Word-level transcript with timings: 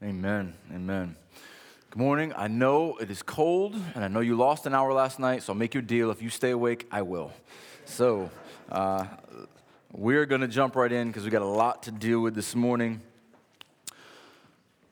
Amen. 0.00 0.54
Amen. 0.72 1.16
Good 1.90 1.98
morning. 1.98 2.32
I 2.36 2.46
know 2.46 2.96
it 2.98 3.10
is 3.10 3.20
cold, 3.20 3.74
and 3.96 4.04
I 4.04 4.06
know 4.06 4.20
you 4.20 4.36
lost 4.36 4.64
an 4.64 4.72
hour 4.72 4.92
last 4.92 5.18
night, 5.18 5.42
so 5.42 5.52
I'll 5.52 5.58
make 5.58 5.74
your 5.74 5.82
deal. 5.82 6.12
If 6.12 6.22
you 6.22 6.30
stay 6.30 6.52
awake, 6.52 6.86
I 6.92 7.02
will. 7.02 7.32
So, 7.84 8.30
uh, 8.70 9.06
we're 9.90 10.24
going 10.24 10.42
to 10.42 10.46
jump 10.46 10.76
right 10.76 10.92
in 10.92 11.08
because 11.08 11.24
we 11.24 11.30
got 11.30 11.42
a 11.42 11.46
lot 11.46 11.82
to 11.82 11.90
deal 11.90 12.20
with 12.20 12.36
this 12.36 12.54
morning. 12.54 13.00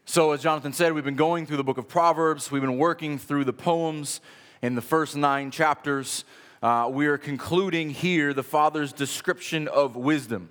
So, 0.06 0.32
as 0.32 0.42
Jonathan 0.42 0.72
said, 0.72 0.92
we've 0.92 1.04
been 1.04 1.14
going 1.14 1.46
through 1.46 1.58
the 1.58 1.64
book 1.64 1.78
of 1.78 1.86
Proverbs, 1.86 2.50
we've 2.50 2.60
been 2.60 2.76
working 2.76 3.16
through 3.16 3.44
the 3.44 3.52
poems 3.52 4.20
in 4.60 4.74
the 4.74 4.82
first 4.82 5.14
nine 5.14 5.52
chapters. 5.52 6.24
Uh, 6.60 6.90
we 6.92 7.06
are 7.06 7.16
concluding 7.16 7.90
here 7.90 8.34
the 8.34 8.42
Father's 8.42 8.92
description 8.92 9.68
of 9.68 9.94
wisdom. 9.94 10.48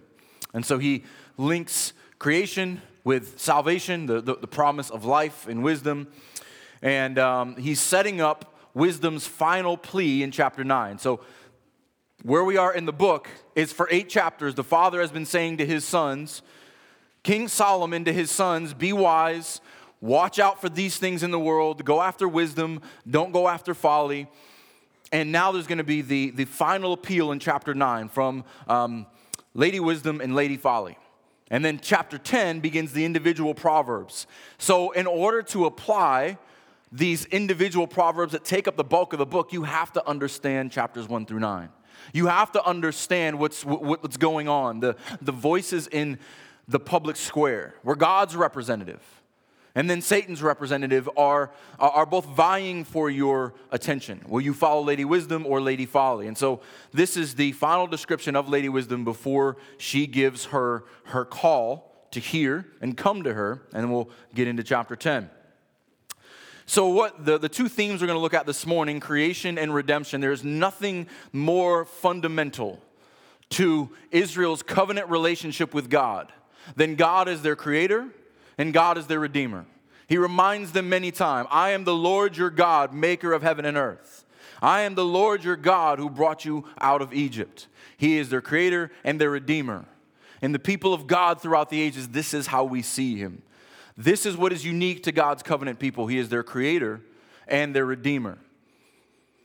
And 0.54 0.66
so 0.66 0.78
he 0.78 1.04
links 1.38 1.92
creation 2.20 2.82
with 3.06 3.40
salvation, 3.40 4.08
the, 4.08 4.20
the, 4.20 4.36
the 4.36 4.48
promise 4.48 4.90
of 4.90 5.06
life 5.06 5.48
and 5.48 5.64
wisdom. 5.64 6.08
And 6.82 7.18
um, 7.18 7.56
he's 7.56 7.80
setting 7.80 8.20
up 8.20 8.54
wisdom's 8.74 9.26
final 9.26 9.78
plea 9.78 10.24
in 10.24 10.32
chapter 10.32 10.66
9. 10.66 10.98
So, 10.98 11.22
where 12.24 12.44
we 12.44 12.58
are 12.58 12.74
in 12.74 12.86
the 12.86 12.94
book 12.94 13.30
is 13.56 13.72
for 13.72 13.88
eight 13.92 14.10
chapters, 14.10 14.56
the 14.56 14.64
father 14.64 15.00
has 15.00 15.12
been 15.12 15.28
saying 15.28 15.58
to 15.58 15.66
his 15.66 15.86
sons, 15.86 16.42
King 17.22 17.48
Solomon 17.48 18.04
to 18.06 18.14
his 18.14 18.32
sons, 18.32 18.74
be 18.74 18.92
wise, 18.94 19.62
watch 20.02 20.40
out 20.40 20.60
for 20.60 20.68
these 20.68 20.98
things 20.98 21.22
in 21.22 21.30
the 21.30 21.40
world, 21.40 21.86
go 21.86 22.02
after 22.02 22.28
wisdom, 22.28 22.82
don't 23.08 23.32
go 23.32 23.48
after 23.48 23.76
folly. 23.76 24.28
And 25.12 25.32
now 25.32 25.52
there's 25.52 25.68
going 25.68 25.78
to 25.78 25.84
be 25.84 26.02
the, 26.02 26.32
the 26.32 26.46
final 26.46 26.94
appeal 26.94 27.32
in 27.32 27.38
chapter 27.38 27.76
9 27.76 28.10
from 28.10 28.44
um, 28.68 29.06
Lady 29.54 29.80
Wisdom 29.80 30.20
and 30.20 30.34
Lady 30.34 30.58
Folly. 30.58 30.98
And 31.52 31.64
then 31.64 31.80
chapter 31.82 32.18
10 32.18 32.60
begins 32.60 32.94
the 32.94 33.06
individual 33.06 33.54
proverbs. 33.54 34.26
So, 34.58 34.92
in 34.92 35.06
order 35.06 35.44
to 35.44 35.66
apply 35.66 36.38
these 36.92 37.26
individual 37.26 37.88
proverbs 37.88 38.32
that 38.32 38.44
take 38.44 38.68
up 38.68 38.78
the 38.78 38.84
bulk 38.84 39.14
of 39.14 39.20
the 39.20 39.26
book, 39.26 39.54
you 39.54 39.64
have 39.64 39.92
to 39.94 40.08
understand 40.08 40.72
chapters 40.72 41.08
1 41.08 41.26
through 41.26 41.40
9. 41.40 41.70
You 42.14 42.28
have 42.28 42.52
to 42.54 42.66
understand 42.66 43.40
what's, 43.40 43.64
what's 43.64 44.18
going 44.18 44.48
on, 44.48 44.80
the, 44.80 44.96
the 45.22 45.32
voices 45.32 45.88
in 45.88 46.20
the 46.68 46.80
public 46.80 47.16
square. 47.16 47.76
We're 47.84 47.96
God's 47.96 48.36
representative 48.36 49.02
and 49.76 49.90
then 49.90 50.02
Satan's 50.02 50.42
representative 50.42 51.10
are, 51.18 51.52
are 51.78 52.06
both 52.06 52.26
vying 52.26 52.86
for 52.86 53.10
your 53.10 53.54
attention. 53.72 54.22
Will 54.26 54.40
you 54.40 54.54
follow 54.54 54.82
Lady 54.82 55.04
Wisdom 55.04 55.46
or 55.46 55.60
Lady 55.60 55.86
Folly? 55.86 56.28
And 56.28 56.38
so 56.38 56.62
this 56.94 57.18
is 57.18 57.36
the 57.36 57.52
final 57.52 57.86
description 57.86 58.38
of 58.38 58.48
Lady 58.48 58.70
Wisdom 58.70 59.04
before 59.04 59.58
she 59.78 60.08
gives 60.08 60.46
her, 60.46 60.86
her 61.08 61.26
call 61.26 62.08
to 62.12 62.22
hear 62.22 62.66
and 62.80 62.96
come 62.96 63.24
to 63.24 63.34
her, 63.34 63.64
and 63.74 63.92
we'll 63.92 64.10
get 64.34 64.48
into 64.48 64.64
chapter 64.64 64.96
10. 64.96 65.30
So, 66.68 66.88
what 66.88 67.26
the, 67.26 67.38
the 67.38 67.50
two 67.50 67.68
themes 67.68 68.02
we're 68.02 68.08
going 68.08 68.18
to 68.18 68.22
look 68.22 68.34
at 68.34 68.48
this 68.48 68.66
morning 68.66 69.00
creation 69.00 69.60
and 69.60 69.76
redemption 69.76 70.20
there's 70.20 70.44
nothing 70.44 71.08
more 71.32 71.86
fundamental 71.86 72.82
to 73.50 73.92
Israel's 74.10 74.64
covenant 74.64 75.10
relationship 75.10 75.76
with 75.76 75.92
God 75.92 76.32
than 76.76 76.96
God 76.96 77.28
as 77.28 77.44
their 77.44 77.56
creator 77.56 78.08
and 78.58 78.74
God 78.74 78.98
is 78.98 79.08
their 79.08 79.20
redeemer. 79.20 79.66
He 80.08 80.18
reminds 80.18 80.72
them 80.72 80.90
many 80.90 81.12
times 81.12 81.48
I 81.52 81.72
am 81.72 81.84
the 81.84 81.96
Lord 81.96 82.38
your 82.38 82.50
God, 82.50 82.94
maker 82.94 83.34
of 83.34 83.42
heaven 83.42 83.66
and 83.66 83.78
earth. 83.78 84.26
I 84.62 84.82
am 84.82 84.96
the 84.96 85.06
Lord 85.06 85.44
your 85.44 85.56
God 85.56 86.00
who 86.00 86.10
brought 86.10 86.46
you 86.46 86.66
out 86.80 87.02
of 87.02 87.14
Egypt. 87.14 87.68
He 87.98 88.18
is 88.18 88.30
their 88.30 88.42
creator 88.42 88.92
and 89.04 89.20
their 89.20 89.30
redeemer. 89.30 89.86
And 90.42 90.54
the 90.54 90.60
people 90.60 90.94
of 90.94 91.08
God 91.08 91.42
throughout 91.42 91.70
the 91.70 91.82
ages, 91.82 92.10
this 92.10 92.34
is 92.34 92.48
how 92.48 92.64
we 92.64 92.82
see 92.82 93.18
him. 93.18 93.42
This 93.98 94.26
is 94.26 94.36
what 94.36 94.52
is 94.52 94.66
unique 94.66 95.04
to 95.04 95.12
God's 95.12 95.44
covenant 95.44 95.80
people. 95.80 96.08
He 96.08 96.18
is 96.18 96.30
their 96.30 96.44
creator 96.44 97.02
and 97.48 97.76
their 97.76 97.86
redeemer. 97.86 98.38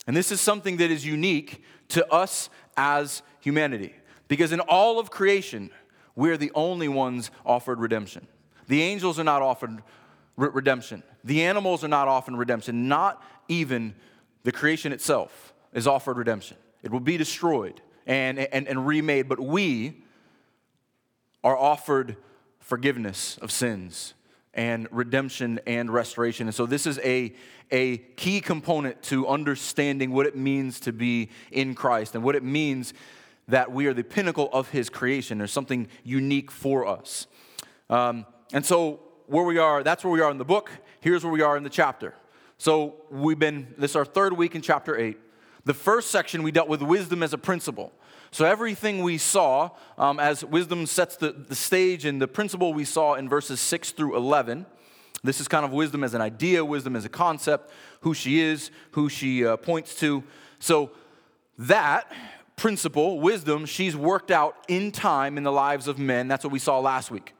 And 0.06 0.16
this 0.16 0.32
is 0.32 0.40
something 0.40 0.78
that 0.78 0.90
is 0.90 1.06
unique 1.06 1.62
to 1.88 2.10
us 2.12 2.50
as 2.76 3.22
humanity. 3.40 3.94
Because 4.28 4.52
in 4.52 4.60
all 4.60 4.98
of 4.98 5.10
creation, 5.10 5.70
we're 6.16 6.36
the 6.36 6.52
only 6.54 6.88
ones 6.88 7.30
offered 7.44 7.78
redemption. 7.78 8.26
The 8.70 8.82
angels 8.82 9.18
are 9.18 9.24
not 9.24 9.42
offered 9.42 9.82
re- 10.36 10.48
redemption. 10.52 11.02
The 11.24 11.42
animals 11.42 11.82
are 11.82 11.88
not 11.88 12.06
offered 12.06 12.36
redemption. 12.36 12.86
Not 12.86 13.20
even 13.48 13.96
the 14.44 14.52
creation 14.52 14.92
itself 14.92 15.52
is 15.72 15.88
offered 15.88 16.16
redemption. 16.16 16.56
It 16.84 16.92
will 16.92 17.00
be 17.00 17.16
destroyed 17.16 17.80
and, 18.06 18.38
and, 18.38 18.68
and 18.68 18.86
remade, 18.86 19.28
but 19.28 19.40
we 19.40 20.04
are 21.42 21.56
offered 21.56 22.16
forgiveness 22.60 23.38
of 23.38 23.50
sins 23.50 24.14
and 24.54 24.86
redemption 24.92 25.58
and 25.66 25.90
restoration. 25.92 26.46
And 26.46 26.54
so, 26.54 26.64
this 26.64 26.86
is 26.86 27.00
a, 27.00 27.34
a 27.72 27.96
key 27.96 28.40
component 28.40 29.02
to 29.02 29.26
understanding 29.26 30.12
what 30.12 30.26
it 30.26 30.36
means 30.36 30.78
to 30.80 30.92
be 30.92 31.30
in 31.50 31.74
Christ 31.74 32.14
and 32.14 32.22
what 32.22 32.36
it 32.36 32.44
means 32.44 32.94
that 33.48 33.72
we 33.72 33.86
are 33.86 33.94
the 33.94 34.04
pinnacle 34.04 34.48
of 34.52 34.70
His 34.70 34.88
creation. 34.88 35.38
There's 35.38 35.50
something 35.50 35.88
unique 36.04 36.52
for 36.52 36.86
us. 36.86 37.26
Um, 37.88 38.26
and 38.52 38.64
so, 38.64 39.00
where 39.26 39.44
we 39.44 39.58
are, 39.58 39.82
that's 39.82 40.02
where 40.02 40.12
we 40.12 40.20
are 40.20 40.30
in 40.30 40.38
the 40.38 40.44
book. 40.44 40.70
Here's 41.00 41.22
where 41.22 41.32
we 41.32 41.42
are 41.42 41.56
in 41.56 41.62
the 41.62 41.70
chapter. 41.70 42.14
So, 42.58 42.96
we've 43.10 43.38
been, 43.38 43.74
this 43.78 43.92
is 43.92 43.96
our 43.96 44.04
third 44.04 44.32
week 44.32 44.54
in 44.54 44.62
chapter 44.62 44.96
8. 44.96 45.16
The 45.64 45.74
first 45.74 46.10
section, 46.10 46.42
we 46.42 46.50
dealt 46.50 46.68
with 46.68 46.82
wisdom 46.82 47.22
as 47.22 47.32
a 47.32 47.38
principle. 47.38 47.92
So, 48.32 48.44
everything 48.44 49.02
we 49.02 49.18
saw 49.18 49.70
um, 49.98 50.18
as 50.18 50.44
wisdom 50.44 50.86
sets 50.86 51.16
the, 51.16 51.32
the 51.32 51.54
stage 51.54 52.04
and 52.04 52.20
the 52.20 52.28
principle 52.28 52.74
we 52.74 52.84
saw 52.84 53.14
in 53.14 53.28
verses 53.28 53.60
6 53.60 53.92
through 53.92 54.16
11. 54.16 54.66
This 55.22 55.40
is 55.40 55.46
kind 55.46 55.64
of 55.64 55.72
wisdom 55.72 56.02
as 56.02 56.14
an 56.14 56.20
idea, 56.20 56.64
wisdom 56.64 56.96
as 56.96 57.04
a 57.04 57.08
concept, 57.08 57.70
who 58.00 58.14
she 58.14 58.40
is, 58.40 58.70
who 58.92 59.08
she 59.08 59.46
uh, 59.46 59.56
points 59.58 59.94
to. 59.96 60.24
So, 60.58 60.90
that 61.56 62.10
principle, 62.56 63.20
wisdom, 63.20 63.64
she's 63.64 63.94
worked 63.94 64.30
out 64.30 64.56
in 64.66 64.90
time 64.90 65.38
in 65.38 65.44
the 65.44 65.52
lives 65.52 65.86
of 65.86 65.98
men. 65.98 66.26
That's 66.26 66.42
what 66.42 66.52
we 66.52 66.58
saw 66.58 66.80
last 66.80 67.10
week. 67.10 67.32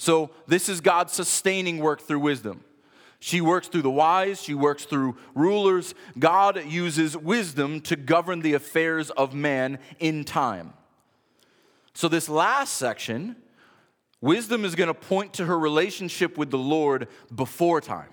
So, 0.00 0.30
this 0.46 0.70
is 0.70 0.80
God's 0.80 1.12
sustaining 1.12 1.76
work 1.76 2.00
through 2.00 2.20
wisdom. 2.20 2.64
She 3.18 3.42
works 3.42 3.68
through 3.68 3.82
the 3.82 3.90
wise, 3.90 4.40
she 4.40 4.54
works 4.54 4.86
through 4.86 5.18
rulers. 5.34 5.94
God 6.18 6.64
uses 6.64 7.18
wisdom 7.18 7.82
to 7.82 7.96
govern 7.96 8.40
the 8.40 8.54
affairs 8.54 9.10
of 9.10 9.34
man 9.34 9.78
in 9.98 10.24
time. 10.24 10.72
So, 11.92 12.08
this 12.08 12.30
last 12.30 12.76
section, 12.76 13.36
wisdom 14.22 14.64
is 14.64 14.74
going 14.74 14.86
to 14.86 14.94
point 14.94 15.34
to 15.34 15.44
her 15.44 15.58
relationship 15.58 16.38
with 16.38 16.50
the 16.50 16.56
Lord 16.56 17.06
before 17.34 17.82
time. 17.82 18.08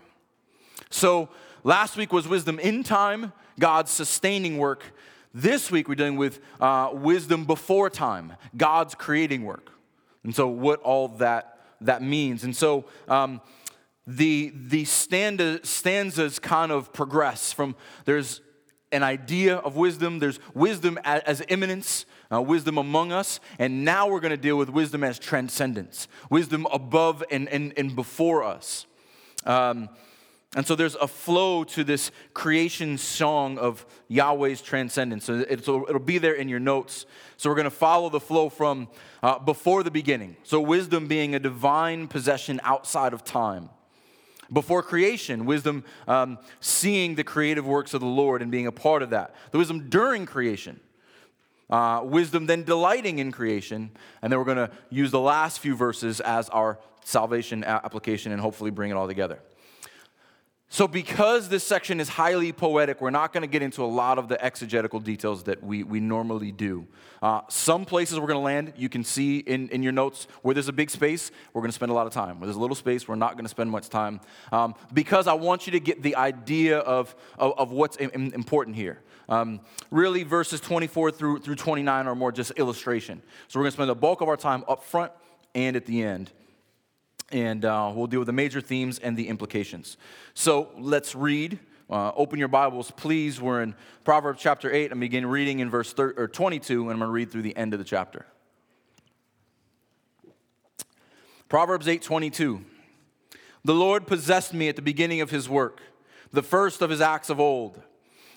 So, 0.89 1.29
last 1.63 1.95
week 1.95 2.11
was 2.11 2.27
wisdom 2.27 2.59
in 2.59 2.83
time, 2.83 3.31
God's 3.57 3.91
sustaining 3.91 4.57
work. 4.57 4.83
This 5.33 5.71
week, 5.71 5.87
we're 5.87 5.95
dealing 5.95 6.17
with 6.17 6.41
uh, 6.59 6.89
wisdom 6.91 7.45
before 7.45 7.89
time, 7.89 8.33
God's 8.57 8.93
creating 8.93 9.45
work. 9.45 9.71
And 10.25 10.35
so, 10.35 10.49
what 10.49 10.81
all 10.81 11.07
that 11.19 11.56
that 11.81 12.01
means. 12.01 12.43
And 12.43 12.55
so 12.55 12.85
um, 13.07 13.41
the, 14.05 14.53
the 14.55 14.85
stanza, 14.85 15.59
stanzas 15.63 16.39
kind 16.39 16.71
of 16.71 16.93
progress 16.93 17.51
from 17.53 17.75
there's 18.05 18.41
an 18.91 19.03
idea 19.03 19.57
of 19.57 19.75
wisdom, 19.75 20.19
there's 20.19 20.39
wisdom 20.53 20.97
as, 21.03 21.21
as 21.23 21.43
immanence, 21.49 22.05
uh, 22.31 22.41
wisdom 22.41 22.77
among 22.77 23.11
us, 23.11 23.39
and 23.59 23.83
now 23.83 24.07
we're 24.07 24.21
going 24.21 24.31
to 24.31 24.37
deal 24.37 24.57
with 24.57 24.69
wisdom 24.69 25.03
as 25.03 25.19
transcendence, 25.19 26.07
wisdom 26.29 26.65
above 26.71 27.23
and, 27.31 27.49
and, 27.49 27.73
and 27.77 27.95
before 27.95 28.43
us. 28.43 28.85
Um, 29.45 29.89
and 30.57 30.65
so 30.65 30.73
there's 30.73 30.95
a 30.95 31.07
flow 31.07 31.63
to 31.65 31.83
this 31.83 32.09
creation 32.33 32.97
song 32.97 33.59
of 33.59 33.85
Yahweh's 34.07 34.59
transcendence. 34.59 35.25
So 35.25 35.45
it'll, 35.47 35.85
it'll 35.87 35.99
be 35.99 36.17
there 36.17 36.33
in 36.33 36.49
your 36.49 36.59
notes. 36.59 37.05
So 37.37 37.47
we're 37.47 37.55
going 37.55 37.65
to 37.65 37.69
follow 37.69 38.09
the 38.09 38.19
flow 38.19 38.49
from 38.49 38.87
uh, 39.21 39.37
before 39.37 39.83
the 39.83 39.91
beginning. 39.91 40.35
So 40.41 40.59
wisdom 40.59 41.07
being 41.07 41.35
a 41.35 41.39
divine 41.39 42.07
possession 42.07 42.59
outside 42.63 43.13
of 43.13 43.23
time. 43.23 43.69
Before 44.51 44.81
creation, 44.81 45.45
wisdom 45.45 45.83
um, 46.07 46.39
seeing 46.59 47.13
the 47.13 47.23
creative 47.23 47.67
works 47.67 47.93
of 47.93 48.01
the 48.01 48.07
Lord 48.07 48.41
and 48.41 48.49
being 48.49 48.65
a 48.65 48.71
part 48.71 49.03
of 49.03 49.11
that. 49.11 49.35
The 49.51 49.59
wisdom 49.59 49.89
during 49.89 50.25
creation. 50.25 50.79
Uh, 51.69 52.01
wisdom 52.03 52.47
then 52.47 52.63
delighting 52.63 53.19
in 53.19 53.31
creation. 53.31 53.91
And 54.23 54.31
then 54.31 54.39
we're 54.39 54.45
going 54.45 54.57
to 54.57 54.71
use 54.89 55.11
the 55.11 55.19
last 55.19 55.59
few 55.59 55.75
verses 55.75 56.19
as 56.19 56.49
our 56.49 56.79
salvation 57.03 57.63
application 57.63 58.31
and 58.31 58.41
hopefully 58.41 58.71
bring 58.71 58.89
it 58.89 58.95
all 58.95 59.07
together. 59.07 59.39
So, 60.69 60.85
because 60.85 61.47
this 61.47 61.63
section 61.63 62.01
is 62.01 62.09
highly 62.09 62.51
poetic, 62.51 62.99
we're 62.99 63.09
not 63.09 63.31
going 63.31 63.41
to 63.41 63.47
get 63.47 63.61
into 63.61 63.85
a 63.85 63.87
lot 63.87 64.17
of 64.17 64.27
the 64.27 64.43
exegetical 64.43 64.99
details 64.99 65.43
that 65.43 65.63
we, 65.63 65.83
we 65.83 66.01
normally 66.01 66.51
do. 66.51 66.85
Uh, 67.21 67.39
some 67.47 67.85
places 67.85 68.19
we're 68.19 68.27
going 68.27 68.39
to 68.39 68.43
land, 68.43 68.73
you 68.75 68.89
can 68.89 69.05
see 69.05 69.37
in, 69.37 69.69
in 69.69 69.81
your 69.81 69.93
notes 69.93 70.27
where 70.41 70.53
there's 70.53 70.67
a 70.67 70.73
big 70.73 70.89
space, 70.89 71.31
we're 71.53 71.61
going 71.61 71.69
to 71.69 71.75
spend 71.75 71.89
a 71.89 71.95
lot 71.95 72.05
of 72.05 72.11
time. 72.11 72.41
Where 72.41 72.47
there's 72.47 72.57
a 72.57 72.59
little 72.59 72.75
space, 72.75 73.07
we're 73.07 73.15
not 73.15 73.33
going 73.35 73.45
to 73.45 73.49
spend 73.49 73.71
much 73.71 73.87
time. 73.87 74.19
Um, 74.51 74.75
because 74.93 75.25
I 75.25 75.33
want 75.33 75.67
you 75.67 75.71
to 75.71 75.79
get 75.79 76.03
the 76.03 76.17
idea 76.17 76.79
of, 76.79 77.15
of, 77.37 77.57
of 77.57 77.71
what's 77.71 77.95
important 77.95 78.75
here. 78.75 78.99
Um, 79.29 79.61
really, 79.89 80.23
verses 80.23 80.59
24 80.59 81.11
through, 81.11 81.39
through 81.39 81.55
29 81.55 82.07
are 82.07 82.15
more 82.15 82.33
just 82.33 82.51
illustration. 82.51 83.21
So, 83.47 83.57
we're 83.57 83.63
going 83.63 83.71
to 83.71 83.75
spend 83.75 83.89
the 83.89 83.95
bulk 83.95 84.19
of 84.19 84.27
our 84.27 84.37
time 84.37 84.65
up 84.67 84.83
front 84.83 85.13
and 85.55 85.77
at 85.77 85.85
the 85.85 86.03
end. 86.03 86.31
And 87.31 87.65
uh, 87.65 87.91
we'll 87.93 88.07
deal 88.07 88.19
with 88.19 88.27
the 88.27 88.33
major 88.33 88.61
themes 88.61 88.99
and 88.99 89.17
the 89.17 89.27
implications. 89.27 89.97
So 90.33 90.69
let's 90.77 91.15
read. 91.15 91.59
Uh, 91.89 92.11
open 92.15 92.37
your 92.39 92.47
Bibles, 92.47 92.91
please. 92.91 93.39
We're 93.39 93.61
in 93.61 93.75
Proverbs 94.03 94.41
chapter 94.41 94.71
8 94.71 94.91
and 94.91 94.99
begin 94.99 95.25
reading 95.25 95.59
in 95.59 95.69
verse 95.69 95.93
thir- 95.93 96.13
or 96.17 96.27
22, 96.27 96.83
and 96.83 96.91
I'm 96.91 96.99
going 96.99 97.07
to 97.07 97.11
read 97.11 97.31
through 97.31 97.43
the 97.43 97.55
end 97.55 97.73
of 97.73 97.79
the 97.79 97.85
chapter. 97.85 98.25
Proverbs 101.49 101.87
8:22. 101.87 102.63
The 103.63 103.73
Lord 103.73 104.05
possessed 104.05 104.53
me 104.53 104.67
at 104.67 104.75
the 104.75 104.81
beginning 104.81 105.21
of 105.21 105.29
his 105.29 105.47
work, 105.47 105.81
the 106.31 106.43
first 106.43 106.81
of 106.81 106.89
his 106.89 106.99
acts 106.99 107.29
of 107.29 107.39
old. 107.39 107.81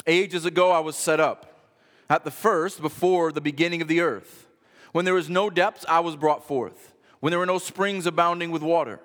Ages 0.07 0.45
ago 0.45 0.71
I 0.71 0.79
was 0.79 0.97
set 0.97 1.19
up, 1.19 1.73
at 2.09 2.25
the 2.25 2.31
first 2.31 2.81
before 2.81 3.33
the 3.33 3.41
beginning 3.41 3.83
of 3.83 3.89
the 3.89 4.01
earth. 4.01 4.47
When 4.93 5.05
there 5.05 5.15
was 5.15 5.29
no 5.29 5.51
depths, 5.51 5.85
I 5.89 6.01
was 6.01 6.17
brought 6.17 6.47
forth. 6.47 6.90
When 7.21 7.31
there 7.31 7.39
were 7.39 7.47
no 7.47 7.59
springs 7.59 8.07
abounding 8.07 8.51
with 8.51 8.63
water. 8.63 9.01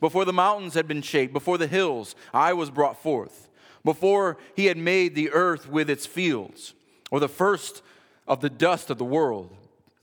Before 0.00 0.24
the 0.24 0.32
mountains 0.32 0.74
had 0.74 0.86
been 0.86 1.02
shaped, 1.02 1.32
before 1.32 1.58
the 1.58 1.66
hills, 1.66 2.14
I 2.34 2.52
was 2.52 2.70
brought 2.70 3.02
forth. 3.02 3.48
Before 3.84 4.36
he 4.54 4.66
had 4.66 4.76
made 4.76 5.14
the 5.14 5.30
earth 5.30 5.68
with 5.68 5.88
its 5.88 6.06
fields, 6.06 6.74
or 7.10 7.20
the 7.20 7.28
first 7.28 7.82
of 8.26 8.40
the 8.40 8.50
dust 8.50 8.90
of 8.90 8.98
the 8.98 9.04
world. 9.04 9.54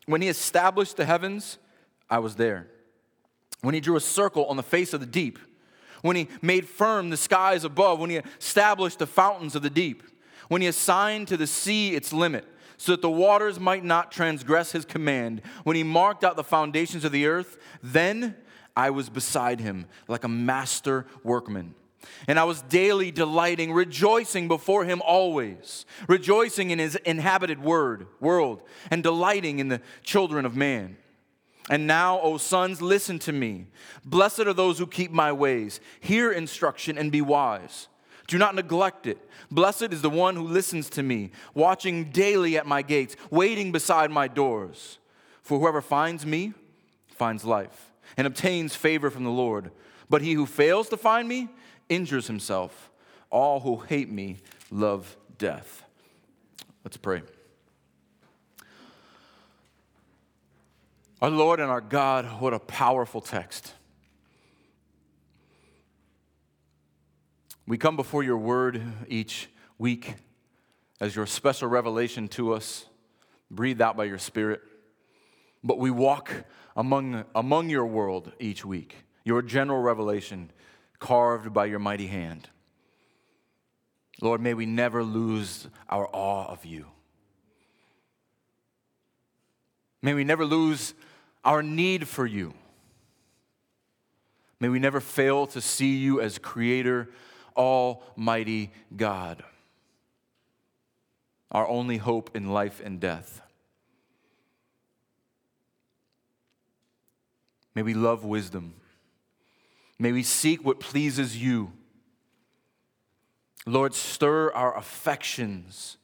When 0.05 0.21
he 0.21 0.29
established 0.29 0.97
the 0.97 1.05
heavens, 1.05 1.57
I 2.09 2.19
was 2.19 2.35
there 2.35 2.67
when 3.63 3.73
he 3.73 3.79
drew 3.79 3.95
a 3.95 4.01
circle 4.01 4.45
on 4.45 4.57
the 4.57 4.63
face 4.63 4.93
of 4.93 4.99
the 4.99 5.05
deep, 5.05 5.39
when 6.01 6.17
he 6.17 6.27
made 6.41 6.67
firm 6.67 7.09
the 7.09 7.17
skies 7.17 7.63
above, 7.63 7.97
when 7.97 8.09
he 8.09 8.17
established 8.39 8.99
the 8.99 9.07
fountains 9.07 9.55
of 9.55 9.61
the 9.61 9.69
deep, 9.69 10.03
when 10.49 10.61
he 10.61 10.67
assigned 10.67 11.29
to 11.29 11.37
the 11.37 11.47
sea 11.47 11.95
its 11.95 12.11
limit, 12.11 12.45
so 12.77 12.93
that 12.93 13.01
the 13.01 13.09
waters 13.09 13.59
might 13.59 13.83
not 13.83 14.11
transgress 14.11 14.71
his 14.71 14.85
command, 14.85 15.41
when 15.63 15.75
he 15.75 15.83
marked 15.83 16.23
out 16.23 16.35
the 16.35 16.43
foundations 16.43 17.03
of 17.03 17.11
the 17.11 17.27
earth, 17.27 17.57
then 17.81 18.35
I 18.75 18.89
was 18.89 19.09
beside 19.09 19.59
him 19.59 19.85
like 20.07 20.23
a 20.23 20.29
master 20.29 21.05
workman. 21.23 21.75
And 22.27 22.37
I 22.37 22.43
was 22.43 22.61
daily 22.63 23.11
delighting, 23.11 23.71
rejoicing 23.71 24.47
before 24.47 24.85
him 24.85 25.01
always, 25.05 25.85
rejoicing 26.07 26.69
in 26.71 26.79
his 26.79 26.95
inhabited 26.95 27.63
word, 27.63 28.07
world, 28.19 28.61
and 28.91 29.01
delighting 29.01 29.59
in 29.59 29.69
the 29.69 29.81
children 30.03 30.45
of 30.45 30.55
man. 30.55 30.97
And 31.69 31.87
now, 31.87 32.19
O 32.19 32.37
sons, 32.37 32.81
listen 32.81 33.19
to 33.19 33.31
me. 33.31 33.67
Blessed 34.03 34.41
are 34.41 34.53
those 34.53 34.79
who 34.79 34.87
keep 34.87 35.11
my 35.11 35.31
ways. 35.31 35.79
Hear 36.01 36.31
instruction 36.31 36.97
and 36.97 37.09
be 37.11 37.21
wise. 37.21 37.87
Do 38.33 38.39
not 38.39 38.55
neglect 38.55 39.05
it. 39.05 39.19
Blessed 39.51 39.93
is 39.93 40.01
the 40.01 40.09
one 40.09 40.35
who 40.35 40.47
listens 40.47 40.89
to 40.89 41.03
me, 41.03 41.29
watching 41.53 42.05
daily 42.05 42.57
at 42.57 42.65
my 42.65 42.81
gates, 42.81 43.15
waiting 43.29 43.71
beside 43.71 44.09
my 44.09 44.27
doors. 44.27 44.97
For 45.43 45.59
whoever 45.59 45.83
finds 45.83 46.25
me 46.25 46.55
finds 47.09 47.45
life 47.45 47.91
and 48.17 48.25
obtains 48.25 48.73
favor 48.73 49.11
from 49.11 49.23
the 49.23 49.29
Lord. 49.29 49.69
But 50.09 50.23
he 50.23 50.33
who 50.33 50.47
fails 50.47 50.89
to 50.89 50.97
find 50.97 51.27
me 51.27 51.47
injures 51.89 52.25
himself. 52.25 52.89
All 53.29 53.59
who 53.59 53.77
hate 53.77 54.09
me 54.09 54.37
love 54.71 55.15
death. 55.37 55.83
Let's 56.83 56.97
pray. 56.97 57.21
Our 61.21 61.29
Lord 61.29 61.59
and 61.59 61.69
our 61.69 61.81
God, 61.81 62.25
what 62.41 62.55
a 62.55 62.59
powerful 62.59 63.21
text. 63.21 63.75
We 67.65 67.77
come 67.77 67.95
before 67.95 68.23
your 68.23 68.37
word 68.37 68.81
each 69.07 69.49
week 69.77 70.15
as 70.99 71.15
your 71.15 71.25
special 71.25 71.69
revelation 71.69 72.27
to 72.29 72.53
us, 72.53 72.85
breathed 73.49 73.81
out 73.81 73.95
by 73.95 74.03
your 74.03 74.17
Spirit. 74.17 74.61
But 75.63 75.79
we 75.79 75.89
walk 75.89 76.45
among, 76.75 77.23
among 77.33 77.69
your 77.69 77.85
world 77.85 78.33
each 78.39 78.65
week, 78.65 78.95
your 79.23 79.41
general 79.41 79.81
revelation 79.81 80.51
carved 80.99 81.53
by 81.53 81.65
your 81.65 81.79
mighty 81.79 82.07
hand. 82.07 82.49
Lord, 84.21 84.41
may 84.41 84.53
we 84.53 84.65
never 84.65 85.03
lose 85.03 85.67
our 85.89 86.09
awe 86.11 86.45
of 86.47 86.65
you. 86.65 86.87
May 90.01 90.13
we 90.13 90.25
never 90.25 90.45
lose 90.45 90.93
our 91.45 91.63
need 91.63 92.09
for 92.09 92.25
you. 92.25 92.53
May 94.59 94.67
we 94.69 94.79
never 94.79 94.99
fail 94.99 95.47
to 95.47 95.61
see 95.61 95.95
you 95.95 96.21
as 96.21 96.37
Creator, 96.37 97.09
Almighty 97.55 98.71
God, 98.95 99.43
our 101.51 101.67
only 101.67 101.97
hope 101.97 102.35
in 102.35 102.51
life 102.51 102.81
and 102.83 102.99
death. 102.99 103.41
May 107.75 107.81
we 107.81 107.93
love 107.93 108.23
wisdom. 108.23 108.75
May 109.97 110.11
we 110.11 110.23
seek 110.23 110.63
what 110.63 110.79
pleases 110.79 111.37
you. 111.41 111.71
Lord, 113.65 113.93
stir 113.93 114.51
our 114.51 114.77
affections 114.77 115.97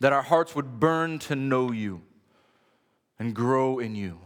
that 0.00 0.12
our 0.12 0.22
hearts 0.22 0.54
would 0.54 0.78
burn 0.78 1.18
to 1.18 1.34
know 1.34 1.72
you 1.72 2.02
and 3.18 3.34
grow 3.34 3.78
in 3.78 3.94
you. 3.94 4.18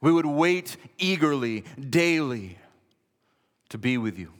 We 0.00 0.12
would 0.12 0.26
wait 0.26 0.76
eagerly, 0.98 1.64
daily, 1.78 2.58
to 3.72 3.78
be 3.78 3.96
with 3.96 4.18
you. 4.18 4.30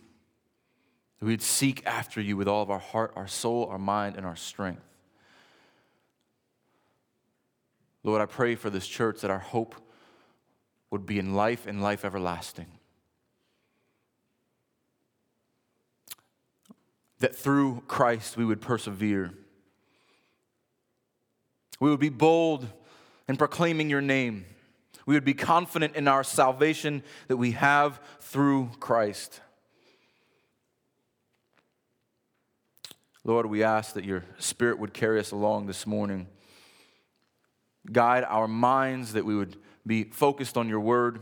We'd 1.23 1.40
seek 1.40 1.87
after 1.87 2.20
you 2.20 2.37
with 2.37 2.49
all 2.49 2.62
of 2.62 2.70
our 2.70 2.79
heart, 2.79 3.12
our 3.17 3.26
soul, 3.26 3.67
our 3.67 3.79
mind, 3.79 4.17
and 4.17 4.26
our 4.26 4.37
strength. 4.37 4.82
Lord, 8.05 8.20
I 8.20 8.26
pray 8.26 8.56
for 8.56 8.69
this 8.69 8.87
church 8.87 9.20
that 9.20 9.31
our 9.31 9.38
hope 9.38 9.75
would 10.90 11.06
be 11.06 11.19
in 11.19 11.34
life 11.34 11.67
and 11.67 11.81
life 11.81 12.05
everlasting. 12.05 12.67
That 17.20 17.34
through 17.34 17.84
Christ 17.88 18.37
we 18.37 18.44
would 18.44 18.61
persevere. 18.61 19.32
We 21.81 21.88
would 21.88 22.00
be 22.00 22.11
bold 22.11 22.67
in 23.29 23.37
proclaiming 23.37 23.88
your 23.88 24.02
name. 24.02 24.44
We 25.06 25.14
would 25.14 25.25
be 25.25 25.34
confident 25.34 25.96
in 25.96 26.06
our 26.06 26.25
salvation 26.25 27.02
that 27.28 27.37
we 27.37 27.52
have 27.52 28.00
through 28.20 28.70
Christ. 28.78 29.40
Lord, 33.25 33.46
we 33.46 33.62
ask 33.62 33.94
that 33.94 34.04
your 34.04 34.25
Spirit 34.38 34.78
would 34.78 34.93
carry 34.93 35.20
us 35.20 35.31
along 35.31 35.66
this 35.66 35.87
morning. 35.87 36.26
Guide 37.90 38.25
our 38.25 38.49
minds 38.49 39.12
that 39.12 39.25
we 39.25 39.37
would 39.37 39.56
be 39.87 40.04
focused 40.04 40.56
on 40.56 40.69
your 40.69 40.81
word. 40.81 41.20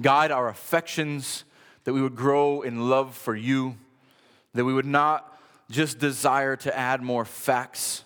Guide 0.00 0.30
our 0.30 0.48
affections 0.48 1.44
that 1.84 1.92
we 1.92 2.02
would 2.02 2.16
grow 2.16 2.62
in 2.62 2.90
love 2.90 3.14
for 3.14 3.34
you, 3.34 3.76
that 4.54 4.64
we 4.64 4.74
would 4.74 4.86
not 4.86 5.38
just 5.70 5.98
desire 5.98 6.56
to 6.56 6.76
add 6.76 7.02
more 7.02 7.24
facts 7.24 8.04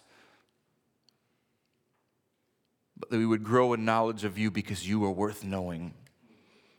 but 3.01 3.11
that 3.11 3.19
we 3.19 3.27
would 3.27 3.43
grow 3.43 3.73
in 3.73 3.85
knowledge 3.85 4.25
of 4.25 4.39
you 4.39 4.51
because 4.51 4.87
you 4.87 5.05
are 5.05 5.11
worth 5.11 5.43
knowing. 5.43 5.95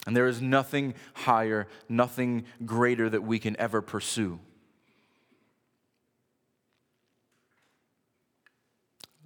And 0.07 0.15
there 0.15 0.27
is 0.27 0.41
nothing 0.41 0.93
higher, 1.13 1.67
nothing 1.89 2.45
greater 2.65 3.09
that 3.09 3.21
we 3.21 3.39
can 3.39 3.59
ever 3.59 3.81
pursue. 3.81 4.39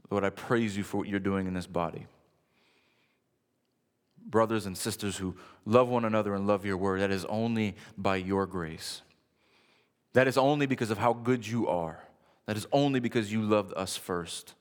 Lord, 0.09 0.23
I 0.23 0.29
praise 0.29 0.77
you 0.77 0.83
for 0.83 0.97
what 0.97 1.07
you're 1.07 1.19
doing 1.19 1.47
in 1.47 1.53
this 1.53 1.67
body. 1.67 2.07
Brothers 4.27 4.65
and 4.65 4.77
sisters 4.77 5.17
who 5.17 5.35
love 5.65 5.87
one 5.87 6.05
another 6.05 6.33
and 6.33 6.47
love 6.47 6.65
your 6.65 6.77
word, 6.77 7.01
that 7.01 7.11
is 7.11 7.25
only 7.25 7.75
by 7.97 8.17
your 8.17 8.45
grace. 8.45 9.01
That 10.13 10.27
is 10.27 10.37
only 10.37 10.65
because 10.65 10.91
of 10.91 10.97
how 10.97 11.13
good 11.13 11.45
you 11.45 11.67
are. 11.67 11.99
That 12.45 12.57
is 12.57 12.67
only 12.71 12.99
because 12.99 13.31
you 13.31 13.41
loved 13.41 13.73
us 13.75 13.97
first. 13.97 14.53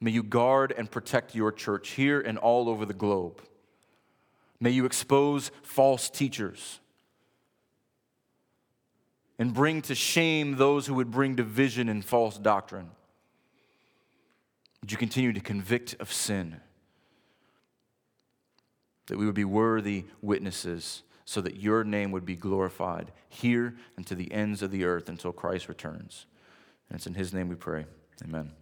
May 0.00 0.10
you 0.10 0.22
guard 0.22 0.72
and 0.76 0.90
protect 0.90 1.34
your 1.34 1.52
church 1.52 1.90
here 1.90 2.20
and 2.20 2.38
all 2.38 2.68
over 2.68 2.84
the 2.84 2.94
globe. 2.94 3.40
May 4.60 4.70
you 4.70 4.84
expose 4.84 5.50
false 5.62 6.08
teachers 6.08 6.80
and 9.38 9.52
bring 9.52 9.82
to 9.82 9.94
shame 9.94 10.56
those 10.56 10.86
who 10.86 10.94
would 10.94 11.10
bring 11.10 11.34
division 11.34 11.88
and 11.88 12.04
false 12.04 12.38
doctrine. 12.38 12.90
Would 14.80 14.92
you 14.92 14.98
continue 14.98 15.32
to 15.32 15.40
convict 15.40 15.96
of 15.98 16.12
sin? 16.12 16.60
That 19.06 19.18
we 19.18 19.26
would 19.26 19.34
be 19.34 19.44
worthy 19.44 20.04
witnesses 20.22 21.02
so 21.24 21.40
that 21.40 21.56
your 21.56 21.84
name 21.84 22.10
would 22.12 22.26
be 22.26 22.36
glorified 22.36 23.10
here 23.28 23.74
and 23.96 24.06
to 24.06 24.14
the 24.14 24.30
ends 24.32 24.62
of 24.62 24.70
the 24.70 24.84
earth 24.84 25.08
until 25.08 25.32
Christ 25.32 25.68
returns. 25.68 26.26
And 26.88 26.96
it's 26.96 27.06
in 27.06 27.14
his 27.14 27.32
name 27.32 27.48
we 27.48 27.54
pray. 27.54 27.86
Amen. 28.22 28.52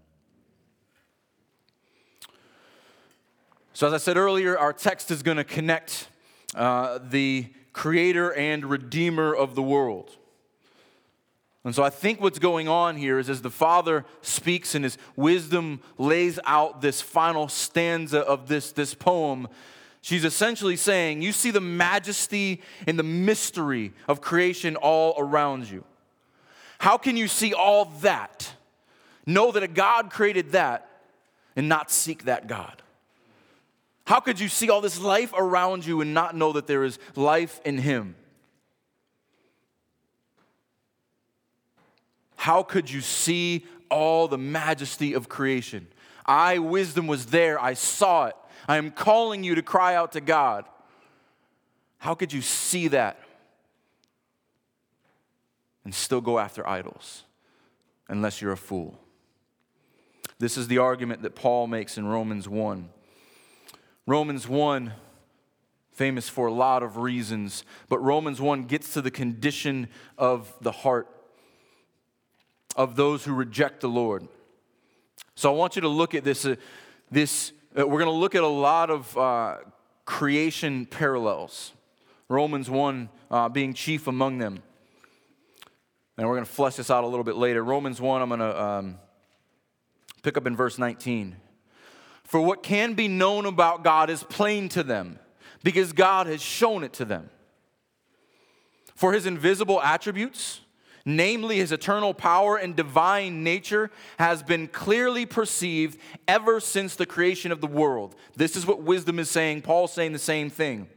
So, 3.74 3.86
as 3.86 3.94
I 3.94 3.98
said 3.98 4.16
earlier, 4.16 4.58
our 4.58 4.72
text 4.72 5.10
is 5.10 5.22
going 5.22 5.38
to 5.38 5.44
connect 5.44 6.08
uh, 6.54 6.98
the 7.02 7.52
creator 7.72 8.32
and 8.34 8.66
redeemer 8.66 9.34
of 9.34 9.54
the 9.54 9.62
world. 9.62 10.16
And 11.64 11.74
so 11.74 11.84
I 11.84 11.90
think 11.90 12.20
what's 12.20 12.40
going 12.40 12.68
on 12.68 12.96
here 12.96 13.18
is 13.18 13.30
as 13.30 13.40
the 13.40 13.50
Father 13.50 14.04
speaks 14.20 14.74
and 14.74 14.84
his 14.84 14.98
wisdom 15.14 15.80
lays 15.96 16.40
out 16.44 16.80
this 16.80 17.00
final 17.00 17.46
stanza 17.46 18.18
of 18.18 18.48
this, 18.48 18.72
this 18.72 18.94
poem, 18.94 19.48
She's 20.02 20.24
essentially 20.24 20.76
saying, 20.76 21.22
You 21.22 21.30
see 21.30 21.52
the 21.52 21.60
majesty 21.60 22.60
and 22.86 22.98
the 22.98 23.04
mystery 23.04 23.92
of 24.08 24.20
creation 24.20 24.74
all 24.74 25.14
around 25.16 25.70
you. 25.70 25.84
How 26.80 26.98
can 26.98 27.16
you 27.16 27.28
see 27.28 27.54
all 27.54 27.86
that? 28.00 28.52
Know 29.24 29.52
that 29.52 29.62
a 29.62 29.68
God 29.68 30.10
created 30.10 30.50
that 30.50 30.88
and 31.54 31.68
not 31.68 31.92
seek 31.92 32.24
that 32.24 32.48
God. 32.48 32.82
How 34.04 34.20
could 34.20 34.40
you 34.40 34.48
see 34.48 34.68
all 34.68 34.80
this 34.80 35.00
life 35.00 35.32
around 35.36 35.86
you 35.86 36.00
and 36.00 36.12
not 36.12 36.34
know 36.34 36.52
that 36.52 36.66
there 36.66 36.84
is 36.84 36.98
life 37.14 37.60
in 37.64 37.78
Him? 37.78 38.16
How 42.36 42.64
could 42.64 42.90
you 42.90 43.00
see 43.00 43.64
all 43.88 44.26
the 44.26 44.38
majesty 44.38 45.12
of 45.12 45.28
creation? 45.28 45.86
I, 46.26 46.58
wisdom, 46.58 47.06
was 47.06 47.26
there. 47.26 47.60
I 47.60 47.74
saw 47.74 48.26
it. 48.26 48.36
I 48.66 48.76
am 48.76 48.90
calling 48.90 49.44
you 49.44 49.54
to 49.54 49.62
cry 49.62 49.94
out 49.94 50.12
to 50.12 50.20
God. 50.20 50.64
How 51.98 52.14
could 52.14 52.32
you 52.32 52.42
see 52.42 52.88
that 52.88 53.20
and 55.84 55.94
still 55.94 56.20
go 56.20 56.38
after 56.40 56.68
idols 56.68 57.22
unless 58.08 58.40
you're 58.40 58.52
a 58.52 58.56
fool? 58.56 58.98
This 60.40 60.58
is 60.58 60.66
the 60.66 60.78
argument 60.78 61.22
that 61.22 61.36
Paul 61.36 61.68
makes 61.68 61.96
in 61.96 62.06
Romans 62.06 62.48
1. 62.48 62.88
Romans 64.06 64.48
1, 64.48 64.92
famous 65.92 66.28
for 66.28 66.48
a 66.48 66.52
lot 66.52 66.82
of 66.82 66.96
reasons, 66.96 67.64
but 67.88 67.98
Romans 68.00 68.40
1 68.40 68.64
gets 68.64 68.92
to 68.94 69.00
the 69.00 69.12
condition 69.12 69.88
of 70.18 70.52
the 70.60 70.72
heart 70.72 71.08
of 72.74 72.96
those 72.96 73.24
who 73.24 73.32
reject 73.32 73.80
the 73.80 73.88
Lord. 73.88 74.26
So 75.36 75.52
I 75.52 75.56
want 75.56 75.76
you 75.76 75.82
to 75.82 75.88
look 75.88 76.14
at 76.14 76.24
this. 76.24 76.44
Uh, 76.44 76.56
this 77.10 77.52
uh, 77.78 77.86
we're 77.86 78.00
going 78.00 78.12
to 78.12 78.18
look 78.18 78.34
at 78.34 78.42
a 78.42 78.46
lot 78.46 78.90
of 78.90 79.16
uh, 79.16 79.56
creation 80.04 80.86
parallels. 80.86 81.72
Romans 82.28 82.68
1 82.68 83.08
uh, 83.30 83.48
being 83.50 83.72
chief 83.72 84.08
among 84.08 84.38
them. 84.38 84.62
And 86.16 86.26
we're 86.26 86.34
going 86.34 86.46
to 86.46 86.52
flesh 86.52 86.76
this 86.76 86.90
out 86.90 87.04
a 87.04 87.06
little 87.06 87.24
bit 87.24 87.36
later. 87.36 87.62
Romans 87.62 88.00
1, 88.00 88.20
I'm 88.20 88.28
going 88.28 88.40
to 88.40 88.62
um, 88.62 88.98
pick 90.22 90.36
up 90.36 90.46
in 90.46 90.56
verse 90.56 90.78
19. 90.78 91.36
For 92.24 92.40
what 92.40 92.62
can 92.62 92.94
be 92.94 93.08
known 93.08 93.46
about 93.46 93.84
God 93.84 94.08
is 94.08 94.22
plain 94.22 94.68
to 94.70 94.82
them, 94.82 95.18
because 95.62 95.92
God 95.92 96.26
has 96.26 96.40
shown 96.40 96.82
it 96.84 96.92
to 96.94 97.04
them. 97.04 97.30
For 98.94 99.12
his 99.12 99.26
invisible 99.26 99.82
attributes, 99.82 100.60
namely 101.04 101.56
his 101.56 101.72
eternal 101.72 102.14
power 102.14 102.56
and 102.56 102.76
divine 102.76 103.42
nature, 103.42 103.90
has 104.18 104.42
been 104.42 104.68
clearly 104.68 105.26
perceived 105.26 105.98
ever 106.28 106.60
since 106.60 106.94
the 106.94 107.06
creation 107.06 107.50
of 107.50 107.60
the 107.60 107.66
world. 107.66 108.14
This 108.36 108.56
is 108.56 108.66
what 108.66 108.82
wisdom 108.82 109.18
is 109.18 109.28
saying. 109.28 109.62
Paul's 109.62 109.92
saying 109.92 110.12
the 110.12 110.18
same 110.18 110.48
thing. 110.48 110.88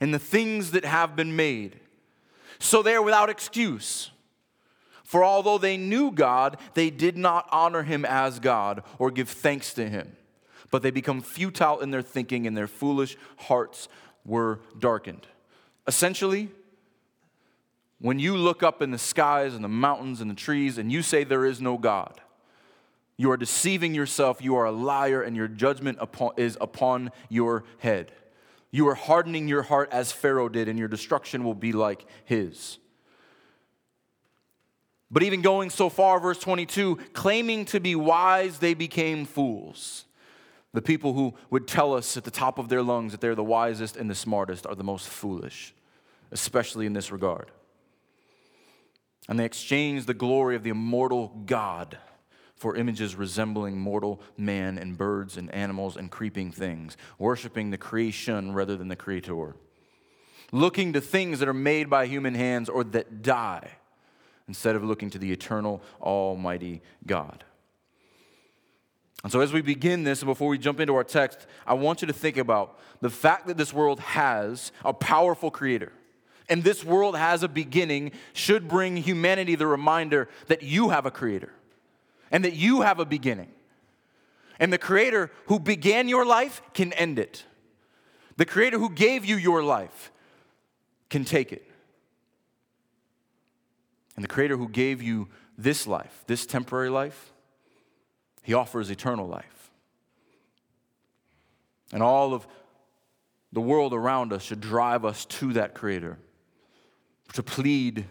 And 0.00 0.12
the 0.12 0.18
things 0.18 0.72
that 0.72 0.84
have 0.84 1.16
been 1.16 1.34
made. 1.34 1.80
So 2.58 2.82
they 2.82 2.94
are 2.94 3.02
without 3.02 3.30
excuse. 3.30 4.10
For 5.02 5.24
although 5.24 5.56
they 5.56 5.78
knew 5.78 6.10
God, 6.10 6.58
they 6.74 6.90
did 6.90 7.16
not 7.16 7.48
honor 7.50 7.84
him 7.84 8.04
as 8.04 8.38
God 8.38 8.82
or 8.98 9.10
give 9.10 9.30
thanks 9.30 9.72
to 9.74 9.88
him. 9.88 10.16
But 10.76 10.82
they 10.82 10.90
become 10.90 11.22
futile 11.22 11.80
in 11.80 11.90
their 11.90 12.02
thinking, 12.02 12.46
and 12.46 12.54
their 12.54 12.66
foolish 12.66 13.16
hearts 13.38 13.88
were 14.26 14.60
darkened. 14.78 15.26
Essentially, 15.86 16.50
when 17.98 18.18
you 18.18 18.36
look 18.36 18.62
up 18.62 18.82
in 18.82 18.90
the 18.90 18.98
skies 18.98 19.54
and 19.54 19.64
the 19.64 19.70
mountains 19.70 20.20
and 20.20 20.30
the 20.30 20.34
trees 20.34 20.76
and 20.76 20.92
you 20.92 21.00
say 21.00 21.24
there 21.24 21.46
is 21.46 21.62
no 21.62 21.78
God, 21.78 22.20
you 23.16 23.30
are 23.30 23.38
deceiving 23.38 23.94
yourself, 23.94 24.42
you 24.42 24.54
are 24.54 24.66
a 24.66 24.70
liar, 24.70 25.22
and 25.22 25.34
your 25.34 25.48
judgment 25.48 25.96
upon, 25.98 26.32
is 26.36 26.58
upon 26.60 27.10
your 27.30 27.64
head. 27.78 28.12
You 28.70 28.86
are 28.88 28.94
hardening 28.94 29.48
your 29.48 29.62
heart 29.62 29.88
as 29.92 30.12
Pharaoh 30.12 30.50
did, 30.50 30.68
and 30.68 30.78
your 30.78 30.88
destruction 30.88 31.42
will 31.42 31.54
be 31.54 31.72
like 31.72 32.04
his. 32.26 32.76
But 35.10 35.22
even 35.22 35.40
going 35.40 35.70
so 35.70 35.88
far, 35.88 36.20
verse 36.20 36.38
22, 36.38 36.96
claiming 37.14 37.64
to 37.64 37.80
be 37.80 37.94
wise, 37.94 38.58
they 38.58 38.74
became 38.74 39.24
fools. 39.24 40.02
The 40.76 40.82
people 40.82 41.14
who 41.14 41.32
would 41.48 41.66
tell 41.66 41.94
us 41.94 42.18
at 42.18 42.24
the 42.24 42.30
top 42.30 42.58
of 42.58 42.68
their 42.68 42.82
lungs 42.82 43.12
that 43.12 43.22
they're 43.22 43.34
the 43.34 43.42
wisest 43.42 43.96
and 43.96 44.10
the 44.10 44.14
smartest 44.14 44.66
are 44.66 44.74
the 44.74 44.84
most 44.84 45.08
foolish, 45.08 45.72
especially 46.32 46.84
in 46.84 46.92
this 46.92 47.10
regard. 47.10 47.50
And 49.26 49.38
they 49.38 49.46
exchanged 49.46 50.06
the 50.06 50.12
glory 50.12 50.54
of 50.54 50.64
the 50.64 50.68
immortal 50.68 51.28
God 51.46 51.96
for 52.56 52.76
images 52.76 53.14
resembling 53.14 53.78
mortal 53.78 54.20
man 54.36 54.76
and 54.76 54.98
birds 54.98 55.38
and 55.38 55.50
animals 55.54 55.96
and 55.96 56.10
creeping 56.10 56.52
things, 56.52 56.98
worshiping 57.18 57.70
the 57.70 57.78
creation 57.78 58.52
rather 58.52 58.76
than 58.76 58.88
the 58.88 58.96
creator, 58.96 59.56
looking 60.52 60.92
to 60.92 61.00
things 61.00 61.38
that 61.38 61.48
are 61.48 61.54
made 61.54 61.88
by 61.88 62.04
human 62.04 62.34
hands 62.34 62.68
or 62.68 62.84
that 62.84 63.22
die 63.22 63.70
instead 64.46 64.76
of 64.76 64.84
looking 64.84 65.08
to 65.08 65.18
the 65.18 65.32
eternal, 65.32 65.80
almighty 66.02 66.82
God. 67.06 67.44
And 69.22 69.32
so, 69.32 69.40
as 69.40 69.52
we 69.52 69.62
begin 69.62 70.04
this, 70.04 70.20
and 70.20 70.28
before 70.28 70.48
we 70.48 70.58
jump 70.58 70.78
into 70.78 70.94
our 70.94 71.04
text, 71.04 71.46
I 71.66 71.74
want 71.74 72.02
you 72.02 72.06
to 72.06 72.12
think 72.12 72.36
about 72.36 72.78
the 73.00 73.10
fact 73.10 73.46
that 73.46 73.56
this 73.56 73.72
world 73.72 74.00
has 74.00 74.72
a 74.84 74.92
powerful 74.92 75.50
creator 75.50 75.92
and 76.48 76.62
this 76.62 76.84
world 76.84 77.16
has 77.16 77.42
a 77.42 77.48
beginning 77.48 78.12
should 78.32 78.68
bring 78.68 78.96
humanity 78.96 79.54
the 79.54 79.66
reminder 79.66 80.28
that 80.46 80.62
you 80.62 80.90
have 80.90 81.06
a 81.06 81.10
creator 81.10 81.52
and 82.30 82.44
that 82.44 82.54
you 82.54 82.82
have 82.82 83.00
a 83.00 83.04
beginning. 83.04 83.48
And 84.58 84.72
the 84.72 84.78
creator 84.78 85.30
who 85.46 85.58
began 85.58 86.08
your 86.08 86.24
life 86.24 86.62
can 86.72 86.92
end 86.94 87.18
it. 87.18 87.44
The 88.36 88.46
creator 88.46 88.78
who 88.78 88.90
gave 88.90 89.24
you 89.24 89.36
your 89.36 89.62
life 89.62 90.12
can 91.10 91.24
take 91.24 91.52
it. 91.52 91.66
And 94.14 94.24
the 94.24 94.28
creator 94.28 94.56
who 94.56 94.68
gave 94.68 95.02
you 95.02 95.28
this 95.58 95.86
life, 95.86 96.24
this 96.26 96.46
temporary 96.46 96.90
life, 96.90 97.32
he 98.46 98.54
offers 98.54 98.90
eternal 98.90 99.26
life. 99.26 99.72
And 101.92 102.00
all 102.00 102.32
of 102.32 102.46
the 103.52 103.60
world 103.60 103.92
around 103.92 104.32
us 104.32 104.44
should 104.44 104.60
drive 104.60 105.04
us 105.04 105.24
to 105.24 105.54
that 105.54 105.74
creator 105.74 106.16
to 107.32 107.42
plead 107.42 108.04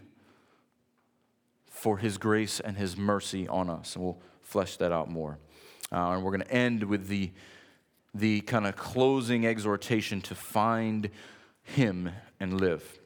for 1.70 2.00
his 2.00 2.18
grace 2.18 2.60
and 2.60 2.75
his 2.75 2.98
mercy 2.98 3.48
on 3.48 3.70
us. 3.70 3.96
And 3.96 4.04
we'll 4.04 4.20
flesh 4.42 4.75
that 4.75 4.92
out 4.92 5.10
more. 5.10 5.39
Uh, 5.89 6.12
and 6.12 6.22
we're 6.22 6.32
going 6.32 6.44
to 6.44 6.51
end 6.51 6.84
with 6.84 7.08
the, 7.08 7.32
the 8.13 8.42
kind 8.42 8.68
of 8.68 8.75
closing 8.75 9.48
exhortation 9.48 10.20
to 10.20 10.36
find 10.36 11.12
him 11.63 12.10
and 12.42 12.60
live. 12.60 13.00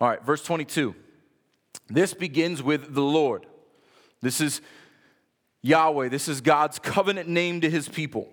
All 0.00 0.08
right, 0.08 0.24
verse 0.24 0.42
22. 0.42 0.94
This 1.90 2.14
begins 2.14 2.62
with 2.62 2.94
the 2.94 3.02
Lord. 3.02 3.44
This 4.22 4.40
is 4.40 4.62
Yahweh. 5.62 6.08
This 6.08 6.28
is 6.28 6.40
God's 6.40 6.78
covenant 6.78 7.28
name 7.28 7.60
to 7.60 7.70
his 7.70 7.88
people. 7.88 8.28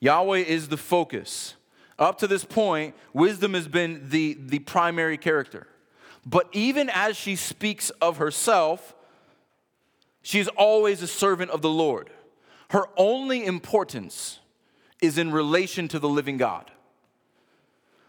Yahweh 0.00 0.38
is 0.38 0.68
the 0.68 0.76
focus. 0.76 1.54
Up 1.98 2.18
to 2.18 2.26
this 2.26 2.44
point, 2.44 2.94
wisdom 3.12 3.54
has 3.54 3.66
been 3.66 4.08
the, 4.08 4.34
the 4.38 4.60
primary 4.60 5.18
character. 5.18 5.66
But 6.24 6.48
even 6.52 6.90
as 6.90 7.16
she 7.16 7.36
speaks 7.36 7.90
of 8.02 8.18
herself, 8.18 8.94
she 10.22 10.38
is 10.38 10.48
always 10.48 11.02
a 11.02 11.06
servant 11.06 11.50
of 11.50 11.62
the 11.62 11.70
Lord. 11.70 12.10
Her 12.70 12.84
only 12.96 13.44
importance 13.44 14.40
is 15.00 15.16
in 15.16 15.32
relation 15.32 15.88
to 15.88 15.98
the 15.98 16.08
living 16.08 16.36
God. 16.36 16.70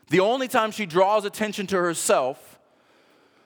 The 0.10 0.20
only 0.20 0.48
time 0.48 0.72
she 0.72 0.86
draws 0.86 1.24
attention 1.24 1.68
to 1.68 1.78
herself 1.78 2.60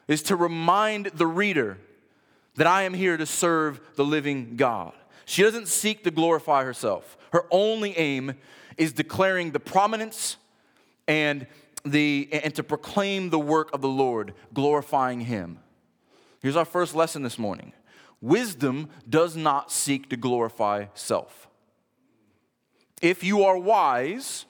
is 0.08 0.24
to 0.24 0.36
remind 0.36 1.08
the 1.08 1.27
reader 1.27 1.77
that 2.56 2.68
I 2.68 2.84
am 2.84 2.94
here 2.94 3.18
to 3.18 3.26
serve 3.26 3.82
the 3.96 4.06
living 4.06 4.56
God. 4.56 4.94
She 5.26 5.42
doesn't 5.42 5.68
seek 5.68 6.04
to 6.04 6.12
glorify 6.12 6.64
herself. 6.64 7.18
Her 7.32 7.46
only 7.50 7.98
aim 7.98 8.36
is 8.78 8.94
declaring 8.94 9.52
the 9.52 9.60
prominence 9.60 10.38
and 11.08 11.48
the, 11.86 12.30
and 12.32 12.54
to 12.56 12.64
proclaim 12.64 13.30
the 13.30 13.40
work 13.40 13.74
of 13.74 13.82
the 13.82 13.90
Lord, 13.90 14.34
glorifying 14.54 15.22
Him. 15.22 15.60
Here's 16.42 16.56
our 16.56 16.66
first 16.66 16.96
lesson 16.96 17.24
this 17.24 17.40
morning 17.40 17.74
wisdom 18.22 18.90
does 19.10 19.36
not 19.36 19.72
seek 19.72 20.10
to 20.10 20.18
glorify 20.18 20.86
self. 20.94 21.48
If 23.02 23.24
you 23.24 23.44
are 23.44 23.58
wise, 23.58 24.46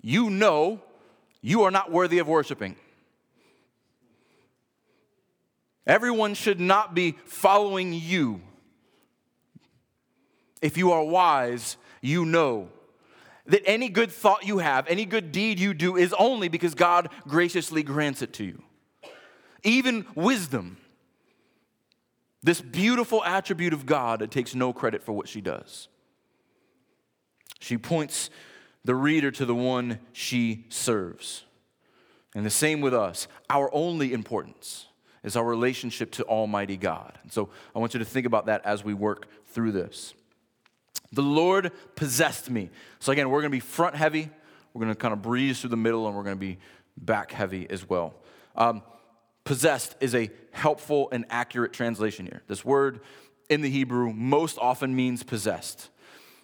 you 0.00 0.30
know 0.30 0.80
you 1.40 1.62
are 1.62 1.70
not 1.70 1.90
worthy 1.90 2.18
of 2.18 2.28
worshiping. 2.28 2.76
Everyone 5.86 6.34
should 6.34 6.60
not 6.60 6.94
be 6.94 7.16
following 7.24 7.92
you. 7.92 8.42
If 10.60 10.76
you 10.76 10.92
are 10.92 11.02
wise, 11.02 11.76
you 12.00 12.24
know 12.24 12.68
that 13.46 13.62
any 13.64 13.88
good 13.88 14.12
thought 14.12 14.46
you 14.46 14.58
have, 14.58 14.86
any 14.86 15.04
good 15.04 15.32
deed 15.32 15.58
you 15.58 15.74
do 15.74 15.96
is 15.96 16.14
only 16.18 16.48
because 16.48 16.74
God 16.74 17.08
graciously 17.26 17.82
grants 17.82 18.22
it 18.22 18.32
to 18.34 18.44
you. 18.44 18.62
Even 19.62 20.06
wisdom, 20.14 20.76
this 22.42 22.60
beautiful 22.60 23.24
attribute 23.24 23.72
of 23.72 23.86
God, 23.86 24.22
it 24.22 24.30
takes 24.30 24.54
no 24.54 24.72
credit 24.72 25.02
for 25.02 25.12
what 25.12 25.28
she 25.28 25.40
does. 25.40 25.88
She 27.58 27.76
points 27.76 28.30
the 28.84 28.94
reader 28.94 29.30
to 29.32 29.44
the 29.44 29.54
one 29.54 29.98
she 30.12 30.64
serves. 30.68 31.44
And 32.34 32.46
the 32.46 32.50
same 32.50 32.80
with 32.80 32.94
us. 32.94 33.28
Our 33.50 33.68
only 33.74 34.12
importance 34.12 34.86
is 35.22 35.36
our 35.36 35.44
relationship 35.44 36.10
to 36.12 36.24
Almighty 36.24 36.76
God. 36.76 37.18
And 37.22 37.32
so 37.32 37.50
I 37.74 37.78
want 37.78 37.94
you 37.94 37.98
to 37.98 38.04
think 38.04 38.26
about 38.26 38.46
that 38.46 38.64
as 38.64 38.84
we 38.84 38.94
work 38.94 39.26
through 39.46 39.72
this. 39.72 40.14
The 41.12 41.22
Lord 41.22 41.72
possessed 41.96 42.50
me. 42.50 42.70
So 43.00 43.12
again, 43.12 43.30
we're 43.30 43.40
going 43.40 43.50
to 43.50 43.56
be 43.56 43.60
front 43.60 43.96
heavy. 43.96 44.30
We're 44.72 44.80
going 44.84 44.94
to 44.94 44.98
kind 44.98 45.12
of 45.12 45.22
breeze 45.22 45.60
through 45.60 45.70
the 45.70 45.76
middle, 45.76 46.06
and 46.06 46.16
we're 46.16 46.22
going 46.22 46.36
to 46.36 46.40
be 46.40 46.58
back 46.96 47.32
heavy 47.32 47.68
as 47.68 47.88
well. 47.88 48.14
Um, 48.54 48.82
possessed 49.44 49.96
is 50.00 50.14
a 50.14 50.30
helpful 50.52 51.08
and 51.10 51.24
accurate 51.30 51.72
translation 51.72 52.26
here. 52.26 52.42
This 52.46 52.64
word 52.64 53.00
in 53.48 53.62
the 53.62 53.70
Hebrew 53.70 54.12
most 54.12 54.58
often 54.58 54.94
means 54.94 55.22
possessed. 55.22 55.90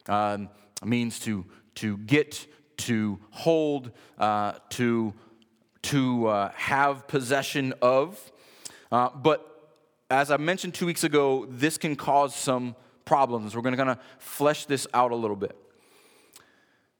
Um, 0.08 0.48
means 0.84 1.20
to, 1.20 1.44
to 1.76 1.96
get, 1.98 2.46
to 2.78 3.20
hold, 3.30 3.92
uh, 4.18 4.54
to, 4.70 5.14
to 5.82 6.26
uh, 6.26 6.50
have 6.54 7.06
possession 7.06 7.72
of. 7.80 8.32
Uh, 8.96 9.10
but 9.14 9.74
as 10.08 10.30
I 10.30 10.38
mentioned 10.38 10.72
two 10.72 10.86
weeks 10.86 11.04
ago, 11.04 11.46
this 11.50 11.76
can 11.76 11.96
cause 11.96 12.34
some 12.34 12.74
problems. 13.04 13.54
We're 13.54 13.60
going 13.60 13.74
to 13.74 13.76
kind 13.76 13.90
of 13.90 13.98
flesh 14.18 14.64
this 14.64 14.86
out 14.94 15.12
a 15.12 15.14
little 15.14 15.36
bit. 15.36 15.54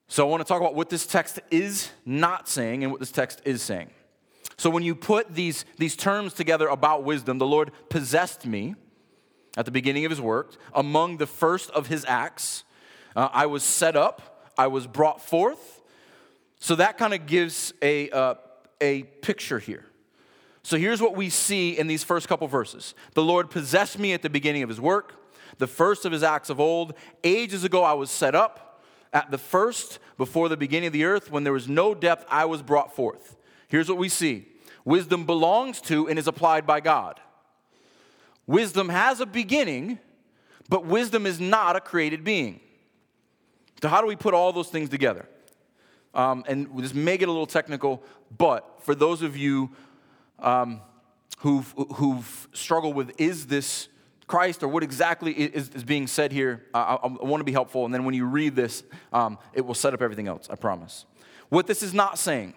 So 0.06 0.26
I 0.26 0.30
want 0.30 0.42
to 0.42 0.44
talk 0.46 0.60
about 0.60 0.74
what 0.74 0.90
this 0.90 1.06
text 1.06 1.40
is 1.50 1.88
not 2.04 2.50
saying 2.50 2.82
and 2.82 2.92
what 2.92 3.00
this 3.00 3.10
text 3.10 3.40
is 3.46 3.62
saying. 3.62 3.88
So 4.58 4.68
when 4.68 4.82
you 4.82 4.94
put 4.94 5.34
these, 5.34 5.64
these 5.78 5.96
terms 5.96 6.34
together 6.34 6.68
about 6.68 7.02
wisdom, 7.02 7.38
the 7.38 7.46
Lord 7.46 7.72
possessed 7.88 8.44
me 8.44 8.74
at 9.56 9.64
the 9.64 9.70
beginning 9.70 10.04
of 10.04 10.10
his 10.10 10.20
work, 10.20 10.54
among 10.74 11.16
the 11.16 11.26
first 11.26 11.70
of 11.70 11.86
his 11.86 12.04
acts. 12.06 12.64
Uh, 13.16 13.30
I 13.32 13.46
was 13.46 13.62
set 13.62 13.96
up, 13.96 14.52
I 14.58 14.66
was 14.66 14.86
brought 14.86 15.22
forth. 15.22 15.80
So 16.60 16.74
that 16.74 16.98
kind 16.98 17.14
of 17.14 17.24
gives 17.24 17.72
a, 17.80 18.10
uh, 18.10 18.34
a 18.82 19.04
picture 19.04 19.58
here. 19.58 19.86
So 20.66 20.76
here's 20.76 21.00
what 21.00 21.14
we 21.14 21.30
see 21.30 21.78
in 21.78 21.86
these 21.86 22.02
first 22.02 22.26
couple 22.26 22.48
verses 22.48 22.96
The 23.14 23.22
Lord 23.22 23.50
possessed 23.50 24.00
me 24.00 24.12
at 24.14 24.22
the 24.22 24.28
beginning 24.28 24.64
of 24.64 24.68
his 24.68 24.80
work, 24.80 25.14
the 25.58 25.68
first 25.68 26.04
of 26.04 26.10
his 26.10 26.24
acts 26.24 26.50
of 26.50 26.58
old. 26.58 26.94
Ages 27.22 27.62
ago, 27.62 27.84
I 27.84 27.92
was 27.92 28.10
set 28.10 28.34
up. 28.34 28.82
At 29.12 29.30
the 29.30 29.38
first, 29.38 30.00
before 30.18 30.48
the 30.48 30.56
beginning 30.56 30.88
of 30.88 30.92
the 30.92 31.04
earth, 31.04 31.30
when 31.30 31.44
there 31.44 31.52
was 31.52 31.68
no 31.68 31.94
depth, 31.94 32.26
I 32.28 32.46
was 32.46 32.62
brought 32.62 32.96
forth. 32.96 33.36
Here's 33.68 33.88
what 33.88 33.96
we 33.96 34.08
see 34.08 34.48
wisdom 34.84 35.24
belongs 35.24 35.80
to 35.82 36.08
and 36.08 36.18
is 36.18 36.26
applied 36.26 36.66
by 36.66 36.80
God. 36.80 37.20
Wisdom 38.48 38.88
has 38.88 39.20
a 39.20 39.26
beginning, 39.26 40.00
but 40.68 40.84
wisdom 40.84 41.26
is 41.26 41.38
not 41.38 41.76
a 41.76 41.80
created 41.80 42.24
being. 42.24 42.58
So, 43.80 43.86
how 43.86 44.00
do 44.00 44.08
we 44.08 44.16
put 44.16 44.34
all 44.34 44.52
those 44.52 44.70
things 44.70 44.88
together? 44.88 45.28
Um, 46.12 46.42
and 46.48 46.66
this 46.76 46.92
may 46.92 47.18
get 47.18 47.28
a 47.28 47.32
little 47.32 47.46
technical, 47.46 48.02
but 48.36 48.82
for 48.82 48.96
those 48.96 49.22
of 49.22 49.36
you 49.36 49.70
um, 50.38 50.80
who've, 51.38 51.72
who've 51.94 52.48
struggled 52.52 52.94
with 52.94 53.12
is 53.20 53.46
this 53.46 53.88
Christ 54.26 54.62
or 54.62 54.68
what 54.68 54.82
exactly 54.82 55.32
is, 55.32 55.68
is 55.70 55.84
being 55.84 56.06
said 56.06 56.32
here, 56.32 56.64
I, 56.74 56.98
I, 57.02 57.06
want 57.06 57.40
to 57.40 57.44
be 57.44 57.52
helpful. 57.52 57.84
And 57.84 57.94
then 57.94 58.04
when 58.04 58.14
you 58.14 58.26
read 58.26 58.56
this, 58.56 58.82
um, 59.12 59.38
it 59.52 59.64
will 59.64 59.74
set 59.74 59.94
up 59.94 60.02
everything 60.02 60.26
else, 60.26 60.48
I 60.50 60.56
promise. 60.56 61.06
What 61.48 61.66
this 61.66 61.82
is 61.82 61.94
not 61.94 62.18
saying, 62.18 62.54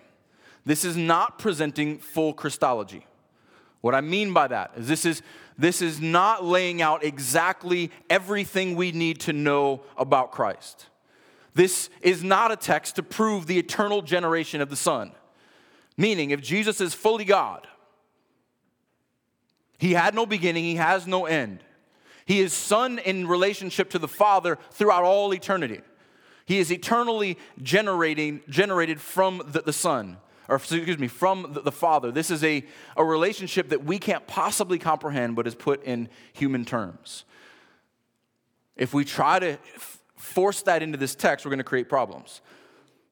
this 0.65 0.83
is 0.83 0.97
not 0.97 1.37
presenting 1.37 1.99
full 1.99 2.33
Christology. 2.33 3.05
What 3.81 3.95
I 3.95 4.01
mean 4.01 4.33
by 4.33 4.47
that 4.47 4.71
is 4.75 4.87
this 4.87 5.05
is, 5.05 5.21
this 5.57 5.81
is 5.81 6.01
not 6.01 6.43
laying 6.43 6.81
out 6.81 7.03
exactly 7.03 7.91
everything 8.09 8.75
we 8.75 8.91
need 8.91 9.19
to 9.21 9.33
know 9.33 9.81
about 9.95 10.31
Christ. 10.31 10.87
This 11.53 11.89
is 12.01 12.23
not 12.23 12.51
a 12.51 12.55
text 12.55 12.95
to 12.95 13.03
prove 13.03 13.45
the 13.45 13.59
eternal 13.59 14.01
generation 14.01 14.59
of 14.61 14.69
the 14.69 14.75
Son. 14.75 15.11
Meaning, 15.99 16.31
if 16.31 16.41
Jesus 16.41 16.79
is 16.79 16.93
fully 16.93 17.25
God, 17.25 17.67
he 19.77 19.95
had 19.95 20.15
no 20.15 20.25
beginning, 20.25 20.63
he 20.63 20.75
has 20.75 21.05
no 21.05 21.25
end. 21.25 21.61
He 22.25 22.39
is 22.39 22.53
Son 22.53 22.99
in 22.99 23.27
relationship 23.27 23.89
to 23.89 23.99
the 23.99 24.07
Father 24.07 24.57
throughout 24.71 25.03
all 25.03 25.33
eternity. 25.33 25.81
He 26.45 26.59
is 26.59 26.71
eternally 26.71 27.37
generating, 27.61 28.39
generated 28.47 29.01
from 29.01 29.41
the, 29.45 29.59
the 29.59 29.73
Son, 29.73 30.15
or 30.47 30.55
excuse 30.55 30.97
me, 30.97 31.09
from 31.09 31.51
the, 31.51 31.59
the 31.59 31.71
Father. 31.71 32.13
This 32.13 32.31
is 32.31 32.45
a, 32.45 32.63
a 32.95 33.03
relationship 33.03 33.67
that 33.67 33.83
we 33.83 33.99
can't 33.99 34.25
possibly 34.25 34.79
comprehend, 34.79 35.35
but 35.35 35.47
is 35.47 35.55
put 35.55 35.83
in 35.83 36.07
human 36.31 36.63
terms. 36.63 37.25
If 38.77 38.93
we 38.93 39.03
try 39.03 39.39
to 39.39 39.49
f- 39.75 39.99
force 40.15 40.61
that 40.61 40.81
into 40.81 40.97
this 40.97 41.13
text, 41.13 41.45
we're 41.45 41.49
going 41.49 41.57
to 41.57 41.65
create 41.65 41.89
problems. 41.89 42.39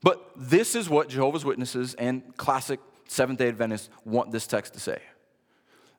But 0.04 0.32
this 0.36 0.76
is 0.76 0.90
what 0.90 1.10
Jehovah's 1.10 1.46
Witnesses 1.46 1.94
and 1.96 2.36
classic 2.38 2.80
Seventh 3.08 3.40
day 3.40 3.48
Adventists 3.48 3.90
want 4.06 4.32
this 4.32 4.48
text 4.48 4.74
to 4.74 4.80
say. 4.80 5.02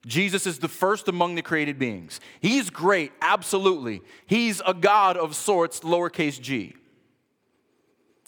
Jesus 0.06 0.46
is 0.46 0.58
the 0.58 0.68
first 0.68 1.08
among 1.08 1.34
the 1.34 1.42
created 1.42 1.78
beings. 1.78 2.20
He's 2.40 2.70
great, 2.70 3.12
absolutely. 3.20 4.02
He's 4.26 4.62
a 4.66 4.74
God 4.74 5.16
of 5.16 5.34
sorts, 5.34 5.80
lowercase 5.80 6.40
g. 6.40 6.74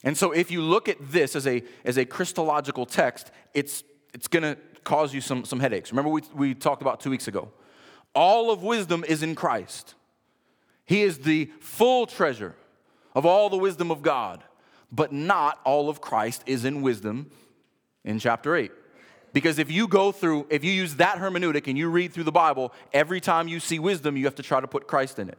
And 0.03 0.17
so 0.17 0.33
if 0.33 0.51
you 0.51 0.63
look 0.63 0.89
at 0.89 0.97
this 1.01 1.37
as 1.37 1.47
a, 1.47 1.63
as 1.85 1.99
a 1.99 2.05
Christological 2.05 2.87
text, 2.87 3.31
it's, 3.55 3.85
it's 4.15 4.29
going 4.29 4.43
to 4.43 4.57
cause 4.83 5.15
you 5.15 5.21
some, 5.21 5.45
some 5.45 5.61
headaches. 5.61 5.93
Remember, 5.93 6.11
we, 6.11 6.23
we 6.35 6.55
talked 6.55 6.83
about 6.83 7.01
two 7.01 7.11
weeks 7.11 7.29
ago. 7.29 7.51
All 8.15 8.51
of 8.51 8.63
wisdom 8.63 9.05
is 9.07 9.23
in 9.23 9.35
Christ, 9.35 9.95
He 10.85 11.03
is 11.03 11.19
the 11.19 11.51
full 11.61 12.07
treasure 12.07 12.57
of 13.15 13.25
all 13.27 13.49
the 13.49 13.59
wisdom 13.59 13.91
of 13.91 14.03
God 14.03 14.43
but 14.93 15.13
not 15.13 15.61
all 15.65 15.89
of 15.89 16.01
Christ 16.01 16.43
is 16.47 16.65
in 16.65 16.83
wisdom 16.83 17.31
in 18.05 18.19
chapter 18.19 18.57
8. 18.57 18.73
Because 19.33 19.59
if 19.59 19.71
you 19.71 19.87
go 19.87 20.11
through, 20.11 20.47
if 20.51 20.65
you 20.65 20.73
use 20.73 20.97
that 20.97 21.19
hermeneutic 21.19 21.69
and 21.69 21.79
you 21.79 21.89
read 21.89 22.13
through 22.13 22.25
the 22.25 22.33
Bible, 22.33 22.73
every 22.93 23.21
time 23.21 23.47
you 23.47 23.61
see 23.61 23.79
wisdom, 23.79 24.17
you 24.17 24.25
have 24.25 24.35
to 24.37 24.43
try 24.43 24.61
to 24.61 24.67
put 24.67 24.87
Christ 24.87 25.19
in 25.19 25.29
it. 25.29 25.39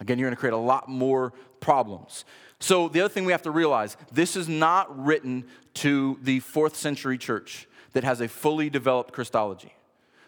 Again, 0.00 0.18
you're 0.18 0.26
going 0.26 0.36
to 0.36 0.40
create 0.40 0.52
a 0.52 0.58
lot 0.58 0.88
more 0.88 1.32
problems. 1.60 2.24
So, 2.58 2.88
the 2.88 3.00
other 3.00 3.12
thing 3.12 3.24
we 3.24 3.32
have 3.32 3.42
to 3.42 3.50
realize 3.50 3.96
this 4.12 4.36
is 4.36 4.48
not 4.48 5.04
written 5.04 5.44
to 5.74 6.18
the 6.22 6.40
fourth 6.40 6.76
century 6.76 7.18
church 7.18 7.66
that 7.92 8.04
has 8.04 8.20
a 8.20 8.28
fully 8.28 8.68
developed 8.68 9.12
Christology. 9.12 9.74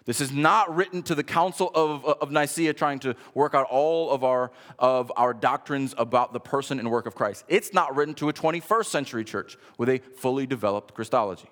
This 0.08 0.22
is 0.22 0.32
not 0.32 0.74
written 0.74 1.02
to 1.02 1.14
the 1.14 1.22
Council 1.22 1.70
of, 1.74 2.02
of 2.02 2.30
Nicaea 2.30 2.72
trying 2.72 2.98
to 3.00 3.14
work 3.34 3.54
out 3.54 3.66
all 3.68 4.10
of 4.10 4.24
our, 4.24 4.50
of 4.78 5.12
our 5.18 5.34
doctrines 5.34 5.94
about 5.98 6.32
the 6.32 6.40
person 6.40 6.78
and 6.78 6.90
work 6.90 7.04
of 7.04 7.14
Christ. 7.14 7.44
It's 7.46 7.74
not 7.74 7.94
written 7.94 8.14
to 8.14 8.30
a 8.30 8.32
21st 8.32 8.86
century 8.86 9.22
church 9.22 9.58
with 9.76 9.90
a 9.90 9.98
fully 10.16 10.46
developed 10.46 10.94
Christology. 10.94 11.50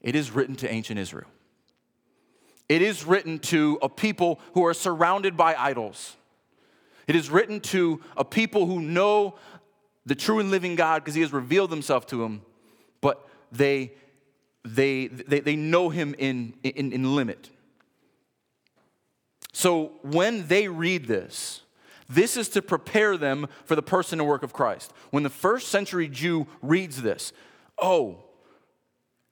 It 0.00 0.14
is 0.14 0.30
written 0.30 0.56
to 0.56 0.72
ancient 0.72 0.98
Israel. 0.98 1.26
It 2.66 2.80
is 2.80 3.04
written 3.04 3.40
to 3.40 3.78
a 3.82 3.90
people 3.90 4.40
who 4.54 4.64
are 4.64 4.72
surrounded 4.72 5.36
by 5.36 5.54
idols. 5.54 6.16
It 7.06 7.14
is 7.14 7.28
written 7.28 7.60
to 7.60 8.00
a 8.16 8.24
people 8.24 8.64
who 8.64 8.80
know 8.80 9.34
the 10.06 10.14
true 10.14 10.38
and 10.38 10.50
living 10.50 10.76
God 10.76 11.04
because 11.04 11.14
he 11.14 11.20
has 11.20 11.30
revealed 11.34 11.70
himself 11.70 12.06
to 12.06 12.22
them, 12.22 12.40
but 13.02 13.28
they, 13.52 13.92
they, 14.64 15.08
they, 15.08 15.40
they 15.40 15.56
know 15.56 15.90
him 15.90 16.14
in, 16.16 16.54
in, 16.62 16.94
in 16.94 17.14
limit. 17.14 17.50
So 19.56 19.92
when 20.02 20.48
they 20.48 20.68
read 20.68 21.06
this, 21.06 21.62
this 22.10 22.36
is 22.36 22.50
to 22.50 22.60
prepare 22.60 23.16
them 23.16 23.48
for 23.64 23.74
the 23.74 23.80
person 23.80 24.20
and 24.20 24.28
work 24.28 24.42
of 24.42 24.52
Christ. 24.52 24.92
When 25.12 25.22
the 25.22 25.30
first 25.30 25.68
century 25.68 26.08
Jew 26.08 26.46
reads 26.60 27.00
this, 27.00 27.32
oh, 27.80 28.22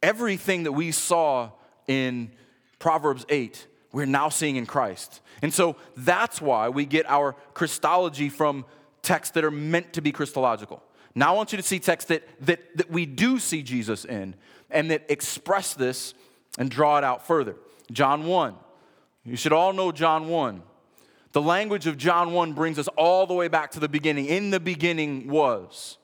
everything 0.02 0.62
that 0.62 0.72
we 0.72 0.92
saw 0.92 1.50
in 1.87 2.30
Proverbs 2.78 3.26
8, 3.28 3.66
we're 3.92 4.06
now 4.06 4.30
seeing 4.30 4.56
in 4.56 4.64
Christ. 4.64 5.20
And 5.42 5.52
so 5.52 5.76
that's 5.94 6.40
why 6.40 6.70
we 6.70 6.87
get 6.87 7.04
our 7.06 7.34
Christology 7.52 8.30
from 8.30 8.64
texts 9.02 9.34
that 9.34 9.44
are 9.44 9.50
meant 9.50 9.92
to 9.92 10.00
be 10.00 10.10
Christological. 10.10 10.82
Now 11.14 11.34
I 11.34 11.37
want 11.37 11.52
you 11.52 11.58
to 11.58 11.62
see 11.62 11.78
texts 11.78 12.08
that, 12.08 12.26
that, 12.46 12.78
that 12.78 12.90
we 12.90 13.04
do 13.04 13.38
see 13.38 13.62
Jesus 13.62 14.06
in 14.06 14.37
and 14.70 14.90
that 14.90 15.04
express 15.10 15.74
this 15.74 16.14
and 16.56 16.70
draw 16.70 16.96
it 16.96 17.04
out 17.04 17.26
further. 17.26 17.56
John 17.92 18.24
1, 18.24 18.54
you 19.24 19.37
should 19.37 19.52
all 19.52 19.72
know 19.72 19.92
John 19.92 20.28
1. 20.28 20.62
The 21.32 21.42
language 21.42 21.87
of 21.87 21.98
John 21.98 22.32
1 22.32 22.52
brings 22.52 22.78
us 22.78 22.88
all 22.88 23.26
the 23.26 23.34
way 23.34 23.48
back 23.48 23.72
to 23.72 23.80
the 23.80 23.88
beginning. 23.88 24.26
In 24.26 24.50
the 24.50 24.60
beginning 24.60 25.28
was. 25.28 25.98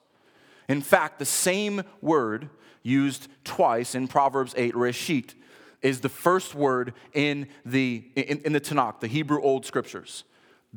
In 0.68 0.80
fact, 0.80 1.18
the 1.18 1.24
same 1.24 1.82
word 2.00 2.48
used 2.82 3.28
twice 3.44 3.94
in 3.94 4.08
Proverbs 4.08 4.54
8, 4.56 4.74
Reshit, 4.74 5.34
is 5.82 6.00
the 6.00 6.08
first 6.08 6.54
word 6.54 6.94
in 7.12 7.46
the, 7.64 8.04
in, 8.16 8.38
in 8.40 8.52
the 8.52 8.60
Tanakh, 8.60 9.00
the 9.00 9.06
Hebrew 9.06 9.40
Old 9.40 9.64
Scriptures. 9.64 10.24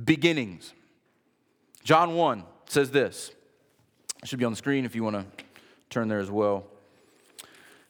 Beginnings. 0.01 0.73
John 1.83 2.15
1 2.15 2.43
says 2.65 2.91
this. 2.91 3.31
It 4.21 4.29
should 4.29 4.39
be 4.39 4.45
on 4.45 4.53
the 4.53 4.57
screen 4.57 4.85
if 4.85 4.95
you 4.95 5.03
want 5.03 5.15
to 5.15 5.45
turn 5.89 6.07
there 6.07 6.19
as 6.19 6.31
well. 6.31 6.65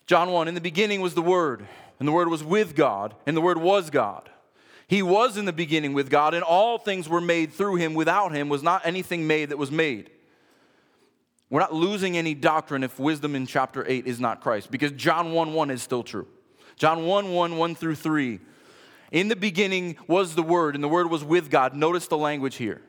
John 0.05 0.31
1 0.31 0.47
In 0.47 0.55
the 0.55 0.61
beginning 0.61 1.01
was 1.01 1.13
the 1.13 1.21
Word, 1.21 1.67
and 1.99 2.07
the 2.07 2.11
Word 2.11 2.27
was 2.27 2.43
with 2.43 2.75
God, 2.75 3.15
and 3.25 3.37
the 3.37 3.41
Word 3.41 3.57
was 3.57 3.89
God. 3.89 4.29
He 4.87 5.01
was 5.01 5.37
in 5.37 5.45
the 5.45 5.53
beginning 5.53 5.93
with 5.93 6.09
God, 6.09 6.33
and 6.33 6.43
all 6.43 6.77
things 6.77 7.07
were 7.07 7.21
made 7.21 7.53
through 7.53 7.75
him. 7.75 7.93
Without 7.93 8.33
him 8.33 8.49
was 8.49 8.63
not 8.63 8.85
anything 8.85 9.27
made 9.27 9.49
that 9.49 9.57
was 9.57 9.71
made. 9.71 10.09
We're 11.49 11.59
not 11.59 11.73
losing 11.73 12.17
any 12.17 12.33
doctrine 12.33 12.83
if 12.83 12.99
wisdom 12.99 13.35
in 13.35 13.45
chapter 13.45 13.85
8 13.87 14.07
is 14.07 14.19
not 14.19 14.41
Christ, 14.41 14.71
because 14.71 14.91
John 14.91 15.31
1 15.33 15.53
1 15.53 15.71
is 15.71 15.83
still 15.83 16.03
true. 16.03 16.27
John 16.75 17.05
1 17.05 17.31
1, 17.31 17.57
1 17.57 17.75
through 17.75 17.95
3. 17.95 18.39
In 19.11 19.27
the 19.27 19.35
beginning 19.35 19.97
was 20.07 20.35
the 20.35 20.43
Word, 20.43 20.75
and 20.75 20.83
the 20.83 20.87
Word 20.87 21.09
was 21.09 21.23
with 21.23 21.49
God. 21.49 21.75
Notice 21.75 22.07
the 22.07 22.17
language 22.17 22.55
here. 22.55 22.81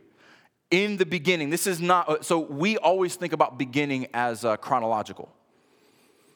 In 0.70 0.96
the 0.96 1.06
beginning. 1.06 1.50
This 1.50 1.66
is 1.66 1.80
not, 1.80 2.24
so 2.24 2.38
we 2.38 2.78
always 2.78 3.16
think 3.16 3.32
about 3.32 3.58
beginning 3.58 4.06
as 4.14 4.44
uh, 4.44 4.56
chronological. 4.56 5.30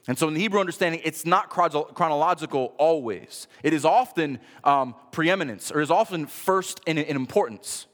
And 0.06 0.18
so, 0.18 0.28
in 0.28 0.34
the 0.34 0.40
Hebrew 0.40 0.60
understanding, 0.60 1.02
it's 1.04 1.26
not 1.26 1.50
chronological 1.50 2.74
always. 2.78 3.46
It 3.62 3.74
is 3.74 3.84
often 3.84 4.38
um, 4.64 4.94
preeminence, 5.12 5.70
or 5.70 5.80
is 5.80 5.90
often 5.90 6.26
first 6.26 6.80
in, 6.86 6.96
in 6.96 7.16
importance. 7.16 7.86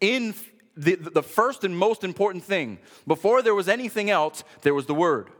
In 0.00 0.34
the, 0.76 0.96
the 0.96 1.22
first 1.22 1.64
and 1.64 1.76
most 1.76 2.04
important 2.04 2.44
thing, 2.44 2.78
before 3.06 3.40
there 3.40 3.54
was 3.54 3.68
anything 3.68 4.10
else, 4.10 4.44
there 4.62 4.74
was 4.74 4.86
the 4.86 4.94
Word. 4.94 5.30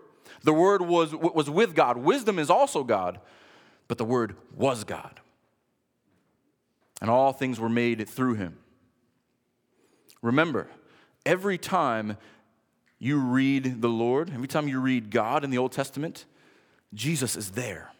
The 0.43 0.53
Word 0.53 0.83
was, 0.83 1.15
was 1.15 1.51
with 1.51 1.75
God. 1.75 1.99
Wisdom 1.99 2.39
is 2.39 2.51
also 2.51 2.85
God, 2.85 3.21
but 3.89 3.99
the 3.99 4.05
Word 4.05 4.37
was 4.55 4.85
God. 4.85 5.21
And 7.01 7.11
all 7.11 7.33
things 7.33 7.59
were 7.61 7.69
made 7.69 8.09
through 8.09 8.35
Him. 8.35 8.59
Remember, 10.23 10.69
every 11.27 11.59
time 11.59 12.17
you 13.05 13.19
read 13.19 13.83
the 13.83 13.89
Lord, 13.89 14.31
every 14.33 14.49
time 14.49 14.67
you 14.67 14.81
read 14.81 15.11
God 15.11 15.45
in 15.45 15.51
the 15.51 15.59
Old 15.59 15.73
Testament, 15.73 16.25
Jesus 16.95 17.37
is 17.37 17.51
there. 17.51 17.91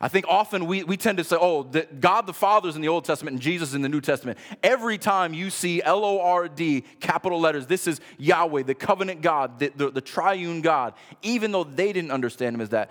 I 0.00 0.08
think 0.08 0.26
often 0.28 0.66
we, 0.66 0.84
we 0.84 0.96
tend 0.96 1.18
to 1.18 1.24
say, 1.24 1.36
oh, 1.40 1.62
the, 1.64 1.86
God 2.00 2.26
the 2.26 2.32
Father 2.32 2.68
is 2.68 2.76
in 2.76 2.82
the 2.82 2.88
Old 2.88 3.04
Testament 3.04 3.34
and 3.34 3.42
Jesus 3.42 3.74
in 3.74 3.82
the 3.82 3.88
New 3.88 4.00
Testament. 4.00 4.38
Every 4.62 4.98
time 4.98 5.34
you 5.34 5.50
see 5.50 5.82
L 5.82 6.04
O 6.04 6.20
R 6.20 6.48
D, 6.48 6.84
capital 7.00 7.40
letters, 7.40 7.66
this 7.66 7.86
is 7.86 8.00
Yahweh, 8.18 8.62
the 8.62 8.74
covenant 8.74 9.22
God, 9.22 9.58
the, 9.58 9.72
the, 9.74 9.90
the 9.90 10.00
triune 10.00 10.60
God, 10.60 10.94
even 11.22 11.50
though 11.50 11.64
they 11.64 11.92
didn't 11.92 12.10
understand 12.10 12.54
him 12.54 12.60
as 12.60 12.70
that, 12.70 12.90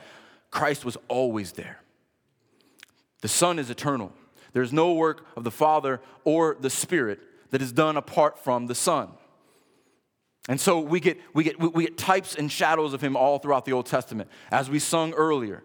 Christ 0.51 0.83
was 0.85 0.97
always 1.07 1.53
there. 1.53 1.81
The 3.21 3.27
Son 3.27 3.59
is 3.59 3.69
eternal. 3.69 4.11
There's 4.53 4.73
no 4.73 4.93
work 4.93 5.25
of 5.37 5.43
the 5.43 5.51
Father 5.51 6.01
or 6.23 6.57
the 6.59 6.69
Spirit 6.69 7.19
that 7.51 7.61
is 7.61 7.71
done 7.71 7.95
apart 7.95 8.37
from 8.39 8.67
the 8.67 8.75
Son. 8.75 9.11
And 10.49 10.59
so 10.59 10.79
we 10.79 10.99
get, 10.99 11.19
we, 11.33 11.43
get, 11.43 11.59
we 11.59 11.85
get 11.85 11.97
types 11.97 12.35
and 12.35 12.51
shadows 12.51 12.93
of 12.93 13.01
him 13.01 13.15
all 13.15 13.37
throughout 13.37 13.65
the 13.65 13.73
Old 13.73 13.85
Testament. 13.85 14.29
As 14.49 14.69
we 14.69 14.79
sung 14.79 15.13
earlier, 15.13 15.63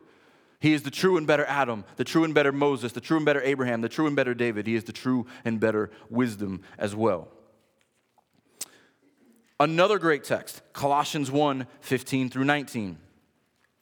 he 0.61 0.75
is 0.75 0.83
the 0.83 0.91
true 0.91 1.17
and 1.17 1.27
better 1.27 1.45
Adam, 1.47 1.85
the 1.97 2.05
true 2.05 2.25
and 2.25 2.35
better 2.35 2.53
Moses, 2.53 2.93
the 2.93 3.01
true 3.01 3.17
and 3.17 3.27
better 3.27 3.41
Abraham, 3.43 3.81
the 3.81 3.89
true 3.89 4.07
and 4.07 4.15
better 4.15 4.35
David. 4.35 4.67
He 4.67 4.75
is 4.75 4.85
the 4.85 4.93
true 4.93 5.27
and 5.45 5.59
better 5.59 5.91
wisdom 6.11 6.63
as 6.79 6.95
well. 6.95 7.29
Another 9.59 9.99
great 9.99 10.25
text, 10.25 10.61
Colossians 10.75 11.31
1 11.31 11.67
15 11.81 12.29
through 12.29 12.45
19. 12.45 12.99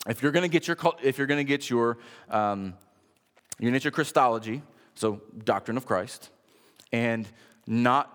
If 0.06 0.22
you're 0.22 0.32
going 0.32 0.42
to 0.42 0.48
get 0.48 0.68
your, 0.68 0.76
if 1.02 1.18
you're 1.18 1.26
going 1.26 1.44
to 1.44 1.48
get 1.48 1.68
your, 1.68 1.98
um, 2.30 2.74
you're 3.58 3.70
going 3.70 3.72
to 3.72 3.78
get 3.78 3.84
your 3.84 3.90
Christology, 3.90 4.62
so 4.94 5.22
doctrine 5.44 5.76
of 5.76 5.86
Christ, 5.86 6.30
and 6.92 7.26
not 7.66 8.13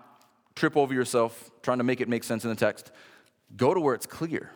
trip 0.60 0.76
over 0.76 0.94
yourself 0.94 1.50
trying 1.62 1.78
to 1.78 1.84
make 1.84 2.00
it 2.00 2.08
make 2.08 2.22
sense 2.22 2.44
in 2.44 2.50
the 2.50 2.56
text. 2.56 2.92
Go 3.56 3.74
to 3.74 3.80
where 3.80 3.94
it's 3.94 4.06
clear. 4.06 4.52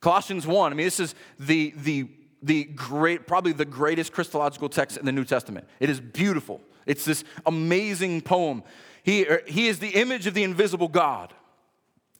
Colossians 0.00 0.46
1, 0.46 0.72
I 0.72 0.76
mean, 0.76 0.86
this 0.86 1.00
is 1.00 1.14
the, 1.38 1.74
the, 1.76 2.08
the 2.42 2.64
great, 2.64 3.26
probably 3.26 3.52
the 3.52 3.64
greatest 3.64 4.12
Christological 4.12 4.68
text 4.68 4.96
in 4.96 5.04
the 5.04 5.12
New 5.12 5.24
Testament. 5.24 5.66
It 5.78 5.90
is 5.90 6.00
beautiful. 6.00 6.60
It's 6.86 7.04
this 7.04 7.24
amazing 7.44 8.22
poem. 8.22 8.62
He, 9.02 9.26
er, 9.26 9.42
he 9.46 9.68
is 9.68 9.78
the 9.78 9.90
image 9.90 10.26
of 10.26 10.34
the 10.34 10.42
invisible 10.42 10.88
God, 10.88 11.34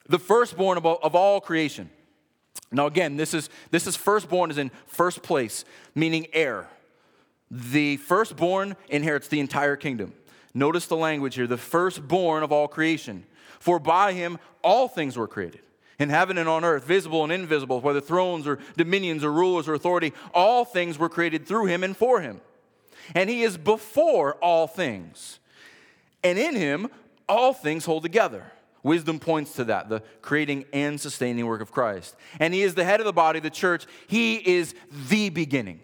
the 0.09 0.19
firstborn 0.19 0.77
of 0.77 0.85
all, 0.85 0.99
of 1.03 1.15
all 1.15 1.41
creation. 1.41 1.91
Now, 2.73 2.87
again, 2.87 3.17
this 3.17 3.35
is, 3.35 3.49
this 3.71 3.87
is 3.87 3.97
firstborn 3.97 4.51
is 4.51 4.59
in 4.59 4.71
first 4.87 5.23
place, 5.23 5.65
meaning 5.95 6.27
heir. 6.33 6.69
The 7.51 7.97
firstborn 7.97 8.77
inherits 8.89 9.29
the 9.29 9.41
entire 9.41 9.77
kingdom. 9.77 10.13
Notice 10.53 10.87
the 10.87 10.97
language 10.97 11.37
here 11.37 11.47
the 11.47 11.57
firstborn 11.57 12.43
of 12.43 12.53
all 12.53 12.69
creation. 12.69 13.25
For 13.59 13.79
by 13.79 14.13
him 14.13 14.39
all 14.63 14.89
things 14.89 15.17
were 15.17 15.29
created. 15.29 15.61
In 15.99 16.09
heaven 16.09 16.39
and 16.39 16.49
on 16.49 16.65
earth, 16.65 16.85
visible 16.85 17.25
and 17.25 17.33
invisible, 17.33 17.81
whether 17.81 18.01
thrones 18.01 18.47
or 18.47 18.59
dominions 18.77 19.23
or 19.23 19.31
rulers 19.31 19.69
or 19.69 19.75
authority, 19.75 20.15
all 20.33 20.65
things 20.65 20.99
were 20.99 21.11
created 21.11 21.47
through 21.47 21.67
him 21.67 21.85
and 21.85 21.95
for 21.95 22.23
him. 22.23 22.41
And 23.15 23.29
he 23.29 23.43
is 23.43 23.59
before 23.59 24.35
all 24.37 24.67
things. 24.67 25.41
And 26.25 26.39
in 26.39 26.57
him, 26.57 26.89
all 27.29 27.53
things 27.53 27.85
hold 27.85 28.03
together. 28.03 28.51
Wisdom 28.83 29.19
points 29.19 29.53
to 29.55 29.65
that, 29.65 29.91
the 29.91 30.03
creating 30.23 30.65
and 30.73 30.99
sustaining 30.99 31.45
work 31.45 31.61
of 31.61 31.71
Christ. 31.71 32.17
And 32.39 32.55
he 32.55 32.63
is 32.63 32.75
the 32.75 32.85
head 32.85 33.01
of 33.01 33.07
the 33.07 33.13
body, 33.13 33.39
the 33.39 33.51
church. 33.51 33.87
He 34.07 34.37
is 34.37 34.75
the 35.11 35.29
beginning. 35.29 35.81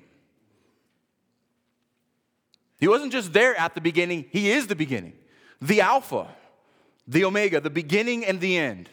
He 2.79 2.89
wasn't 2.89 3.13
just 3.13 3.33
there 3.33 3.59
at 3.59 3.75
the 3.75 3.81
beginning, 3.81 4.27
He 4.31 4.51
is 4.51 4.67
the 4.67 4.77
beginning, 4.77 5.15
the 5.61 5.81
Alpha, 5.81 6.29
the 7.09 7.25
Omega, 7.25 7.61
the 7.61 7.71
beginning 7.71 8.25
and 8.25 8.41
the 8.41 8.57
end. 8.57 8.89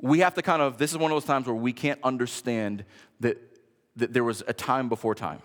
We 0.00 0.20
have 0.20 0.34
to 0.34 0.42
kind 0.42 0.62
of, 0.62 0.78
this 0.78 0.92
is 0.92 0.98
one 0.98 1.10
of 1.10 1.16
those 1.16 1.24
times 1.24 1.46
where 1.46 1.56
we 1.56 1.72
can't 1.72 1.98
understand 2.04 2.84
that, 3.20 3.38
that 3.96 4.12
there 4.12 4.22
was 4.22 4.44
a 4.46 4.52
time 4.52 4.88
before 4.88 5.14
time. 5.14 5.42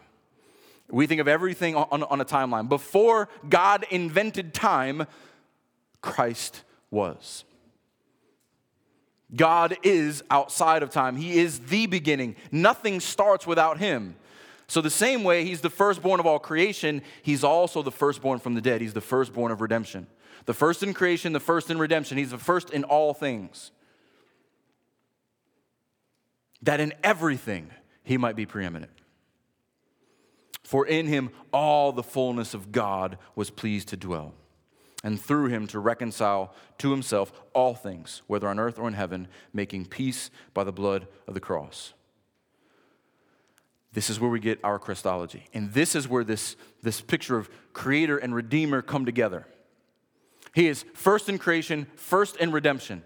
We 0.89 1.07
think 1.07 1.21
of 1.21 1.27
everything 1.27 1.75
on, 1.75 2.03
on 2.03 2.21
a 2.21 2.25
timeline. 2.25 2.69
Before 2.69 3.29
God 3.49 3.85
invented 3.89 4.53
time, 4.53 5.07
Christ 6.01 6.63
was. 6.91 7.45
God 9.35 9.77
is 9.81 10.23
outside 10.29 10.83
of 10.83 10.91
time. 10.91 11.15
He 11.15 11.39
is 11.39 11.59
the 11.59 11.87
beginning. 11.87 12.35
Nothing 12.51 12.99
starts 12.99 13.47
without 13.47 13.79
Him. 13.79 14.15
So, 14.73 14.81
the 14.81 14.89
same 14.89 15.23
way 15.23 15.45
he's 15.45 15.61
the 15.61 15.69
firstborn 15.69 16.19
of 16.19 16.25
all 16.25 16.39
creation, 16.39 17.03
he's 17.21 17.43
also 17.43 17.83
the 17.83 17.91
firstborn 17.91 18.39
from 18.39 18.55
the 18.55 18.59
dead. 18.59 18.81
He's 18.81 18.93
the 18.93 19.01
firstborn 19.01 19.51
of 19.51 19.61
redemption. 19.61 20.07
The 20.47 20.55
first 20.55 20.81
in 20.81 20.95
creation, 20.95 21.31
the 21.31 21.39
first 21.39 21.69
in 21.69 21.77
redemption. 21.77 22.17
He's 22.17 22.31
the 22.31 22.39
first 22.39 22.71
in 22.71 22.83
all 22.83 23.13
things. 23.13 23.69
That 26.63 26.79
in 26.79 26.91
everything 27.03 27.69
he 28.03 28.17
might 28.17 28.35
be 28.35 28.47
preeminent. 28.47 28.89
For 30.63 30.87
in 30.87 31.05
him 31.05 31.29
all 31.51 31.91
the 31.91 32.01
fullness 32.01 32.55
of 32.55 32.71
God 32.71 33.19
was 33.35 33.51
pleased 33.51 33.89
to 33.89 33.95
dwell, 33.95 34.33
and 35.03 35.21
through 35.21 35.49
him 35.49 35.67
to 35.67 35.77
reconcile 35.77 36.51
to 36.79 36.89
himself 36.89 37.31
all 37.53 37.75
things, 37.75 38.23
whether 38.25 38.47
on 38.47 38.57
earth 38.57 38.79
or 38.79 38.87
in 38.87 38.95
heaven, 38.95 39.27
making 39.53 39.85
peace 39.85 40.31
by 40.55 40.63
the 40.63 40.71
blood 40.71 41.05
of 41.27 41.35
the 41.35 41.39
cross. 41.39 41.93
This 43.93 44.09
is 44.09 44.19
where 44.19 44.29
we 44.29 44.39
get 44.39 44.59
our 44.63 44.79
Christology. 44.79 45.45
And 45.53 45.71
this 45.71 45.95
is 45.95 46.07
where 46.07 46.23
this, 46.23 46.55
this 46.81 46.99
picture 46.99 47.37
of 47.37 47.49
creator 47.73 48.17
and 48.17 48.33
redeemer 48.33 48.81
come 48.81 49.05
together. 49.05 49.47
He 50.53 50.67
is 50.67 50.83
first 50.93 51.29
in 51.29 51.37
creation, 51.37 51.87
first 51.95 52.35
in 52.37 52.51
redemption. 52.51 53.03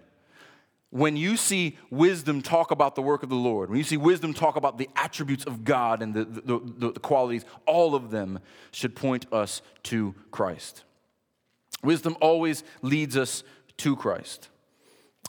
When 0.90 1.16
you 1.16 1.36
see 1.36 1.76
wisdom 1.90 2.40
talk 2.40 2.70
about 2.70 2.94
the 2.94 3.02
work 3.02 3.22
of 3.22 3.28
the 3.28 3.34
Lord, 3.34 3.68
when 3.68 3.76
you 3.76 3.84
see 3.84 3.98
wisdom 3.98 4.32
talk 4.32 4.56
about 4.56 4.78
the 4.78 4.88
attributes 4.96 5.44
of 5.44 5.62
God 5.62 6.02
and 6.02 6.14
the, 6.14 6.24
the, 6.24 6.60
the, 6.78 6.92
the 6.92 7.00
qualities, 7.00 7.44
all 7.66 7.94
of 7.94 8.10
them 8.10 8.38
should 8.70 8.96
point 8.96 9.30
us 9.30 9.60
to 9.84 10.14
Christ. 10.30 10.84
Wisdom 11.82 12.16
always 12.22 12.64
leads 12.80 13.16
us 13.16 13.44
to 13.78 13.96
Christ. 13.96 14.48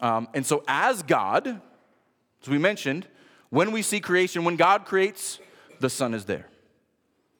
Um, 0.02 0.30
and 0.34 0.46
so, 0.46 0.64
as 0.68 1.04
God, 1.04 1.62
as 2.42 2.48
we 2.48 2.58
mentioned, 2.58 3.06
when 3.50 3.72
we 3.72 3.82
see 3.82 4.00
creation, 4.00 4.46
when 4.46 4.56
God 4.56 4.86
creates, 4.86 5.40
the 5.80 5.90
Son 5.90 6.14
is 6.14 6.26
there. 6.26 6.48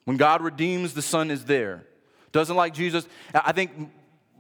When 0.06 0.18
God 0.18 0.42
redeems, 0.42 0.94
the 0.94 1.02
Son 1.02 1.30
is 1.30 1.46
there. 1.46 1.86
Doesn't 2.32 2.56
like 2.56 2.74
Jesus. 2.74 3.08
I 3.34 3.52
think 3.52 3.92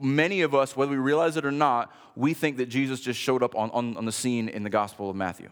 many 0.01 0.41
of 0.41 0.55
us, 0.55 0.75
whether 0.75 0.91
we 0.91 0.97
realize 0.97 1.37
it 1.37 1.45
or 1.45 1.51
not, 1.51 1.93
we 2.15 2.33
think 2.33 2.57
that 2.57 2.67
Jesus 2.67 3.01
just 3.01 3.19
showed 3.19 3.43
up 3.43 3.55
on, 3.55 3.69
on, 3.71 3.97
on 3.97 4.05
the 4.05 4.11
scene 4.11 4.49
in 4.49 4.63
the 4.63 4.69
Gospel 4.69 5.09
of 5.09 5.15
Matthew. 5.15 5.49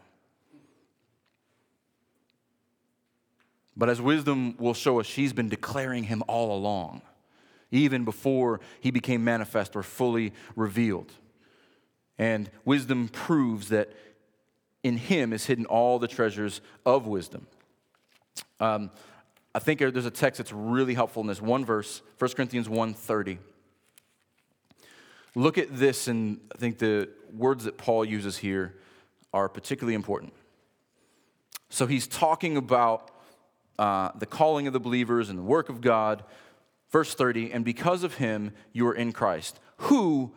But 3.75 3.89
as 3.89 4.01
wisdom 4.01 4.55
will 4.57 4.73
show 4.73 4.99
us, 4.99 5.05
she's 5.05 5.33
been 5.33 5.49
declaring 5.49 6.03
him 6.05 6.23
all 6.27 6.57
along, 6.57 7.03
even 7.69 8.05
before 8.05 8.59
he 8.79 8.89
became 8.89 9.23
manifest 9.23 9.75
or 9.75 9.83
fully 9.83 10.33
revealed. 10.55 11.11
And 12.17 12.49
wisdom 12.65 13.07
proves 13.07 13.69
that 13.69 13.91
in 14.83 14.97
him 14.97 15.31
is 15.31 15.45
hidden 15.45 15.67
all 15.67 15.99
the 15.99 16.07
treasures 16.07 16.61
of 16.85 17.05
wisdom. 17.05 17.45
Um, 18.59 18.91
I 19.53 19.59
think 19.59 19.79
there's 19.79 20.05
a 20.05 20.11
text 20.11 20.37
that's 20.37 20.53
really 20.53 20.93
helpful 20.93 21.21
in 21.21 21.27
this 21.27 21.41
one 21.41 21.65
verse, 21.65 22.01
1 22.19 22.31
Corinthians 22.31 22.67
1.30. 22.67 23.39
Look 25.35 25.57
at 25.57 25.75
this, 25.75 26.07
and 26.07 26.39
I 26.53 26.57
think 26.57 26.79
the 26.79 27.09
words 27.33 27.63
that 27.63 27.77
Paul 27.77 28.05
uses 28.05 28.37
here 28.37 28.75
are 29.33 29.49
particularly 29.49 29.93
important. 29.93 30.33
So 31.69 31.85
he's 31.85 32.07
talking 32.07 32.57
about 32.57 33.11
uh, 33.77 34.09
the 34.17 34.25
calling 34.25 34.67
of 34.67 34.73
the 34.73 34.79
believers 34.79 35.29
and 35.29 35.37
the 35.37 35.43
work 35.43 35.69
of 35.69 35.81
God. 35.81 36.23
Verse 36.89 37.13
30, 37.13 37.51
and 37.51 37.65
because 37.65 38.03
of 38.03 38.15
him 38.15 38.51
you 38.71 38.87
are 38.87 38.95
in 38.95 39.11
Christ, 39.11 39.59
who, 39.77 40.31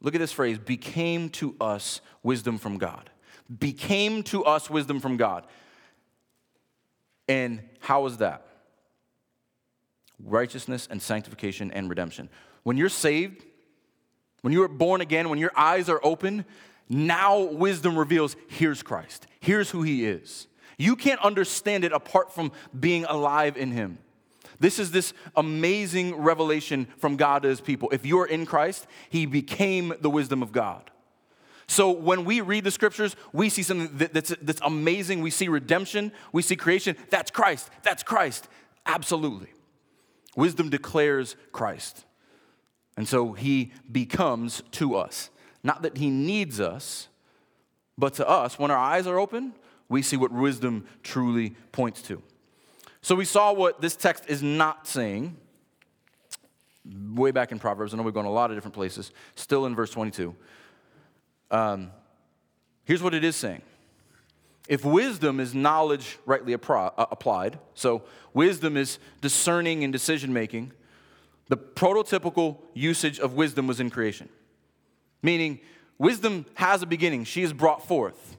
look 0.00 0.14
at 0.14 0.20
this 0.20 0.32
phrase 0.32 0.58
became 0.58 1.28
to 1.30 1.54
us 1.60 2.00
wisdom 2.22 2.58
from 2.58 2.78
God. 2.78 3.10
Became 3.58 4.22
to 4.24 4.44
us 4.44 4.70
wisdom 4.70 5.00
from 5.00 5.16
God. 5.18 5.46
And 7.32 7.62
how 7.80 8.04
is 8.04 8.18
that? 8.18 8.46
Righteousness 10.22 10.86
and 10.90 11.00
sanctification 11.00 11.70
and 11.70 11.88
redemption. 11.88 12.28
When 12.62 12.76
you're 12.76 12.90
saved, 12.90 13.42
when 14.42 14.52
you 14.52 14.62
are 14.64 14.68
born 14.68 15.00
again, 15.00 15.30
when 15.30 15.38
your 15.38 15.52
eyes 15.56 15.88
are 15.88 15.98
open, 16.04 16.44
now 16.90 17.40
wisdom 17.40 17.98
reveals 17.98 18.36
here's 18.48 18.82
Christ, 18.82 19.26
here's 19.40 19.70
who 19.70 19.82
he 19.82 20.04
is. 20.04 20.46
You 20.76 20.94
can't 20.94 21.20
understand 21.22 21.84
it 21.84 21.92
apart 21.92 22.34
from 22.34 22.52
being 22.78 23.06
alive 23.06 23.56
in 23.56 23.70
him. 23.70 23.96
This 24.60 24.78
is 24.78 24.90
this 24.90 25.14
amazing 25.34 26.14
revelation 26.16 26.86
from 26.98 27.16
God 27.16 27.44
to 27.44 27.48
his 27.48 27.62
people. 27.62 27.88
If 27.92 28.04
you 28.04 28.18
are 28.20 28.26
in 28.26 28.44
Christ, 28.44 28.86
he 29.08 29.24
became 29.24 29.94
the 30.02 30.10
wisdom 30.10 30.42
of 30.42 30.52
God. 30.52 30.90
So 31.66 31.90
when 31.90 32.24
we 32.24 32.40
read 32.40 32.64
the 32.64 32.70
scriptures, 32.70 33.16
we 33.32 33.48
see 33.48 33.62
something 33.62 33.90
that's, 34.12 34.34
that's 34.42 34.60
amazing. 34.62 35.22
We 35.22 35.30
see 35.30 35.48
redemption, 35.48 36.12
we 36.32 36.42
see 36.42 36.56
creation. 36.56 36.96
That's 37.10 37.30
Christ. 37.30 37.70
That's 37.82 38.02
Christ. 38.02 38.48
Absolutely. 38.86 39.48
Wisdom 40.36 40.70
declares 40.70 41.36
Christ. 41.52 42.04
And 42.96 43.08
so 43.08 43.32
he 43.32 43.72
becomes 43.90 44.62
to 44.72 44.96
us. 44.96 45.30
Not 45.62 45.82
that 45.82 45.96
he 45.96 46.10
needs 46.10 46.60
us, 46.60 47.08
but 47.96 48.14
to 48.14 48.28
us, 48.28 48.58
when 48.58 48.70
our 48.70 48.78
eyes 48.78 49.06
are 49.06 49.18
open, 49.18 49.54
we 49.88 50.02
see 50.02 50.16
what 50.16 50.32
wisdom 50.32 50.86
truly 51.02 51.50
points 51.70 52.02
to. 52.02 52.22
So 53.02 53.14
we 53.14 53.24
saw 53.24 53.52
what 53.52 53.80
this 53.80 53.96
text 53.96 54.24
is 54.28 54.42
not 54.42 54.86
saying 54.86 55.36
way 57.14 57.30
back 57.30 57.52
in 57.52 57.58
Proverbs. 57.58 57.92
I 57.92 57.96
know 57.96 58.02
we've 58.02 58.14
gone 58.14 58.24
a 58.24 58.30
lot 58.30 58.50
of 58.50 58.56
different 58.56 58.74
places, 58.74 59.12
still 59.34 59.66
in 59.66 59.74
verse 59.74 59.90
22. 59.90 60.34
Um, 61.52 61.92
here's 62.84 63.02
what 63.02 63.14
it 63.14 63.22
is 63.22 63.36
saying 63.36 63.62
if 64.68 64.84
wisdom 64.84 65.38
is 65.38 65.54
knowledge 65.54 66.18
rightly 66.24 66.56
appro- 66.56 66.92
uh, 66.96 67.06
applied, 67.10 67.58
so 67.74 68.02
wisdom 68.32 68.76
is 68.76 68.98
discerning 69.20 69.84
and 69.84 69.92
decision 69.92 70.32
making, 70.32 70.72
the 71.48 71.56
prototypical 71.56 72.58
usage 72.72 73.18
of 73.18 73.34
wisdom 73.34 73.66
was 73.66 73.80
in 73.80 73.90
creation. 73.90 74.28
Meaning, 75.22 75.60
wisdom 75.98 76.46
has 76.54 76.82
a 76.82 76.86
beginning, 76.86 77.24
she 77.24 77.42
is 77.42 77.52
brought 77.52 77.86
forth. 77.86 78.36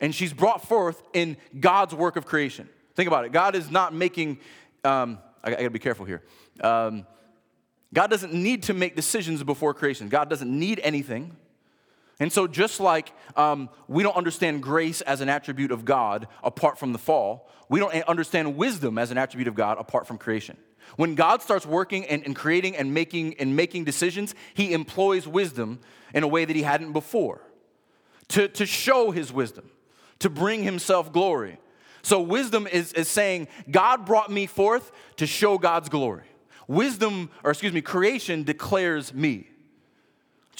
And 0.00 0.12
she's 0.12 0.32
brought 0.32 0.66
forth 0.66 1.00
in 1.12 1.36
God's 1.60 1.94
work 1.94 2.16
of 2.16 2.26
creation. 2.26 2.68
Think 2.96 3.06
about 3.06 3.24
it. 3.24 3.30
God 3.30 3.54
is 3.54 3.70
not 3.70 3.94
making, 3.94 4.38
um, 4.82 5.18
I, 5.44 5.50
I 5.50 5.54
gotta 5.54 5.70
be 5.70 5.78
careful 5.78 6.04
here. 6.04 6.22
Um, 6.60 7.06
God 7.94 8.08
doesn't 8.08 8.32
need 8.32 8.64
to 8.64 8.74
make 8.74 8.96
decisions 8.96 9.44
before 9.44 9.74
creation. 9.74 10.08
God 10.08 10.28
doesn't 10.28 10.50
need 10.50 10.80
anything. 10.82 11.36
And 12.20 12.32
so, 12.32 12.46
just 12.46 12.78
like 12.78 13.12
um, 13.36 13.68
we 13.88 14.02
don't 14.02 14.16
understand 14.16 14.62
grace 14.62 15.00
as 15.00 15.20
an 15.20 15.28
attribute 15.28 15.70
of 15.70 15.84
God 15.84 16.28
apart 16.42 16.78
from 16.78 16.92
the 16.92 16.98
fall, 16.98 17.48
we 17.68 17.80
don't 17.80 17.94
understand 18.04 18.56
wisdom 18.56 18.98
as 18.98 19.10
an 19.10 19.18
attribute 19.18 19.48
of 19.48 19.54
God 19.54 19.78
apart 19.78 20.06
from 20.06 20.18
creation. 20.18 20.56
When 20.96 21.14
God 21.14 21.42
starts 21.42 21.64
working 21.64 22.04
and, 22.06 22.24
and 22.24 22.36
creating 22.36 22.76
and 22.76 22.92
making 22.92 23.34
and 23.38 23.56
making 23.56 23.84
decisions, 23.84 24.34
he 24.54 24.72
employs 24.72 25.26
wisdom 25.26 25.80
in 26.12 26.22
a 26.22 26.28
way 26.28 26.44
that 26.44 26.54
he 26.54 26.62
hadn't 26.62 26.92
before 26.92 27.40
to, 28.28 28.48
to 28.48 28.66
show 28.66 29.10
his 29.10 29.32
wisdom, 29.32 29.70
to 30.18 30.30
bring 30.30 30.62
himself 30.62 31.12
glory. 31.12 31.58
So, 32.02 32.20
wisdom 32.20 32.66
is, 32.66 32.92
is 32.94 33.08
saying, 33.08 33.48
God 33.70 34.04
brought 34.04 34.30
me 34.30 34.46
forth 34.46 34.90
to 35.16 35.26
show 35.26 35.56
God's 35.56 35.88
glory. 35.88 36.24
Wisdom, 36.66 37.30
or 37.44 37.50
excuse 37.52 37.72
me, 37.72 37.80
creation 37.80 38.42
declares 38.42 39.14
me. 39.14 39.48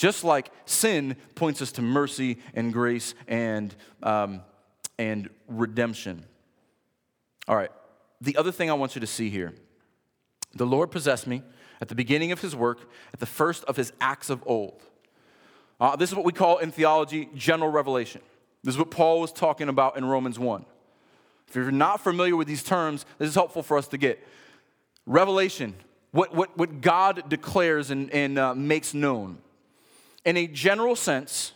Just 0.03 0.25
like 0.25 0.51
sin 0.65 1.15
points 1.33 1.61
us 1.61 1.71
to 1.71 1.81
mercy 1.81 2.39
and 2.53 2.73
grace 2.73 3.15
and, 3.25 3.73
um, 4.01 4.41
and 4.99 5.29
redemption. 5.47 6.25
All 7.47 7.55
right, 7.55 7.71
the 8.19 8.35
other 8.35 8.51
thing 8.51 8.69
I 8.69 8.73
want 8.73 8.95
you 8.95 8.99
to 8.99 9.07
see 9.07 9.29
here 9.29 9.53
the 10.55 10.65
Lord 10.65 10.91
possessed 10.91 11.25
me 11.25 11.41
at 11.79 11.87
the 11.87 11.95
beginning 11.95 12.33
of 12.33 12.41
his 12.41 12.53
work, 12.53 12.79
at 13.13 13.21
the 13.21 13.25
first 13.25 13.63
of 13.63 13.77
his 13.77 13.93
acts 14.01 14.29
of 14.29 14.43
old. 14.45 14.81
Uh, 15.79 15.95
this 15.95 16.09
is 16.09 16.15
what 16.17 16.25
we 16.25 16.33
call 16.33 16.57
in 16.57 16.69
theology 16.69 17.29
general 17.33 17.71
revelation. 17.71 18.19
This 18.61 18.75
is 18.75 18.79
what 18.79 18.91
Paul 18.91 19.21
was 19.21 19.31
talking 19.31 19.69
about 19.69 19.95
in 19.95 20.03
Romans 20.03 20.37
1. 20.37 20.65
If 21.47 21.55
you're 21.55 21.71
not 21.71 22.01
familiar 22.01 22.35
with 22.35 22.49
these 22.49 22.61
terms, 22.61 23.05
this 23.19 23.29
is 23.29 23.35
helpful 23.35 23.63
for 23.63 23.77
us 23.77 23.87
to 23.87 23.97
get. 23.97 24.21
Revelation, 25.05 25.75
what, 26.11 26.35
what, 26.35 26.57
what 26.57 26.81
God 26.81 27.29
declares 27.29 27.89
and, 27.89 28.11
and 28.11 28.37
uh, 28.37 28.53
makes 28.53 28.93
known. 28.93 29.37
In 30.25 30.37
a 30.37 30.47
general 30.47 30.95
sense, 30.95 31.53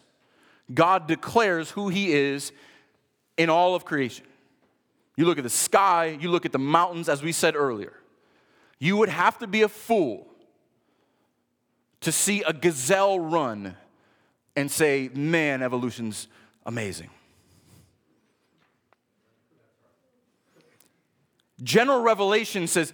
God 0.74 1.08
declares 1.08 1.72
who 1.72 1.90
he 1.90 2.14
is 2.14 2.52
in 3.38 3.50
all 3.50 3.76
of 3.76 3.86
creation. 3.86 4.26
You 5.16 5.26
look 5.26 5.38
at 5.38 5.44
the 5.44 5.50
sky, 5.50 6.18
you 6.20 6.30
look 6.30 6.46
at 6.46 6.52
the 6.52 6.60
mountains, 6.60 7.10
as 7.10 7.24
we 7.24 7.32
said 7.32 7.56
earlier. 7.56 7.94
You 8.80 8.98
would 8.98 9.10
have 9.10 9.40
to 9.40 9.48
be 9.48 9.64
a 9.64 9.70
fool 9.70 10.28
to 12.02 12.12
see 12.12 12.44
a 12.44 12.54
gazelle 12.54 13.20
run 13.20 13.76
and 14.56 14.70
say, 14.70 15.10
man, 15.14 15.64
evolution's 15.64 16.28
amazing. 16.66 17.10
General 21.64 22.02
revelation 22.02 22.68
says 22.68 22.94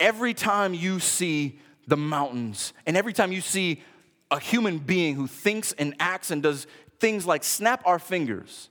every 0.00 0.34
time 0.34 0.74
you 0.74 0.98
see 0.98 1.60
the 1.86 1.96
mountains 1.96 2.72
and 2.86 2.96
every 2.96 3.12
time 3.12 3.30
you 3.30 3.40
see 3.40 3.82
a 4.32 4.40
human 4.40 4.78
being 4.78 5.14
who 5.14 5.26
thinks 5.26 5.72
and 5.74 5.94
acts 6.00 6.30
and 6.30 6.42
does 6.42 6.66
things 6.98 7.26
like 7.26 7.44
snap 7.44 7.82
our 7.84 7.98
fingers, 7.98 8.70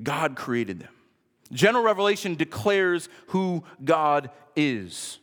God 0.00 0.36
created 0.36 0.78
them. 0.78 0.92
General 1.52 1.82
revelation 1.82 2.36
declares 2.36 3.08
who 3.28 3.64
God 3.84 4.30
is 4.54 5.18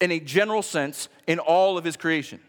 in 0.00 0.12
a 0.12 0.20
general 0.20 0.62
sense 0.62 1.08
in 1.26 1.38
all 1.38 1.78
of 1.78 1.84
his 1.84 1.96
creation. 1.96 2.40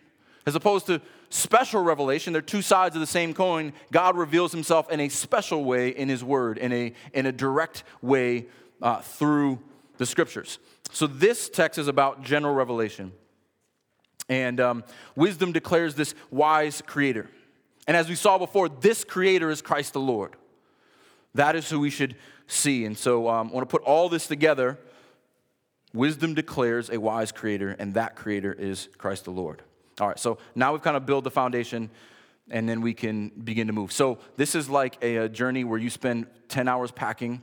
As 0.45 0.56
opposed 0.56 0.88
to 0.88 1.02
special 1.30 1.82
revelation, 1.82 2.34
they're 2.34 2.41
two 2.41 2.62
sides 2.62 2.95
of 2.95 2.99
the 2.99 3.08
same 3.08 3.34
coin. 3.34 3.71
God 3.93 4.17
reveals 4.17 4.52
himself 4.52 4.91
in 4.91 4.99
a 4.99 5.08
special 5.08 5.63
way 5.63 5.89
in 5.89 6.10
his 6.10 6.21
word, 6.21 6.58
in 6.58 6.73
a, 6.73 6.93
in 7.13 7.25
a 7.25 7.32
direct 7.32 7.84
way 8.02 8.47
uh, 8.82 8.99
through 8.99 9.60
the 9.97 10.06
scriptures. 10.06 10.60
So 10.91 11.08
this 11.08 11.49
text 11.49 11.80
is 11.80 11.88
about 11.88 12.23
general 12.23 12.56
revelation. 12.56 13.13
And 14.30 14.60
um, 14.60 14.84
wisdom 15.15 15.52
declares 15.52 15.96
this 15.96 16.13
wise 16.30 16.82
creator. 16.86 17.30
And 17.88 17.98
as 17.98 18.08
we 18.08 18.15
saw 18.15 18.38
before, 18.38 18.70
this 18.70 19.04
creator 19.04 19.50
is 19.50 19.62
Christ 19.62 19.94
the 19.94 20.00
Lord. 20.00 20.36
That 21.34 21.56
is 21.56 21.70
who 21.70 21.80
we 21.80 21.89
should 21.89 22.15
see. 22.48 22.86
And 22.86 22.98
so 22.98 23.28
um, 23.28 23.50
I 23.50 23.54
want 23.54 23.68
to 23.68 23.78
put 23.78 23.86
all 23.86 24.10
this 24.10 24.28
together. 24.28 24.78
Wisdom 25.94 26.36
declares 26.36 26.89
a 26.92 27.00
wise 27.00 27.32
creator, 27.32 27.76
and 27.80 27.96
that 27.96 28.15
creator 28.15 28.54
is 28.54 28.89
Christ 28.98 29.26
the 29.26 29.32
Lord. 29.32 29.63
All 30.00 30.08
right, 30.08 30.20
so 30.20 30.38
now 30.54 30.72
we've 30.72 30.82
kind 30.82 30.96
of 30.96 31.06
built 31.06 31.24
the 31.24 31.32
foundation, 31.32 31.89
and 32.52 32.70
then 32.70 32.82
we 32.82 32.94
can 32.94 33.30
begin 33.30 33.68
to 33.68 33.74
move. 33.74 33.92
So 33.92 34.20
this 34.38 34.54
is 34.54 34.70
like 34.70 34.98
a, 35.02 35.18
a 35.18 35.30
journey 35.30 35.63
where 35.63 35.80
you 35.80 35.89
spend 35.89 36.28
10 36.50 36.68
hours 36.68 36.92
packing, 36.92 37.42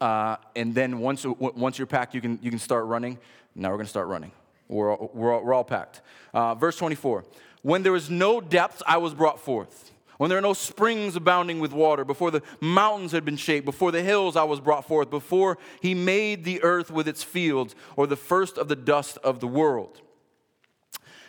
uh, 0.00 0.36
and 0.56 0.74
then 0.74 1.00
once, 1.00 1.24
once 1.26 1.78
you're 1.78 1.86
packed, 1.86 2.14
you 2.14 2.20
can, 2.20 2.38
you 2.42 2.50
can 2.50 2.58
start 2.58 2.86
running. 2.86 3.18
Now 3.54 3.68
we're 3.68 3.76
going 3.76 3.86
to 3.86 3.90
start 3.90 4.08
running. 4.08 4.32
We're, 4.72 4.96
we're, 4.96 5.34
all, 5.34 5.44
we're 5.44 5.54
all 5.54 5.64
packed. 5.64 6.00
Uh, 6.32 6.54
verse 6.54 6.76
24 6.76 7.24
When 7.62 7.82
there 7.82 7.92
was 7.92 8.10
no 8.10 8.40
depth, 8.40 8.82
I 8.86 8.96
was 8.98 9.14
brought 9.14 9.38
forth 9.38 9.92
when 10.22 10.28
there 10.28 10.38
are 10.38 10.42
no 10.42 10.52
springs 10.52 11.16
abounding 11.16 11.58
with 11.58 11.72
water, 11.72 12.04
before 12.04 12.30
the 12.30 12.42
mountains 12.60 13.10
had 13.10 13.24
been 13.24 13.36
shaped, 13.36 13.64
before 13.64 13.90
the 13.90 14.04
hills 14.04 14.36
I 14.36 14.44
was 14.44 14.60
brought 14.60 14.86
forth, 14.86 15.10
before 15.10 15.58
he 15.80 15.94
made 15.94 16.44
the 16.44 16.62
earth 16.62 16.92
with 16.92 17.08
its 17.08 17.24
fields, 17.24 17.74
or 17.96 18.06
the 18.06 18.14
first 18.14 18.56
of 18.56 18.68
the 18.68 18.76
dust 18.76 19.18
of 19.24 19.40
the 19.40 19.48
world. 19.48 20.00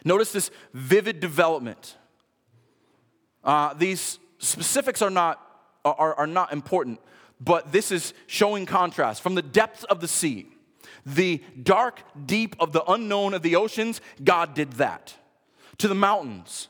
Notice 0.06 0.32
this 0.32 0.52
vivid 0.76 1.20
development. 1.20 1.98
Uh, 3.44 3.74
these 3.74 4.20
specifics 4.38 5.02
are 5.02 5.10
not, 5.10 5.42
are, 5.84 6.14
are 6.14 6.28
not 6.28 6.54
important, 6.54 7.00
but 7.42 7.72
this 7.72 7.92
is 7.92 8.14
showing 8.28 8.68
contrast. 8.68 9.24
From 9.24 9.34
the 9.34 9.42
depths 9.42 9.86
of 9.86 10.02
the 10.02 10.08
sea, 10.08 10.46
the 11.06 11.42
dark 11.62 12.02
deep 12.26 12.56
of 12.60 12.72
the 12.72 12.84
unknown 12.90 13.34
of 13.34 13.42
the 13.42 13.56
oceans, 13.56 14.02
God 14.24 14.54
did 14.54 14.74
that. 14.74 15.16
To 15.80 15.88
the 15.88 15.96
mountains, 15.96 16.68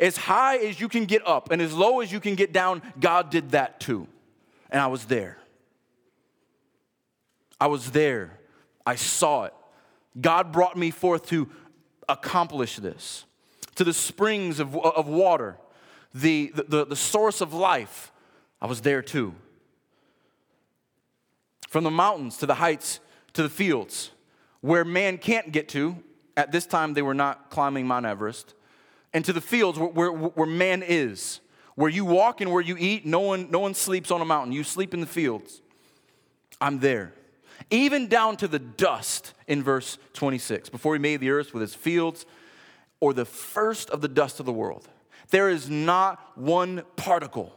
as 0.00 0.16
high 0.16 0.56
as 0.56 0.80
you 0.80 0.88
can 0.88 1.04
get 1.04 1.26
up 1.26 1.50
and 1.50 1.62
as 1.62 1.72
low 1.72 2.00
as 2.00 2.10
you 2.10 2.20
can 2.20 2.34
get 2.34 2.52
down, 2.52 2.82
God 2.98 3.30
did 3.30 3.50
that 3.52 3.80
too. 3.80 4.08
And 4.70 4.80
I 4.80 4.88
was 4.88 5.04
there. 5.04 5.38
I 7.60 7.68
was 7.68 7.92
there. 7.92 8.38
I 8.84 8.96
saw 8.96 9.44
it. 9.44 9.54
God 10.20 10.50
brought 10.52 10.76
me 10.76 10.90
forth 10.90 11.26
to 11.26 11.48
accomplish 12.08 12.76
this. 12.76 13.24
To 13.76 13.84
the 13.84 13.92
springs 13.92 14.60
of, 14.60 14.76
of 14.76 15.06
water, 15.06 15.56
the, 16.12 16.52
the, 16.54 16.84
the 16.84 16.96
source 16.96 17.40
of 17.40 17.54
life, 17.54 18.12
I 18.60 18.66
was 18.66 18.80
there 18.82 19.02
too. 19.02 19.34
From 21.68 21.84
the 21.84 21.90
mountains 21.90 22.36
to 22.38 22.46
the 22.46 22.56
heights 22.56 23.00
to 23.34 23.42
the 23.42 23.48
fields, 23.48 24.10
where 24.60 24.84
man 24.84 25.18
can't 25.18 25.52
get 25.52 25.68
to, 25.70 25.96
at 26.36 26.52
this 26.52 26.66
time 26.66 26.94
they 26.94 27.02
were 27.02 27.14
not 27.14 27.50
climbing 27.50 27.86
Mount 27.86 28.06
Everest 28.06 28.54
and 29.12 29.24
to 29.24 29.32
the 29.32 29.40
fields 29.40 29.78
where, 29.78 29.90
where, 29.90 30.10
where 30.10 30.46
man 30.46 30.82
is. 30.82 31.40
Where 31.74 31.90
you 31.90 32.04
walk 32.04 32.40
and 32.40 32.52
where 32.52 32.62
you 32.62 32.76
eat, 32.78 33.06
no 33.06 33.20
one, 33.20 33.50
no 33.50 33.58
one 33.58 33.74
sleeps 33.74 34.10
on 34.10 34.20
a 34.20 34.24
mountain. 34.24 34.52
You 34.52 34.62
sleep 34.62 34.92
in 34.92 35.00
the 35.00 35.06
fields. 35.06 35.62
I'm 36.60 36.80
there. 36.80 37.14
Even 37.70 38.08
down 38.08 38.36
to 38.38 38.48
the 38.48 38.58
dust 38.58 39.32
in 39.46 39.62
verse 39.62 39.96
26. 40.12 40.68
Before 40.68 40.94
he 40.94 40.98
made 40.98 41.20
the 41.20 41.30
earth 41.30 41.54
with 41.54 41.62
its 41.62 41.74
fields, 41.74 42.26
or 43.00 43.14
the 43.14 43.24
first 43.24 43.88
of 43.90 44.00
the 44.00 44.08
dust 44.08 44.38
of 44.38 44.46
the 44.46 44.52
world, 44.52 44.86
there 45.30 45.48
is 45.48 45.70
not 45.70 46.20
one 46.36 46.82
particle 46.96 47.54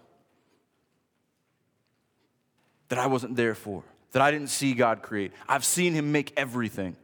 that 2.87 2.99
I 2.99 3.07
wasn't 3.07 3.35
there 3.35 3.55
for, 3.55 3.83
that 4.15 4.21
I 4.21 4.31
didn't 4.31 4.47
see 4.47 4.73
God 4.73 5.01
create. 5.01 5.33
I've 5.45 5.65
seen 5.65 5.91
him 5.91 6.13
make 6.13 6.31
everything. 6.37 6.95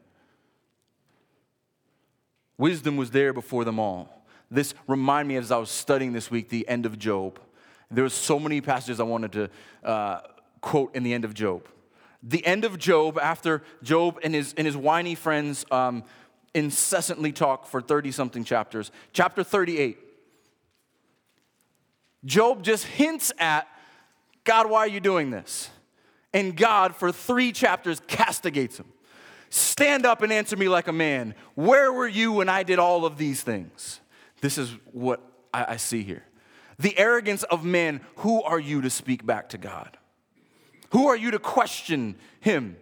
Wisdom 2.58 2.96
was 2.96 3.12
there 3.12 3.34
before 3.34 3.66
them 3.66 3.80
all 3.80 4.22
this 4.50 4.74
reminded 4.88 5.28
me 5.30 5.36
as 5.36 5.52
I 5.52 5.58
was 5.58 5.70
studying 5.70 6.14
this 6.14 6.32
week 6.32 6.48
the 6.48 6.66
end 6.70 6.86
of 6.86 6.98
Job. 6.98 7.38
There 7.90 8.06
was 8.06 8.14
so 8.14 8.40
many 8.40 8.62
passages 8.62 9.02
I 9.02 9.04
wanted 9.04 9.32
to 9.34 9.50
uh, 9.84 10.22
quote 10.62 10.96
in 10.96 11.04
the 11.04 11.14
end 11.14 11.26
of 11.26 11.34
Job. 11.34 11.68
The 12.24 12.46
end 12.46 12.64
of 12.66 12.78
Job, 12.78 13.18
after 13.18 13.62
Job 13.84 14.20
and 14.24 14.34
his, 14.34 14.54
and 14.56 14.66
his 14.66 14.78
whiny 14.78 15.14
friends 15.14 15.66
um, 15.70 16.06
incessantly 16.54 17.34
talk 17.34 17.66
for 17.66 17.82
30 17.82 18.12
something 18.12 18.46
chapters, 18.46 18.90
chapter 19.12 19.44
38, 19.44 19.98
Job 22.24 22.64
just 22.64 22.86
hints 22.86 23.32
at 23.38 23.68
God, 24.46 24.70
why 24.70 24.80
are 24.80 24.88
you 24.88 25.02
doing 25.02 25.30
this? 25.30 25.70
And 26.34 26.56
God, 26.56 26.96
for 26.96 27.12
three 27.12 27.52
chapters, 27.52 28.02
castigates 28.08 28.80
him. 28.80 28.88
Stand 29.50 30.06
up 30.06 30.22
and 30.22 30.32
answer 30.32 30.56
me 30.56 30.70
like 30.70 30.88
a 30.88 30.94
man. 30.94 31.36
Where 31.56 31.92
were 31.92 32.08
you 32.08 32.32
when 32.32 32.48
I 32.48 32.64
did 32.64 32.80
all 32.80 33.06
of 33.06 33.18
these 33.18 33.42
things? 33.42 34.00
This 34.40 34.58
is 34.58 34.72
what 34.94 35.22
I, 35.54 35.74
I 35.74 35.78
see 35.78 36.04
here. 36.04 36.24
The 36.80 36.98
arrogance 36.98 37.44
of 37.44 37.66
man, 37.66 38.02
who 38.18 38.42
are 38.42 38.60
you 38.60 38.82
to 38.82 38.90
speak 38.90 39.26
back 39.26 39.50
to 39.50 39.58
God? 39.58 39.98
Who 40.92 41.08
are 41.08 41.18
you 41.18 41.32
to 41.32 41.40
question 41.40 42.16
him? 42.40 42.78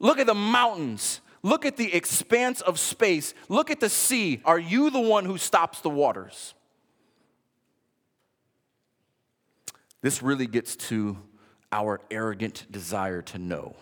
Look 0.00 0.18
at 0.18 0.26
the 0.26 0.34
mountains. 0.34 1.20
Look 1.42 1.64
at 1.64 1.76
the 1.76 1.94
expanse 1.94 2.60
of 2.60 2.78
space. 2.78 3.32
Look 3.48 3.70
at 3.70 3.80
the 3.80 3.88
sea. 3.88 4.40
Are 4.44 4.58
you 4.58 4.90
the 4.90 5.00
one 5.00 5.24
who 5.24 5.38
stops 5.38 5.80
the 5.80 5.90
waters? 5.90 6.54
This 10.00 10.22
really 10.22 10.46
gets 10.46 10.76
to 10.76 11.18
our 11.72 12.00
arrogant 12.10 12.66
desire 12.70 13.22
to 13.22 13.38
know, 13.38 13.76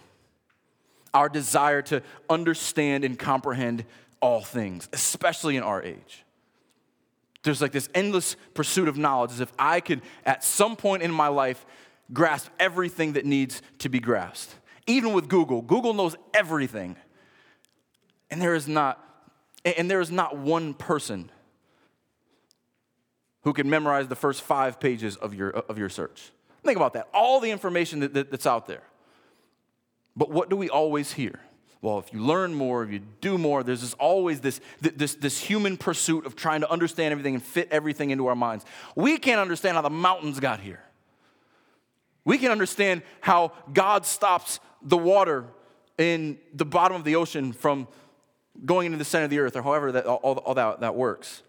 our 1.15 1.29
desire 1.29 1.83
to 1.83 2.03
understand 2.29 3.05
and 3.05 3.19
comprehend 3.19 3.85
all 4.21 4.43
things, 4.43 4.89
especially 4.93 5.57
in 5.57 5.63
our 5.63 5.83
age 5.83 6.25
there's 7.47 7.63
like 7.63 7.73
this 7.73 7.89
endless 7.95 8.37
pursuit 8.53 8.89
of 8.89 8.99
knowledge 8.99 9.31
as 9.31 9.41
if 9.41 9.53
I 9.59 9.81
could, 9.81 10.03
at 10.27 10.45
some 10.45 10.77
point 10.77 11.03
in 11.03 11.11
my 11.11 11.29
life, 11.29 11.65
grasp 12.13 12.51
everything 12.61 13.15
that 13.15 13.25
needs 13.25 13.63
to 13.79 13.89
be 13.89 14.01
grasped. 14.01 14.55
Even 14.87 15.13
with 15.15 15.29
Google, 15.29 15.63
Google 15.63 15.95
knows 15.95 16.17
everything. 16.35 16.97
And 18.31 18.43
there 18.43 18.55
is 18.55 18.69
not, 18.69 19.03
and 19.65 19.91
there 19.91 20.01
is 20.01 20.11
not 20.11 20.37
one 20.37 20.75
person 20.75 21.31
who 23.43 23.53
can 23.53 23.71
memorize 23.71 24.09
the 24.09 24.17
first 24.17 24.43
five 24.43 24.81
pages 24.81 25.17
of 25.17 25.33
your, 25.33 25.51
of 25.51 25.79
your 25.79 25.89
search. 25.89 26.33
Think 26.67 26.77
about 26.77 26.93
that. 26.95 27.09
All 27.15 27.41
the 27.41 27.51
information 27.51 28.01
that, 28.01 28.13
that, 28.15 28.31
that's 28.31 28.47
out 28.47 28.67
there. 28.67 28.83
But 30.17 30.31
what 30.31 30.51
do 30.51 30.57
we 30.57 30.69
always 30.69 31.13
hear? 31.13 31.41
well, 31.87 32.01
if 32.01 32.13
you 32.13 32.21
learn 32.21 32.53
more, 32.53 32.83
if 32.83 32.91
you 32.91 33.01
do 33.21 33.39
more, 33.39 33.63
there's 33.63 33.83
this, 33.83 33.95
always 33.95 34.41
this, 34.41 34.61
this, 34.81 35.15
this 35.15 35.39
human 35.39 35.77
pursuit 35.77 36.27
of 36.27 36.35
trying 36.35 36.63
to 36.63 36.69
understand 36.69 37.13
everything 37.13 37.35
and 37.35 37.43
fit 37.43 37.69
everything 37.71 38.11
into 38.11 38.27
our 38.27 38.35
minds. 38.35 38.65
We 38.97 39.19
can't 39.19 39.41
understand 39.41 39.77
how 39.77 39.83
the 39.83 39.91
mountains 39.91 40.41
got 40.41 40.59
here. 40.59 40.81
We 42.25 42.39
can 42.39 42.51
understand 42.51 43.03
how 43.21 43.53
God 43.73 44.05
stops 44.05 44.59
the 44.83 44.97
water 44.97 45.45
in 45.97 46.39
the 46.53 46.65
bottom 46.65 46.97
of 46.97 47.05
the 47.05 47.15
ocean 47.15 47.53
from 47.53 47.87
going 48.65 48.87
into 48.87 48.99
the 48.99 49.05
center 49.05 49.27
of 49.27 49.31
the 49.31 49.39
earth, 49.39 49.55
or 49.55 49.63
however 49.63 49.93
that, 49.93 50.07
all, 50.07 50.39
all 50.39 50.55
that, 50.55 50.81
that 50.81 50.97
works. 50.97 51.43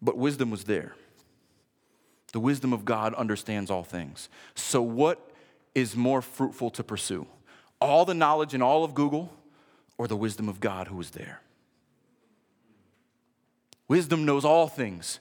But 0.00 0.16
wisdom 0.16 0.50
was 0.50 0.64
there. 0.64 0.94
The 2.32 2.40
wisdom 2.40 2.72
of 2.72 2.84
God 2.84 3.14
understands 3.14 3.70
all 3.70 3.84
things. 3.84 4.28
So, 4.54 4.82
what 4.82 5.30
is 5.74 5.94
more 5.94 6.22
fruitful 6.22 6.70
to 6.70 6.84
pursue? 6.84 7.26
All 7.80 8.04
the 8.04 8.14
knowledge 8.14 8.54
in 8.54 8.62
all 8.62 8.84
of 8.84 8.94
Google 8.94 9.32
or 9.98 10.08
the 10.08 10.16
wisdom 10.16 10.48
of 10.48 10.60
God 10.60 10.88
who 10.88 11.00
is 11.00 11.10
there? 11.10 11.40
Wisdom 13.88 14.24
knows 14.24 14.44
all 14.44 14.66
things. 14.66 15.20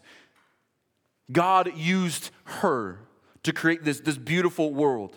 God 1.32 1.76
used 1.76 2.32
her 2.46 3.00
to 3.44 3.54
create 3.54 3.84
this, 3.84 4.00
this 4.00 4.18
beautiful 4.18 4.74
world. 4.74 5.16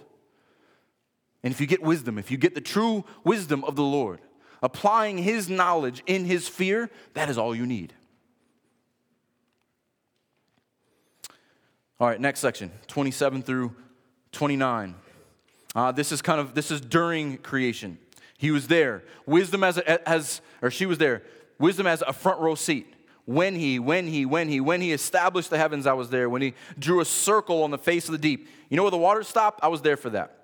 And 1.42 1.52
if 1.52 1.60
you 1.60 1.66
get 1.66 1.82
wisdom, 1.82 2.18
if 2.18 2.30
you 2.30 2.36
get 2.36 2.54
the 2.54 2.60
true 2.60 3.04
wisdom 3.24 3.64
of 3.64 3.76
the 3.76 3.82
Lord, 3.82 4.20
applying 4.62 5.18
His 5.18 5.48
knowledge 5.48 6.02
in 6.06 6.24
His 6.24 6.48
fear, 6.48 6.90
that 7.14 7.30
is 7.30 7.38
all 7.38 7.54
you 7.54 7.66
need. 7.66 7.94
All 12.00 12.06
right, 12.06 12.20
next 12.20 12.40
section 12.40 12.70
27 12.86 13.42
through 13.42 13.74
29. 14.32 14.94
Uh, 15.74 15.92
this 15.92 16.12
is 16.12 16.22
kind 16.22 16.40
of 16.40 16.54
this 16.54 16.70
is 16.70 16.80
during 16.80 17.38
creation. 17.38 17.98
He 18.36 18.52
was 18.52 18.68
there. 18.68 19.02
Wisdom 19.26 19.64
as, 19.64 19.78
a, 19.78 20.08
as 20.08 20.40
or 20.62 20.70
she 20.70 20.86
was 20.86 20.98
there. 20.98 21.22
Wisdom 21.58 21.88
as 21.88 22.02
a 22.06 22.12
front 22.12 22.40
row 22.40 22.54
seat. 22.54 22.94
When 23.24 23.56
he, 23.56 23.78
when 23.78 24.06
he, 24.06 24.24
when 24.24 24.48
he, 24.48 24.60
when 24.60 24.80
he 24.80 24.92
established 24.92 25.50
the 25.50 25.58
heavens, 25.58 25.86
I 25.86 25.92
was 25.92 26.08
there. 26.08 26.30
When 26.30 26.40
he 26.40 26.54
drew 26.78 27.00
a 27.00 27.04
circle 27.04 27.62
on 27.62 27.70
the 27.70 27.78
face 27.78 28.06
of 28.06 28.12
the 28.12 28.18
deep. 28.18 28.48
You 28.70 28.76
know 28.76 28.84
where 28.84 28.90
the 28.90 28.96
water 28.96 29.22
stopped? 29.22 29.60
I 29.62 29.68
was 29.68 29.82
there 29.82 29.96
for 29.98 30.08
that. 30.10 30.34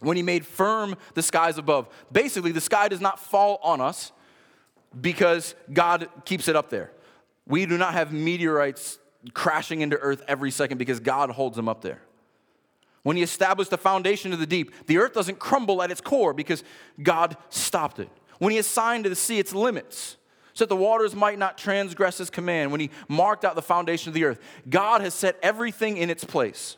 When 0.00 0.16
he 0.16 0.22
made 0.22 0.44
firm 0.44 0.96
the 1.14 1.22
skies 1.22 1.58
above. 1.58 1.88
Basically, 2.10 2.52
the 2.52 2.60
sky 2.60 2.88
does 2.88 3.00
not 3.00 3.20
fall 3.20 3.60
on 3.62 3.80
us 3.80 4.12
because 5.00 5.54
God 5.72 6.08
keeps 6.24 6.48
it 6.48 6.56
up 6.56 6.68
there. 6.68 6.90
We 7.46 7.66
do 7.66 7.78
not 7.78 7.94
have 7.94 8.12
meteorites 8.12 8.98
crashing 9.34 9.80
into 9.80 9.96
earth 9.98 10.22
every 10.28 10.50
second 10.50 10.78
because 10.78 11.00
God 11.00 11.30
holds 11.30 11.56
them 11.56 11.68
up 11.68 11.82
there. 11.82 12.00
When 13.02 13.16
he 13.16 13.22
established 13.22 13.70
the 13.70 13.78
foundation 13.78 14.32
of 14.32 14.38
the 14.38 14.46
deep, 14.46 14.86
the 14.86 14.98
earth 14.98 15.12
doesn't 15.12 15.38
crumble 15.38 15.82
at 15.82 15.90
its 15.90 16.00
core 16.00 16.32
because 16.32 16.62
God 17.02 17.36
stopped 17.50 17.98
it. 17.98 18.08
When 18.38 18.52
he 18.52 18.58
assigned 18.58 19.04
to 19.04 19.10
the 19.10 19.16
sea 19.16 19.38
its 19.38 19.54
limits, 19.54 20.16
so 20.54 20.64
that 20.64 20.68
the 20.68 20.76
waters 20.76 21.14
might 21.14 21.38
not 21.38 21.56
transgress 21.56 22.18
his 22.18 22.30
command, 22.30 22.70
when 22.70 22.80
he 22.80 22.90
marked 23.08 23.44
out 23.44 23.54
the 23.54 23.62
foundation 23.62 24.10
of 24.10 24.14
the 24.14 24.24
earth, 24.24 24.38
God 24.68 25.00
has 25.00 25.14
set 25.14 25.38
everything 25.42 25.96
in 25.96 26.10
its 26.10 26.24
place. 26.24 26.76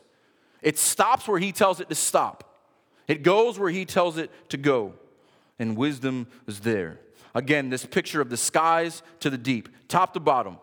It 0.61 0.77
stops 0.77 1.27
where 1.27 1.39
he 1.39 1.51
tells 1.51 1.79
it 1.79 1.89
to 1.89 1.95
stop, 1.95 2.57
it 3.07 3.21
goes 3.21 3.59
where 3.59 3.69
he 3.69 3.85
tells 3.85 4.17
it 4.17 4.31
to 4.49 4.57
go. 4.57 4.93
And 5.57 5.77
wisdom 5.77 6.27
is 6.47 6.59
there. 6.61 6.99
Again, 7.33 7.69
this 7.69 7.85
picture 7.85 8.19
of 8.19 8.29
the 8.29 8.35
skies 8.35 9.01
to 9.21 9.29
the 9.29 9.37
deep, 9.37 9.69
top 9.87 10.13
to 10.15 10.19
bottom. 10.19 10.57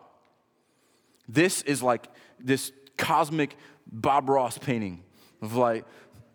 This 1.27 1.61
is 1.63 1.81
like 1.81 2.07
this 2.39 2.71
cosmic 2.97 3.55
Bob 3.87 4.29
Ross 4.29 4.57
painting 4.57 5.03
of 5.41 5.55
like 5.55 5.85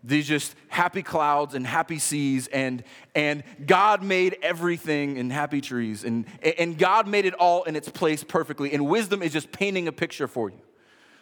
these 0.05 0.29
just 0.29 0.55
happy 0.69 1.03
clouds 1.03 1.55
and 1.55 1.67
happy 1.67 1.99
seas 1.99 2.47
and 2.49 2.85
and 3.15 3.43
god 3.67 4.03
made 4.03 4.37
everything 4.43 5.17
in 5.17 5.29
happy 5.29 5.61
trees 5.61 6.05
and 6.05 6.25
and 6.57 6.79
god 6.79 7.09
made 7.09 7.27
it 7.27 7.35
all 7.35 7.65
in 7.65 7.75
its 7.75 7.89
place 7.89 8.23
perfectly. 8.23 8.73
And 8.73 8.87
wisdom 8.87 9.23
is 9.23 9.33
just 9.33 9.51
painting 9.51 9.89
a 9.89 9.93
picture 9.93 10.29
for 10.29 10.51
you. 10.51 10.61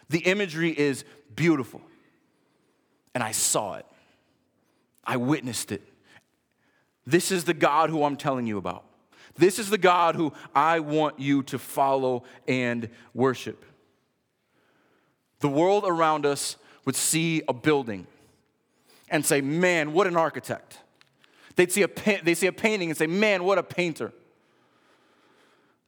The 0.09 0.19
imagery 0.19 0.77
is 0.77 1.03
beautiful. 1.35 1.81
And 3.15 3.23
i 3.23 3.31
saw 3.31 3.75
it. 3.75 3.85
I 5.03 5.17
witnessed 5.17 5.71
it. 5.71 5.81
This 7.05 7.31
is 7.31 7.45
the 7.45 7.53
god 7.53 7.89
who 7.89 8.03
i'm 8.03 8.17
telling 8.17 8.45
you 8.47 8.57
about 8.57 8.85
this 9.37 9.59
is 9.59 9.69
the 9.69 9.77
god 9.77 10.15
who 10.15 10.33
i 10.55 10.79
want 10.79 11.19
you 11.19 11.43
to 11.43 11.57
follow 11.59 12.23
and 12.47 12.89
worship 13.13 13.65
the 15.39 15.49
world 15.49 15.83
around 15.85 16.25
us 16.25 16.57
would 16.85 16.95
see 16.95 17.43
a 17.47 17.53
building 17.53 18.07
and 19.09 19.25
say, 19.25 19.41
Man, 19.41 19.93
what 19.93 20.07
an 20.07 20.17
architect. 20.17 20.79
They'd 21.55 21.71
see 21.71 21.83
a, 21.83 21.89
they 22.23 22.33
see 22.33 22.47
a 22.47 22.51
painting 22.51 22.89
and 22.89 22.97
say, 22.97 23.07
Man, 23.07 23.43
what 23.43 23.57
a 23.57 23.63
painter. 23.63 24.11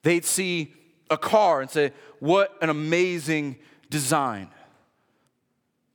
They'd 0.03 0.25
see 0.25 0.73
a 1.09 1.17
car 1.17 1.61
and 1.61 1.69
say, 1.69 1.93
What 2.19 2.55
an 2.61 2.69
amazing 2.69 3.57
design. 3.89 4.49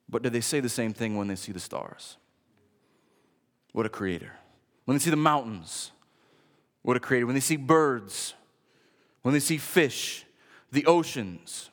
But 0.09 0.22
do 0.22 0.30
they 0.30 0.40
say 0.40 0.61
the 0.61 0.68
same 0.68 0.92
thing 0.92 1.16
when 1.16 1.28
they 1.28 1.36
see 1.36 1.52
the 1.52 1.61
stars? 1.61 2.16
What 3.72 3.86
a 3.86 3.88
creator. 3.88 4.32
When 4.84 4.96
they 4.96 5.02
see 5.02 5.11
the 5.11 5.16
mountains, 5.16 5.90
what 6.85 6.99
a 6.99 7.01
created, 7.01 7.24
When 7.24 7.35
they 7.35 7.41
see 7.41 7.57
birds, 7.57 8.35
when 9.22 9.32
they 9.32 9.41
see 9.41 9.57
fish, 9.57 10.26
the 10.70 10.85
oceans, 10.85 11.70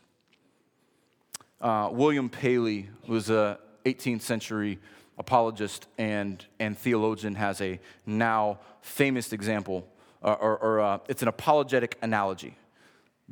uh, 1.59 1.89
William 1.91 2.29
Paley 2.29 2.89
was 3.07 3.29
a 3.29 3.59
18th 3.83 4.21
century 4.21 4.79
apologist 5.17 5.87
and, 5.97 6.45
and 6.59 6.77
theologian, 6.77 7.35
has 7.35 7.59
a 7.59 7.79
now 8.05 8.59
famous 8.81 9.33
example 9.33 9.85
or, 10.21 10.37
or, 10.37 10.57
or 10.57 10.79
uh, 10.79 10.99
it's 11.09 11.21
an 11.21 11.27
apologetic 11.27 11.97
analogy. 12.01 12.55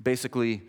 Basically, 0.02 0.64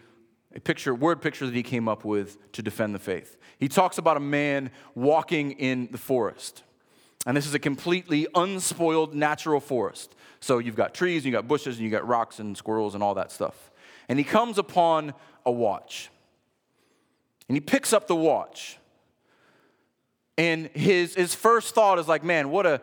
a 0.55 0.61
picture, 0.61 0.95
word 0.95 1.21
picture 1.21 1.45
that 1.45 1.55
he 1.55 1.65
came 1.65 1.89
up 1.89 2.05
with 2.05 2.53
to 2.53 2.63
defend 2.63 2.95
the 2.95 3.01
faith. 3.01 3.37
He 3.59 3.69
talks 3.69 3.99
about 3.99 4.17
a 4.17 4.21
man 4.21 4.71
walking 4.95 5.53
in 5.53 5.89
the 5.91 5.99
forest. 5.99 6.63
And 7.27 7.37
this 7.37 7.47
is 7.47 7.55
a 7.55 7.59
completely 7.59 8.29
unspoiled 8.35 9.13
natural 9.13 9.61
forest. 9.61 10.15
So 10.41 10.59
you've 10.59 10.77
got 10.77 10.95
trees, 10.95 11.25
you've 11.25 11.33
got 11.33 11.47
bushes, 11.47 11.77
and 11.77 11.85
you've 11.85 11.93
got 11.93 12.07
rocks 12.07 12.39
and 12.39 12.57
squirrels 12.57 12.95
and 12.95 13.03
all 13.03 13.15
that 13.15 13.31
stuff. 13.31 13.71
And 14.09 14.19
he 14.19 14.25
comes 14.25 14.59
upon 14.59 15.15
a 15.45 15.53
watch. 15.53 16.11
And 17.49 17.57
he 17.57 17.61
picks 17.61 17.93
up 17.93 18.07
the 18.07 18.17
watch. 18.17 18.79
And 20.39 20.69
his, 20.69 21.15
his 21.15 21.35
first 21.35 21.75
thought 21.75 21.99
is 21.99 22.09
like, 22.09 22.25
man, 22.25 22.51
what 22.51 22.65
a, 22.65 22.81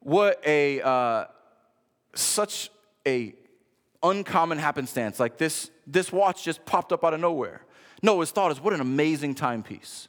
what 0.00 0.40
a, 0.44 0.82
uh, 0.82 1.24
such 2.14 2.70
a 3.06 3.34
uncommon 4.02 4.58
happenstance. 4.58 5.18
Like 5.18 5.38
this, 5.38 5.70
this 5.86 6.12
watch 6.12 6.44
just 6.44 6.64
popped 6.66 6.92
up 6.92 7.04
out 7.04 7.14
of 7.14 7.20
nowhere. 7.20 7.62
No, 8.02 8.20
his 8.20 8.30
thought 8.30 8.52
is, 8.52 8.60
what 8.60 8.74
an 8.74 8.80
amazing 8.80 9.34
timepiece. 9.34 10.08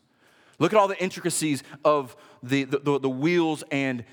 Look 0.59 0.73
at 0.73 0.79
all 0.79 0.88
the 0.88 1.01
intricacies 1.01 1.63
of 1.86 2.15
the, 2.41 2.63
the, 2.65 2.79
the, 2.79 2.99
the 2.99 3.09
wheels 3.09 3.63
and 3.71 4.03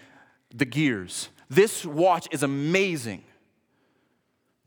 the 0.55 0.65
gears. 0.65 1.29
This 1.51 1.85
watch 1.85 2.29
is 2.31 2.45
amazing. 2.45 3.25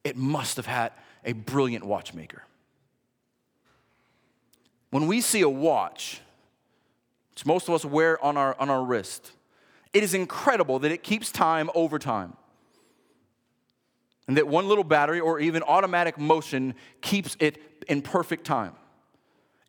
It 0.04 0.18
must 0.18 0.58
have 0.58 0.66
had 0.66 0.92
a 1.24 1.32
brilliant 1.32 1.86
watchmaker. 1.86 2.44
When 4.92 5.08
we 5.08 5.22
see 5.22 5.42
a 5.42 5.50
watch, 5.50 6.20
which 7.32 7.46
most 7.46 7.70
of 7.70 7.74
us 7.74 7.86
wear 7.86 8.24
on 8.24 8.36
our, 8.36 8.60
on 8.60 8.70
our 8.70 8.84
wrist, 8.84 9.32
it 9.94 10.04
is 10.04 10.14
incredible 10.14 10.80
that 10.80 10.92
it 10.92 11.04
keeps 11.04 11.32
time 11.32 11.70
over 11.74 11.98
time. 11.98 12.36
And 14.28 14.38
that 14.38 14.48
one 14.48 14.68
little 14.68 14.84
battery 14.84 15.20
or 15.20 15.40
even 15.40 15.64
automatic 15.64 16.18
motion 16.18 16.76
keeps 17.02 17.38
it 17.40 17.58
in 17.88 18.02
perfect 18.02 18.46
time. 18.46 18.74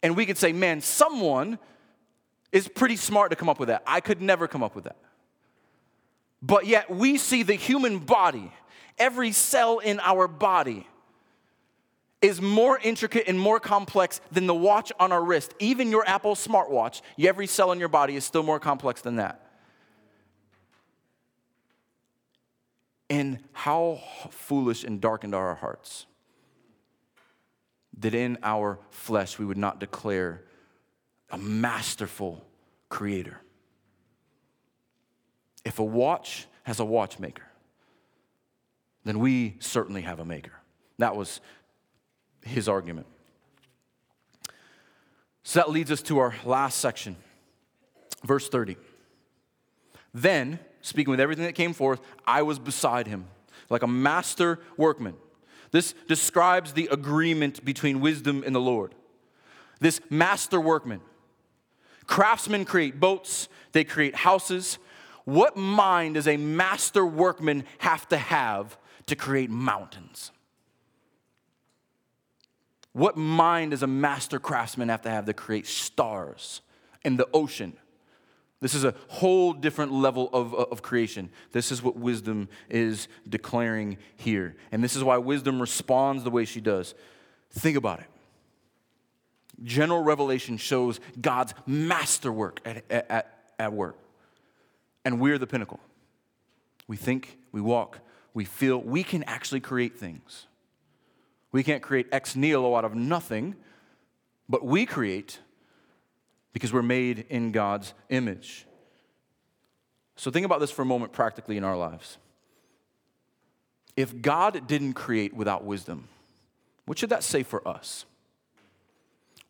And 0.03 0.17
we 0.17 0.27
could 0.27 0.37
say, 0.37 0.53
man, 0.53 0.81
someone 0.81 1.59
is 2.53 2.69
pretty 2.69 2.97
smart 2.97 3.31
to 3.31 3.37
come 3.37 3.49
up 3.49 3.59
with 3.59 3.69
that. 3.69 3.83
I 3.87 4.01
could 4.01 4.21
never 4.21 4.47
come 4.47 4.63
up 4.63 4.75
with 4.75 4.85
that. 4.85 4.97
But 6.47 6.67
yet 6.67 6.91
we 6.91 7.17
see 7.17 7.43
the 7.43 7.55
human 7.55 8.01
body, 8.01 8.53
every 8.99 9.33
cell 9.33 9.79
in 9.79 9.99
our 10.01 10.29
body 10.29 10.87
is 12.21 12.41
more 12.41 12.79
intricate 12.83 13.25
and 13.29 13.39
more 13.39 13.59
complex 13.59 14.21
than 14.31 14.47
the 14.47 14.55
watch 14.55 14.93
on 15.01 15.11
our 15.11 15.25
wrist. 15.25 15.55
Even 15.59 15.91
your 15.91 16.07
Apple 16.07 16.35
smartwatch, 16.35 17.01
every 17.19 17.47
cell 17.47 17.73
in 17.73 17.79
your 17.79 17.89
body 17.89 18.15
is 18.15 18.25
still 18.25 18.43
more 18.43 18.61
complex 18.61 19.01
than 19.01 19.17
that. 19.17 19.41
And 23.09 23.39
how 23.53 24.03
foolish 24.31 24.85
and 24.85 25.01
darkened 25.01 25.35
are 25.35 25.49
our 25.49 25.55
hearts 25.55 26.05
that 28.01 28.15
in 28.15 28.37
our 28.43 28.79
flesh 28.91 29.39
we 29.39 29.47
would 29.47 29.57
not 29.57 29.81
declare 29.81 30.43
a 31.31 31.39
masterful 31.39 32.45
creator. 32.91 33.41
If 35.65 35.79
a 35.79 35.85
watch 35.85 36.47
has 36.65 36.81
a 36.81 36.85
watchmaker, 36.85 37.45
then 39.05 39.19
we 39.19 39.57
certainly 39.61 40.03
have 40.03 40.19
a 40.19 40.25
maker. 40.25 40.53
That 40.99 41.17
was 41.17 41.41
his 42.43 42.69
argument. 42.69 43.07
So 45.43 45.61
that 45.61 45.71
leads 45.71 45.91
us 45.91 46.03
to 46.03 46.19
our 46.19 46.35
last 46.45 46.79
section, 46.79 47.17
verse 48.25 48.49
30. 48.49 48.77
Then, 50.15 50.59
speaking 50.81 51.11
with 51.11 51.21
everything 51.21 51.45
that 51.45 51.55
came 51.55 51.75
forth, 51.75 52.01
I 52.27 52.43
was 52.43 52.59
beside 52.59 53.07
him, 53.07 53.27
like 53.69 53.83
a 53.83 53.87
master 53.87 54.61
workman. 54.77 55.17
This 55.71 55.95
describes 56.09 56.73
the 56.73 56.89
agreement 56.91 57.65
between 57.65 58.01
wisdom 58.01 58.43
and 58.47 58.55
the 58.55 58.61
Lord. 58.61 58.95
This 59.81 60.01
master 60.09 60.61
workman. 60.61 61.01
Craftsmen 62.07 62.65
create 62.65 63.01
boats, 63.01 63.49
they 63.73 63.85
create 63.85 64.15
houses. 64.15 64.79
What 65.25 65.57
mind 65.57 66.15
does 66.15 66.29
a 66.29 66.37
master 66.37 67.05
workman 67.05 67.65
have 67.79 68.09
to 68.09 68.17
have 68.17 68.77
to 69.07 69.17
create 69.17 69.51
mountains? 69.51 70.31
What 72.93 73.17
mind 73.17 73.73
does 73.73 73.83
a 73.83 73.89
master 73.89 74.39
craftsman 74.39 74.89
have 74.89 75.03
to 75.03 75.11
have 75.11 75.27
to 75.27 75.33
create 75.33 75.67
stars 75.67 76.61
in 77.05 77.17
the 77.17 77.29
ocean? 77.33 77.77
This 78.61 78.75
is 78.75 78.85
a 78.85 78.95
whole 79.09 79.53
different 79.53 79.93
level 79.93 80.31
of, 80.33 80.55
of 80.55 80.81
creation. 80.81 81.31
This 81.53 81.73
is 81.73 81.83
what 81.83 81.97
wisdom 81.97 82.49
is 82.71 83.09
declaring 83.29 83.99
here. 84.17 84.57
And 84.73 84.83
this 84.83 84.97
is 84.97 85.05
why 85.05 85.19
wisdom 85.19 85.61
responds 85.61 86.23
the 86.23 86.31
way 86.31 86.45
she 86.45 86.61
does. 86.61 86.95
Think 87.51 87.77
about 87.77 88.01
it. 88.01 88.07
General 89.63 90.03
revelation 90.03 90.57
shows 90.57 91.01
God's 91.21 91.53
masterwork 91.67 92.61
at, 92.65 92.85
at, 92.91 93.53
at 93.59 93.73
work. 93.73 93.99
And 95.05 95.21
we're 95.21 95.39
the 95.39 95.47
pinnacle. 95.47 95.81
We 96.87 96.97
think, 96.97 97.39
we 97.53 97.61
walk, 97.61 98.01
we 98.33 98.45
feel, 98.45 98.79
we 98.79 99.03
can 99.03 99.23
actually 99.25 99.61
create 99.61 99.99
things. 99.99 100.47
We 101.53 101.63
can't 101.63 101.83
create 101.83 102.09
ex 102.11 102.35
nihilo 102.35 102.75
out 102.75 102.85
of 102.85 102.95
nothing, 102.95 103.55
but 104.49 104.65
we 104.65 104.87
create 104.87 105.39
because 106.53 106.73
we're 106.73 106.83
made 106.83 107.27
in 107.29 107.53
God's 107.53 107.95
image. 108.11 108.67
So 110.17 110.31
think 110.31 110.47
about 110.47 110.61
this 110.61 110.71
for 110.71 110.83
a 110.83 110.87
moment 110.87 111.13
practically 111.13 111.57
in 111.57 111.65
our 111.65 111.77
lives. 111.77 112.19
If 113.97 114.21
God 114.21 114.67
didn't 114.67 114.95
create 114.95 115.35
without 115.35 115.65
wisdom, 115.65 116.09
what 116.87 116.99
should 116.99 117.11
that 117.11 117.23
say 117.23 117.43
for 117.43 117.67
us? 117.67 118.05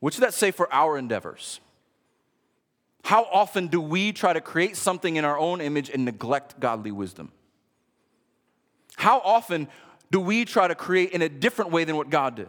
What 0.00 0.12
should 0.12 0.22
that 0.22 0.34
say 0.34 0.50
for 0.50 0.72
our 0.72 0.98
endeavors? 0.98 1.60
How 3.04 3.24
often 3.24 3.66
do 3.66 3.82
we 3.82 4.12
try 4.12 4.32
to 4.32 4.40
create 4.40 4.78
something 4.78 5.16
in 5.16 5.26
our 5.26 5.38
own 5.38 5.60
image 5.60 5.90
and 5.90 6.06
neglect 6.06 6.58
godly 6.58 6.90
wisdom? 6.90 7.32
How 8.96 9.18
often 9.18 9.68
do 10.10 10.20
we 10.20 10.46
try 10.46 10.68
to 10.68 10.74
create 10.74 11.10
in 11.10 11.20
a 11.20 11.28
different 11.28 11.70
way 11.70 11.84
than 11.84 11.96
what 11.96 12.08
God 12.08 12.36
did? 12.36 12.48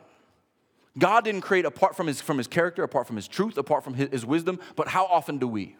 God 0.97 1.25
didn't 1.25 1.41
create 1.41 1.65
apart 1.65 1.97
from 1.97 2.07
his, 2.07 2.21
from 2.21 2.37
his 2.37 2.47
character, 2.47 2.83
apart 2.83 3.05
from 3.05 3.17
his 3.17 3.27
truth, 3.27 3.57
apart 3.57 3.83
from 3.83 3.95
his, 3.95 4.09
his 4.09 4.25
wisdom, 4.25 4.61
but 4.77 4.87
how 4.87 5.05
often 5.07 5.39
do 5.39 5.47
we? 5.47 5.75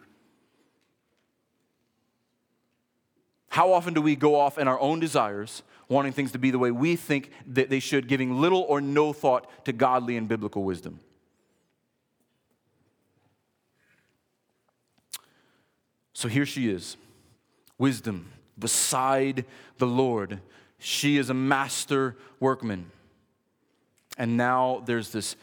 How 3.48 3.72
often 3.72 3.94
do 3.94 4.02
we 4.02 4.14
go 4.14 4.38
off 4.38 4.58
in 4.58 4.68
our 4.68 4.78
own 4.78 5.00
desires, 5.00 5.62
wanting 5.88 6.12
things 6.12 6.32
to 6.32 6.38
be 6.38 6.50
the 6.50 6.58
way 6.58 6.70
we 6.70 6.96
think 6.96 7.30
that 7.46 7.70
they 7.70 7.80
should, 7.80 8.08
giving 8.08 8.42
little 8.42 8.60
or 8.60 8.82
no 8.82 9.14
thought 9.14 9.48
to 9.64 9.72
godly 9.72 10.18
and 10.18 10.28
biblical 10.28 10.64
wisdom? 10.64 11.00
So 16.16 16.28
here 16.28 16.46
she 16.46 16.70
is 16.70 16.96
wisdom 17.78 18.32
beside 18.58 19.44
the 19.76 19.86
Lord 19.86 20.40
she 20.78 21.16
is 21.16 21.30
a 21.30 21.34
master 21.34 22.16
workman. 22.40 22.90
And 24.18 24.36
now 24.36 24.82
there's 24.86 25.10
this, 25.10 25.36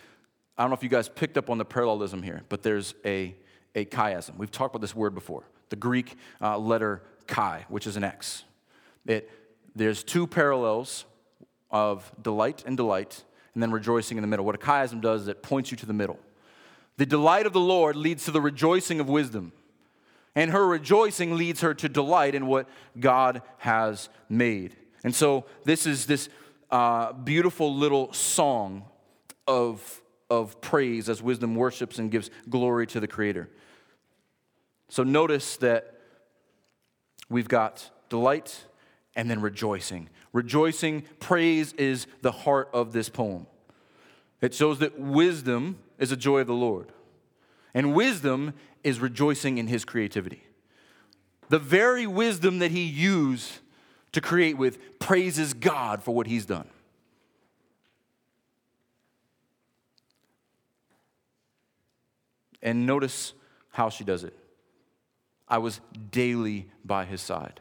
I 0.58 0.64
don't 0.64 0.70
know 0.70 0.76
if 0.76 0.84
you 0.84 0.90
guys 0.90 1.10
picked 1.10 1.38
up 1.38 1.50
on 1.50 1.58
the 1.58 1.66
parallelism 1.66 2.24
here, 2.24 2.44
but 2.50 2.64
there's 2.64 2.96
a, 3.06 3.36
a 3.76 3.86
chiasm. 3.86 4.38
We've 4.38 4.52
talked 4.52 4.74
about 4.74 4.82
this 4.82 4.96
word 4.96 5.14
before 5.14 5.44
the 5.70 5.76
Greek 5.76 6.16
uh, 6.42 6.58
letter 6.58 7.04
chi, 7.28 7.66
which 7.70 7.88
is 7.88 7.98
an 7.98 8.04
X. 8.04 8.44
It, 9.06 9.30
there's 9.76 10.04
two 10.04 10.28
parallels 10.28 11.06
of 11.72 12.12
delight 12.22 12.64
and 12.66 12.78
delight, 12.78 13.24
and 13.54 13.62
then 13.62 13.72
rejoicing 13.72 14.18
in 14.18 14.22
the 14.22 14.28
middle. 14.28 14.46
What 14.46 14.56
a 14.56 14.60
chiasm 14.60 15.02
does 15.02 15.24
is 15.24 15.28
it 15.28 15.42
points 15.42 15.72
you 15.72 15.78
to 15.78 15.86
the 15.86 15.94
middle. 15.94 16.20
The 16.98 17.06
delight 17.06 17.48
of 17.48 17.54
the 17.54 17.60
Lord 17.60 17.96
leads 17.96 18.26
to 18.26 18.32
the 18.32 18.42
rejoicing 18.42 19.00
of 19.00 19.10
wisdom. 19.10 19.52
And 20.36 20.52
her 20.52 20.66
rejoicing 20.66 21.36
leads 21.36 21.62
her 21.62 21.74
to 21.76 21.88
delight 21.88 22.34
in 22.36 22.48
what 22.48 22.68
God 23.00 23.42
has 23.60 24.10
made. 24.30 24.76
And 25.04 25.14
so 25.14 25.46
this 25.64 25.86
is 25.86 26.06
this 26.06 26.30
uh, 26.72 27.14
beautiful 27.14 27.76
little 27.76 28.12
song 28.14 28.86
of, 29.48 30.02
of 30.30 30.60
praise 30.62 31.08
as 31.08 31.22
wisdom 31.22 31.56
worships 31.56 32.00
and 32.00 32.10
gives 32.10 32.32
glory 32.50 32.88
to 32.88 33.00
the 33.00 33.08
Creator. 33.08 33.50
So 34.90 35.04
notice 35.04 35.58
that 35.58 36.00
we've 37.30 37.48
got 37.48 37.90
delight 38.10 38.66
and 39.16 39.30
then 39.30 39.42
rejoicing. 39.42 40.10
Rejoicing, 40.32 41.04
praise 41.20 41.74
is 41.74 42.08
the 42.22 42.32
heart 42.32 42.70
of 42.74 42.92
this 42.92 43.10
poem. 43.10 43.46
It 44.42 44.54
shows 44.54 44.80
that 44.80 45.00
wisdom 45.00 45.80
is 46.00 46.12
a 46.12 46.18
joy 46.18 46.40
of 46.40 46.48
the 46.48 46.54
Lord. 46.54 46.92
And 47.74 47.94
wisdom 47.94 48.54
is 48.84 49.00
rejoicing 49.00 49.58
in 49.58 49.68
his 49.68 49.86
creativity. 49.86 50.44
The 51.50 51.60
very 51.60 52.08
wisdom 52.08 52.60
that 52.60 52.72
he 52.72 52.84
used 52.84 53.60
to 54.12 54.22
create 54.22 54.58
with 54.58 55.00
praises 55.00 55.54
God 55.54 56.04
for 56.04 56.14
what 56.14 56.28
he's 56.28 56.46
done. 56.46 56.68
And 62.62 62.86
notice 62.86 63.34
how 63.72 63.90
she 63.90 64.04
does 64.04 64.24
it. 64.24 64.38
I 65.48 65.58
was 65.58 65.82
daily 66.12 66.70
by 66.86 67.06
his 67.06 67.22
side, 67.22 67.60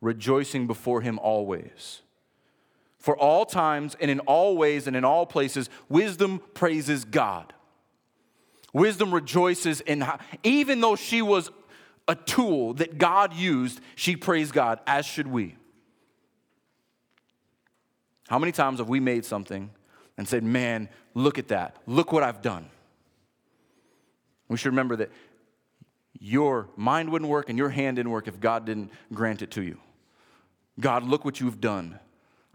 rejoicing 0.00 0.66
before 0.66 1.00
him 1.00 1.18
always. 1.20 2.00
For 2.98 3.16
all 3.16 3.46
times 3.46 3.96
and 4.00 4.10
in 4.10 4.20
all 4.20 4.56
ways 4.56 4.86
and 4.86 4.96
in 4.96 5.04
all 5.04 5.26
places, 5.26 5.70
wisdom 5.88 6.40
praises 6.54 7.04
God. 7.04 7.52
Wisdom 8.74 9.14
rejoices 9.14 9.80
in, 9.80 10.02
how, 10.02 10.18
even 10.42 10.80
though 10.80 10.96
she 10.96 11.22
was 11.22 11.50
a 12.06 12.14
tool 12.14 12.74
that 12.74 12.98
God 12.98 13.32
used, 13.32 13.80
she 13.94 14.16
praised 14.16 14.52
God, 14.52 14.80
as 14.86 15.06
should 15.06 15.28
we. 15.28 15.56
How 18.28 18.38
many 18.38 18.52
times 18.52 18.80
have 18.80 18.88
we 18.88 19.00
made 19.00 19.24
something 19.24 19.70
and 20.18 20.28
said, 20.28 20.42
Man, 20.42 20.88
look 21.14 21.38
at 21.38 21.48
that. 21.48 21.76
Look 21.86 22.12
what 22.12 22.24
I've 22.24 22.42
done? 22.42 22.68
We 24.48 24.56
should 24.56 24.72
remember 24.72 24.96
that 24.96 25.10
your 26.18 26.68
mind 26.76 27.10
wouldn't 27.10 27.30
work 27.30 27.48
and 27.48 27.56
your 27.56 27.68
hand 27.70 27.96
didn't 27.96 28.10
work 28.10 28.26
if 28.26 28.40
God 28.40 28.66
didn't 28.66 28.90
grant 29.12 29.40
it 29.40 29.52
to 29.52 29.62
you. 29.62 29.78
God, 30.80 31.04
look 31.04 31.24
what 31.24 31.40
you've 31.40 31.60
done. 31.60 32.00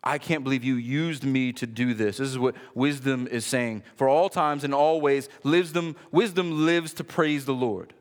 I 0.04 0.18
can't 0.18 0.44
believe 0.44 0.64
you 0.64 0.76
used 0.76 1.24
me 1.24 1.52
to 1.54 1.68
do 1.68 1.94
this. 1.94 2.18
This 2.18 2.30
is 2.30 2.40
what 2.40 2.56
wisdom 2.74 3.28
is 3.28 3.46
saying. 3.46 3.84
For 3.96 4.08
all 4.08 4.30
times 4.30 4.64
and 4.64 4.74
all 4.74 5.02
ways, 5.02 5.28
wisdom, 5.44 5.96
wisdom 6.12 6.66
lives 6.66 6.94
to 6.96 7.04
praise 7.04 7.46
the 7.46 7.54
Lord. 7.54 7.94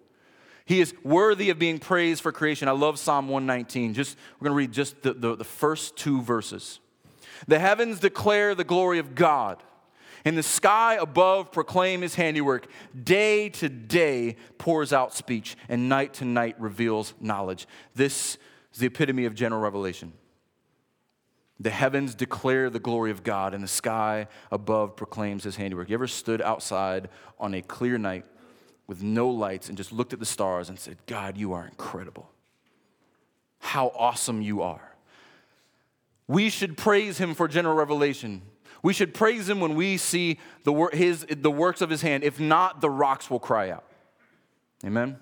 He 0.64 0.80
is 0.80 0.94
worthy 1.02 1.48
of 1.50 1.58
being 1.58 1.78
praised 1.78 2.22
for 2.22 2.30
creation. 2.30 2.68
I 2.68 2.72
love 2.72 2.98
Psalm 2.98 3.28
119. 3.28 3.94
Just 3.94 4.18
we're 4.38 4.44
going 4.48 4.54
to 4.54 4.58
read 4.58 4.72
just 4.72 5.02
the, 5.02 5.14
the, 5.14 5.34
the 5.34 5.44
first 5.44 5.96
two 5.96 6.20
verses. 6.20 6.78
The 7.46 7.58
heavens 7.58 8.00
declare 8.00 8.54
the 8.54 8.64
glory 8.64 8.98
of 8.98 9.14
God, 9.14 9.62
and 10.24 10.36
the 10.36 10.42
sky 10.42 10.98
above 11.00 11.52
proclaim 11.52 12.02
his 12.02 12.16
handiwork. 12.16 12.66
Day 13.02 13.48
to 13.48 13.68
day 13.68 14.36
pours 14.58 14.92
out 14.92 15.14
speech, 15.14 15.56
and 15.68 15.88
night 15.88 16.14
to 16.14 16.24
night 16.24 16.60
reveals 16.60 17.14
knowledge. 17.20 17.66
This 17.94 18.36
is 18.72 18.80
the 18.80 18.86
epitome 18.86 19.24
of 19.24 19.34
general 19.34 19.62
revelation. 19.62 20.12
The 21.60 21.70
heavens 21.70 22.14
declare 22.14 22.70
the 22.70 22.78
glory 22.78 23.10
of 23.10 23.24
God, 23.24 23.52
and 23.52 23.62
the 23.64 23.68
sky 23.68 24.28
above 24.52 24.94
proclaims 24.94 25.42
his 25.42 25.56
handiwork. 25.56 25.88
You 25.88 25.94
ever 25.94 26.06
stood 26.06 26.40
outside 26.40 27.08
on 27.38 27.54
a 27.54 27.62
clear 27.62 27.98
night 27.98 28.24
with 28.86 29.02
no 29.02 29.28
lights 29.28 29.68
and 29.68 29.76
just 29.76 29.92
looked 29.92 30.12
at 30.12 30.20
the 30.20 30.26
stars 30.26 30.68
and 30.68 30.78
said, 30.78 30.96
God, 31.06 31.36
you 31.36 31.52
are 31.52 31.66
incredible. 31.66 32.30
How 33.58 33.92
awesome 33.96 34.40
you 34.40 34.62
are. 34.62 34.94
We 36.28 36.48
should 36.48 36.76
praise 36.76 37.18
him 37.18 37.34
for 37.34 37.48
general 37.48 37.74
revelation. 37.74 38.42
We 38.82 38.92
should 38.92 39.12
praise 39.12 39.48
him 39.48 39.60
when 39.60 39.74
we 39.74 39.96
see 39.96 40.38
the, 40.62 40.72
wor- 40.72 40.90
his, 40.92 41.26
the 41.28 41.50
works 41.50 41.80
of 41.80 41.90
his 41.90 42.02
hand. 42.02 42.22
If 42.22 42.38
not, 42.38 42.80
the 42.80 42.90
rocks 42.90 43.28
will 43.28 43.40
cry 43.40 43.70
out. 43.70 43.84
Amen? 44.84 45.18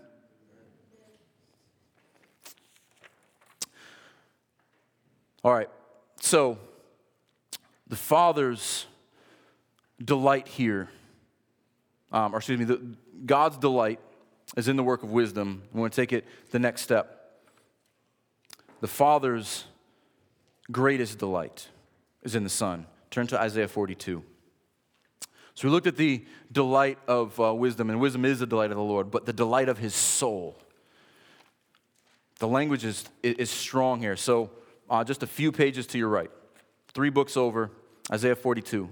All 5.42 5.54
right, 5.54 5.70
so 6.26 6.58
the 7.86 7.96
Father's 7.96 8.86
delight 10.04 10.48
here, 10.48 10.88
um, 12.10 12.34
or 12.34 12.38
excuse 12.38 12.58
me, 12.58 12.64
the, 12.64 12.80
God's 13.24 13.56
delight 13.56 14.00
is 14.56 14.66
in 14.66 14.76
the 14.76 14.82
work 14.82 15.02
of 15.04 15.10
wisdom. 15.12 15.62
We 15.72 15.80
want 15.80 15.92
to 15.92 16.00
take 16.00 16.12
it 16.12 16.26
the 16.50 16.58
next 16.58 16.82
step. 16.82 17.40
The 18.80 18.88
Father's 18.88 19.64
greatest 20.70 21.18
delight 21.18 21.68
is 22.22 22.34
in 22.34 22.42
the 22.42 22.50
Son. 22.50 22.86
Turn 23.10 23.28
to 23.28 23.40
Isaiah 23.40 23.68
42. 23.68 24.22
So 25.54 25.68
we 25.68 25.72
looked 25.72 25.86
at 25.86 25.96
the 25.96 26.24
delight 26.50 26.98
of 27.06 27.38
uh, 27.40 27.54
wisdom, 27.54 27.88
and 27.88 28.00
wisdom 28.00 28.24
is 28.24 28.40
the 28.40 28.46
delight 28.46 28.70
of 28.72 28.76
the 28.76 28.82
Lord, 28.82 29.10
but 29.10 29.26
the 29.26 29.32
delight 29.32 29.68
of 29.68 29.78
his 29.78 29.94
soul. 29.94 30.58
The 32.40 32.48
language 32.48 32.84
is, 32.84 33.04
is 33.22 33.48
strong 33.48 34.00
here. 34.00 34.16
So 34.16 34.50
uh, 34.88 35.04
just 35.04 35.22
a 35.22 35.26
few 35.26 35.52
pages 35.52 35.86
to 35.88 35.98
your 35.98 36.08
right, 36.08 36.30
three 36.94 37.10
books 37.10 37.36
over, 37.36 37.70
Isaiah 38.10 38.36
42. 38.36 38.90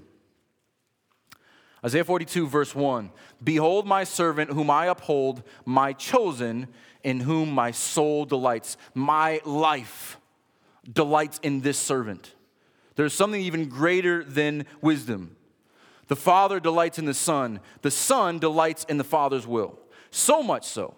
Isaiah 1.85 2.05
42, 2.05 2.47
verse 2.47 2.75
1 2.75 3.11
Behold, 3.43 3.87
my 3.87 4.05
servant, 4.05 4.51
whom 4.51 4.71
I 4.71 4.87
uphold, 4.87 5.43
my 5.65 5.93
chosen, 5.93 6.69
in 7.03 7.21
whom 7.21 7.51
my 7.51 7.71
soul 7.71 8.25
delights. 8.25 8.77
My 8.95 9.41
life 9.45 10.19
delights 10.91 11.39
in 11.43 11.61
this 11.61 11.79
servant. 11.79 12.35
There's 12.97 13.13
something 13.13 13.41
even 13.41 13.69
greater 13.69 14.25
than 14.25 14.67
wisdom. 14.81 15.37
The 16.07 16.17
Father 16.17 16.61
delights 16.61 16.99
in 16.99 17.07
the 17.07 17.15
Son, 17.15 17.61
the 17.83 17.91
Son 17.91 18.39
delights 18.39 18.85
in 18.85 18.99
the 18.99 19.05
Father's 19.05 19.47
will. 19.47 19.79
So 20.11 20.43
much 20.43 20.65
so 20.65 20.95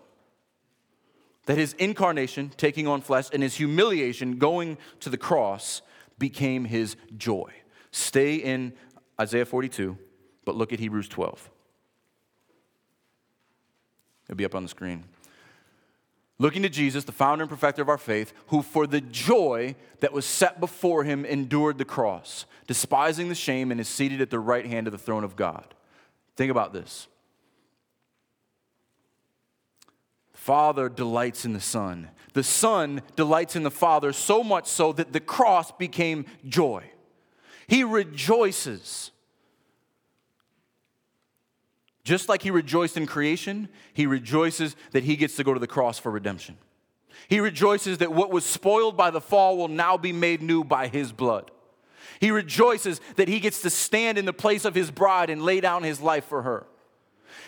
that 1.47 1.57
his 1.57 1.73
incarnation, 1.75 2.53
taking 2.57 2.87
on 2.87 3.01
flesh, 3.01 3.29
and 3.33 3.43
his 3.43 3.57
humiliation, 3.57 4.39
going 4.39 4.77
to 5.01 5.11
the 5.11 5.17
cross, 5.17 5.83
became 6.19 6.65
his 6.65 6.97
joy. 7.17 7.51
Stay 7.91 8.37
in 8.37 8.73
Isaiah 9.21 9.47
42, 9.47 9.97
but 10.45 10.55
look 10.55 10.73
at 10.73 10.81
Hebrews 10.81 11.09
12. 11.09 11.51
It'll 14.27 14.37
be 14.37 14.45
up 14.45 14.55
on 14.55 14.63
the 14.63 14.69
screen. 14.69 15.05
Looking 16.39 16.63
to 16.63 16.69
Jesus, 16.69 17.05
the 17.05 17.13
founder 17.13 17.45
and 17.45 17.51
perfecter 17.51 17.81
of 17.81 17.89
our 17.89 17.97
faith, 17.97 18.35
who 18.49 18.61
for 18.61 18.87
the 18.87 19.01
joy 19.01 19.75
that 20.01 20.13
was 20.13 20.27
set 20.27 20.61
before 20.61 21.05
him 21.05 21.25
endured 21.25 21.79
the 21.79 21.85
cross, 21.85 22.45
despising 22.67 23.29
the 23.29 23.35
shame, 23.35 23.71
and 23.71 23.81
is 23.81 23.89
seated 23.89 24.21
at 24.21 24.29
the 24.31 24.39
right 24.39 24.67
hand 24.67 24.87
of 24.87 24.93
the 24.93 24.99
throne 24.99 25.25
of 25.25 25.37
God. 25.37 25.75
Think 26.37 26.51
about 26.51 26.75
this. 26.75 27.07
Father 30.47 30.89
delights 30.89 31.45
in 31.45 31.55
the 31.55 31.61
Son. 31.61 32.09
The 32.33 32.45
Son 32.45 33.03
delights 33.17 33.57
in 33.57 33.65
the 33.65 33.71
Father 33.71 34.13
so 34.13 34.45
much 34.45 34.69
so 34.69 34.93
that 34.93 35.13
the 35.13 35.19
cross 35.19 35.73
became 35.73 36.25
joy. 36.47 36.85
He 37.67 37.83
rejoices. 37.83 39.11
Just 42.05 42.29
like 42.29 42.43
he 42.43 42.53
rejoiced 42.53 42.97
in 42.97 43.07
creation, 43.07 43.69
he 43.93 44.07
rejoices 44.07 44.77
that 44.93 45.03
he 45.03 45.17
gets 45.17 45.35
to 45.35 45.43
go 45.43 45.53
to 45.53 45.59
the 45.59 45.67
cross 45.67 45.99
for 45.99 46.13
redemption. 46.13 46.57
He 47.27 47.41
rejoices 47.41 47.99
that 47.99 48.13
what 48.13 48.31
was 48.31 48.45
spoiled 48.45 48.97
by 48.97 49.11
the 49.11 49.21
fall 49.21 49.57
will 49.57 49.67
now 49.67 49.97
be 49.97 50.13
made 50.13 50.43
new 50.43 50.63
by 50.63 50.87
his 50.87 51.11
blood. 51.11 51.51
He 52.21 52.31
rejoices 52.31 53.01
that 53.17 53.27
he 53.27 53.41
gets 53.41 53.63
to 53.63 53.71
stand 53.71 54.17
in 54.17 54.27
the 54.27 54.33
place 54.33 54.65
of 54.65 54.77
his 54.77 54.93
bride 54.93 55.29
and 55.29 55.43
lay 55.43 55.59
down 55.59 55.83
his 55.83 56.01
life 56.01 56.27
for 56.27 56.43
her. 56.43 56.69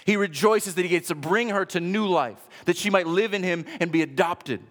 He 0.04 0.16
rejoices 0.16 0.74
that 0.74 0.82
he 0.82 0.88
gets 0.88 1.08
to 1.08 1.14
bring 1.14 1.50
her 1.50 1.64
to 1.66 1.80
new 1.80 2.06
life, 2.06 2.40
that 2.64 2.76
she 2.76 2.90
might 2.90 3.06
live 3.06 3.34
in 3.34 3.42
him 3.42 3.64
and 3.80 3.92
be 3.92 4.02
adopted, 4.02 4.62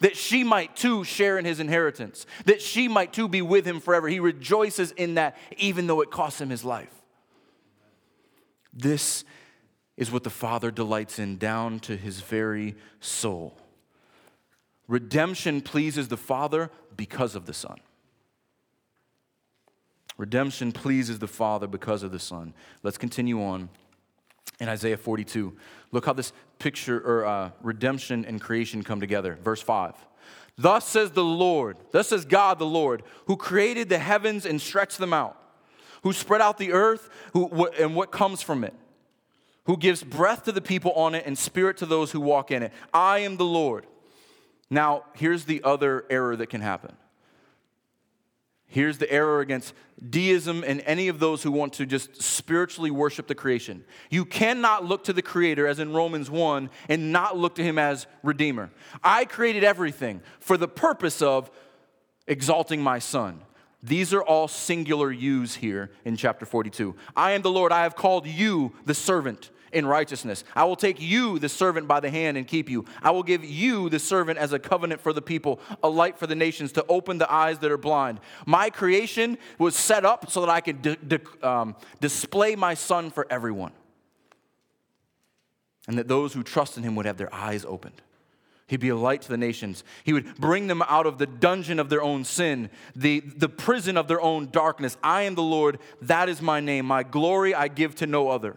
that 0.00 0.16
she 0.16 0.44
might 0.44 0.76
too 0.76 1.04
share 1.04 1.38
in 1.38 1.44
his 1.44 1.60
inheritance, 1.60 2.26
that 2.44 2.60
she 2.60 2.88
might 2.88 3.12
too 3.12 3.28
be 3.28 3.42
with 3.42 3.66
him 3.66 3.80
forever. 3.80 4.08
He 4.08 4.20
rejoices 4.20 4.92
in 4.92 5.14
that, 5.14 5.36
even 5.56 5.86
though 5.86 6.00
it 6.00 6.10
costs 6.10 6.40
him 6.40 6.50
his 6.50 6.64
life. 6.64 6.92
This 8.72 9.24
is 9.96 10.12
what 10.12 10.24
the 10.24 10.30
Father 10.30 10.70
delights 10.70 11.18
in 11.18 11.38
down 11.38 11.80
to 11.80 11.96
his 11.96 12.20
very 12.20 12.74
soul. 13.00 13.56
Redemption 14.88 15.62
pleases 15.62 16.08
the 16.08 16.16
Father 16.16 16.70
because 16.96 17.34
of 17.34 17.46
the 17.46 17.54
Son. 17.54 17.78
Redemption 20.18 20.72
pleases 20.72 21.18
the 21.18 21.26
Father 21.26 21.66
because 21.66 22.02
of 22.02 22.12
the 22.12 22.18
Son. 22.18 22.54
Let's 22.82 22.98
continue 22.98 23.42
on 23.42 23.68
in 24.60 24.68
Isaiah 24.68 24.96
42. 24.96 25.56
Look 25.92 26.06
how 26.06 26.12
this 26.12 26.32
picture 26.58 27.00
or 27.00 27.26
uh, 27.26 27.50
redemption 27.62 28.24
and 28.24 28.40
creation 28.40 28.82
come 28.82 29.00
together. 29.00 29.38
Verse 29.42 29.62
5. 29.62 29.94
Thus 30.58 30.88
says 30.88 31.10
the 31.10 31.24
Lord, 31.24 31.76
thus 31.92 32.08
says 32.08 32.24
God 32.24 32.58
the 32.58 32.66
Lord, 32.66 33.02
who 33.26 33.36
created 33.36 33.88
the 33.88 33.98
heavens 33.98 34.46
and 34.46 34.60
stretched 34.60 34.98
them 34.98 35.12
out, 35.12 35.36
who 36.02 36.12
spread 36.12 36.40
out 36.40 36.56
the 36.56 36.72
earth 36.72 37.10
who, 37.32 37.48
wh- 37.48 37.80
and 37.80 37.94
what 37.94 38.10
comes 38.10 38.40
from 38.40 38.64
it, 38.64 38.72
who 39.64 39.76
gives 39.76 40.02
breath 40.02 40.44
to 40.44 40.52
the 40.52 40.62
people 40.62 40.92
on 40.92 41.14
it 41.14 41.26
and 41.26 41.36
spirit 41.36 41.76
to 41.78 41.86
those 41.86 42.10
who 42.10 42.20
walk 42.20 42.50
in 42.50 42.62
it. 42.62 42.72
I 42.94 43.18
am 43.18 43.36
the 43.36 43.44
Lord. 43.44 43.86
Now, 44.70 45.04
here's 45.14 45.44
the 45.44 45.62
other 45.62 46.06
error 46.08 46.34
that 46.36 46.48
can 46.48 46.62
happen 46.62 46.96
Here's 48.68 48.98
the 48.98 49.10
error 49.10 49.40
against 49.40 49.74
deism 50.10 50.64
and 50.66 50.82
any 50.84 51.08
of 51.08 51.18
those 51.18 51.42
who 51.42 51.52
want 51.52 51.72
to 51.74 51.86
just 51.86 52.22
spiritually 52.22 52.90
worship 52.90 53.26
the 53.26 53.34
creation. 53.34 53.84
You 54.10 54.24
cannot 54.24 54.84
look 54.84 55.04
to 55.04 55.12
the 55.12 55.22
Creator, 55.22 55.66
as 55.66 55.78
in 55.78 55.92
Romans 55.92 56.30
1, 56.30 56.70
and 56.88 57.12
not 57.12 57.36
look 57.36 57.54
to 57.56 57.62
Him 57.62 57.78
as 57.78 58.06
Redeemer. 58.22 58.70
I 59.02 59.24
created 59.24 59.64
everything 59.64 60.20
for 60.40 60.56
the 60.56 60.68
purpose 60.68 61.22
of 61.22 61.50
exalting 62.26 62.82
my 62.82 62.98
Son. 62.98 63.40
These 63.82 64.12
are 64.12 64.22
all 64.22 64.48
singular 64.48 65.12
yous 65.12 65.54
here 65.54 65.92
in 66.04 66.16
chapter 66.16 66.44
42. 66.44 66.96
I 67.14 67.32
am 67.32 67.42
the 67.42 67.50
Lord, 67.50 67.72
I 67.72 67.84
have 67.84 67.94
called 67.94 68.26
you 68.26 68.72
the 68.84 68.94
servant 68.94 69.50
in 69.76 69.84
righteousness. 69.84 70.42
I 70.54 70.64
will 70.64 70.74
take 70.74 71.00
you, 71.02 71.38
the 71.38 71.50
servant, 71.50 71.86
by 71.86 72.00
the 72.00 72.08
hand 72.08 72.38
and 72.38 72.48
keep 72.48 72.70
you. 72.70 72.86
I 73.02 73.10
will 73.10 73.22
give 73.22 73.44
you, 73.44 73.90
the 73.90 73.98
servant, 73.98 74.38
as 74.38 74.54
a 74.54 74.58
covenant 74.58 75.02
for 75.02 75.12
the 75.12 75.20
people, 75.20 75.60
a 75.82 75.88
light 75.88 76.18
for 76.18 76.26
the 76.26 76.34
nations 76.34 76.72
to 76.72 76.86
open 76.88 77.18
the 77.18 77.30
eyes 77.30 77.58
that 77.58 77.70
are 77.70 77.76
blind. 77.76 78.20
My 78.46 78.70
creation 78.70 79.36
was 79.58 79.76
set 79.76 80.06
up 80.06 80.30
so 80.30 80.40
that 80.40 80.48
I 80.48 80.62
could 80.62 81.20
um, 81.44 81.76
display 82.00 82.56
my 82.56 82.72
son 82.72 83.10
for 83.10 83.26
everyone. 83.28 83.72
And 85.86 85.98
that 85.98 86.08
those 86.08 86.32
who 86.32 86.42
trust 86.42 86.78
in 86.78 86.82
him 86.82 86.96
would 86.96 87.04
have 87.04 87.18
their 87.18 87.32
eyes 87.32 87.66
opened. 87.66 88.00
He'd 88.68 88.80
be 88.80 88.88
a 88.88 88.96
light 88.96 89.20
to 89.22 89.28
the 89.28 89.36
nations. 89.36 89.84
He 90.04 90.14
would 90.14 90.36
bring 90.36 90.68
them 90.68 90.82
out 90.88 91.06
of 91.06 91.18
the 91.18 91.26
dungeon 91.26 91.78
of 91.78 91.90
their 91.90 92.02
own 92.02 92.24
sin, 92.24 92.70
the, 92.96 93.20
the 93.20 93.50
prison 93.50 93.98
of 93.98 94.08
their 94.08 94.22
own 94.22 94.48
darkness. 94.50 94.96
I 95.02 95.22
am 95.22 95.34
the 95.34 95.42
Lord, 95.42 95.78
that 96.00 96.30
is 96.30 96.40
my 96.40 96.60
name. 96.60 96.86
My 96.86 97.02
glory 97.02 97.54
I 97.54 97.68
give 97.68 97.94
to 97.96 98.06
no 98.06 98.30
other. 98.30 98.56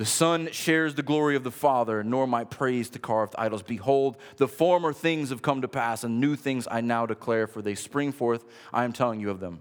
The 0.00 0.06
Son 0.06 0.48
shares 0.50 0.94
the 0.94 1.02
glory 1.02 1.36
of 1.36 1.44
the 1.44 1.50
Father, 1.50 2.02
nor 2.02 2.26
my 2.26 2.44
praise 2.44 2.88
to 2.88 2.98
carved 2.98 3.34
idols. 3.36 3.62
Behold, 3.62 4.16
the 4.38 4.48
former 4.48 4.94
things 4.94 5.28
have 5.28 5.42
come 5.42 5.60
to 5.60 5.68
pass, 5.68 6.04
and 6.04 6.18
new 6.18 6.36
things 6.36 6.66
I 6.70 6.80
now 6.80 7.04
declare, 7.04 7.46
for 7.46 7.60
they 7.60 7.74
spring 7.74 8.10
forth. 8.10 8.46
I 8.72 8.84
am 8.84 8.94
telling 8.94 9.20
you 9.20 9.28
of 9.28 9.40
them. 9.40 9.60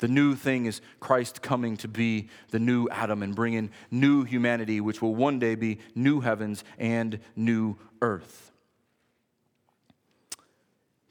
The 0.00 0.08
new 0.08 0.34
thing 0.34 0.66
is 0.66 0.80
Christ 0.98 1.42
coming 1.42 1.76
to 1.76 1.86
be 1.86 2.28
the 2.50 2.58
new 2.58 2.88
Adam 2.88 3.22
and 3.22 3.36
bringing 3.36 3.70
new 3.88 4.24
humanity, 4.24 4.80
which 4.80 5.00
will 5.00 5.14
one 5.14 5.38
day 5.38 5.54
be 5.54 5.78
new 5.94 6.18
heavens 6.18 6.64
and 6.76 7.20
new 7.36 7.76
earth. 8.02 8.50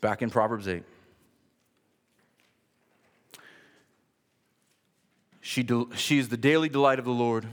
Back 0.02 0.22
in 0.22 0.30
Proverbs 0.30 0.68
8. 0.68 0.84
She, 5.40 5.64
de- 5.64 5.96
she 5.96 6.20
is 6.20 6.28
the 6.28 6.36
daily 6.36 6.68
delight 6.68 7.00
of 7.00 7.06
the 7.06 7.12
Lord. 7.12 7.48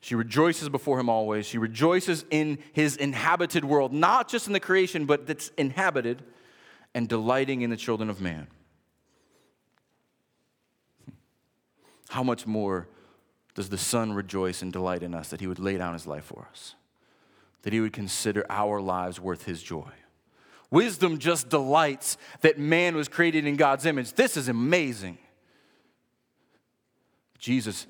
She 0.00 0.14
rejoices 0.14 0.68
before 0.68 1.00
him 1.00 1.08
always. 1.08 1.46
She 1.46 1.58
rejoices 1.58 2.24
in 2.30 2.58
his 2.72 2.96
inhabited 2.96 3.64
world, 3.64 3.92
not 3.92 4.28
just 4.28 4.46
in 4.46 4.52
the 4.52 4.60
creation, 4.60 5.06
but 5.06 5.26
that's 5.26 5.48
inhabited, 5.58 6.22
and 6.94 7.08
delighting 7.08 7.62
in 7.62 7.70
the 7.70 7.76
children 7.76 8.08
of 8.08 8.20
man. 8.20 8.46
How 12.08 12.22
much 12.22 12.46
more 12.46 12.88
does 13.54 13.68
the 13.68 13.78
Son 13.78 14.12
rejoice 14.12 14.62
and 14.62 14.72
delight 14.72 15.02
in 15.02 15.14
us 15.14 15.30
that 15.30 15.40
he 15.40 15.48
would 15.48 15.58
lay 15.58 15.76
down 15.76 15.94
his 15.94 16.06
life 16.06 16.24
for 16.24 16.46
us? 16.50 16.76
That 17.62 17.72
he 17.72 17.80
would 17.80 17.92
consider 17.92 18.46
our 18.48 18.80
lives 18.80 19.20
worth 19.20 19.44
his 19.44 19.62
joy. 19.62 19.90
Wisdom 20.70 21.18
just 21.18 21.48
delights 21.48 22.16
that 22.42 22.58
man 22.58 22.94
was 22.94 23.08
created 23.08 23.46
in 23.46 23.56
God's 23.56 23.84
image. 23.84 24.12
This 24.12 24.36
is 24.36 24.48
amazing. 24.48 25.18
Jesus 27.38 27.86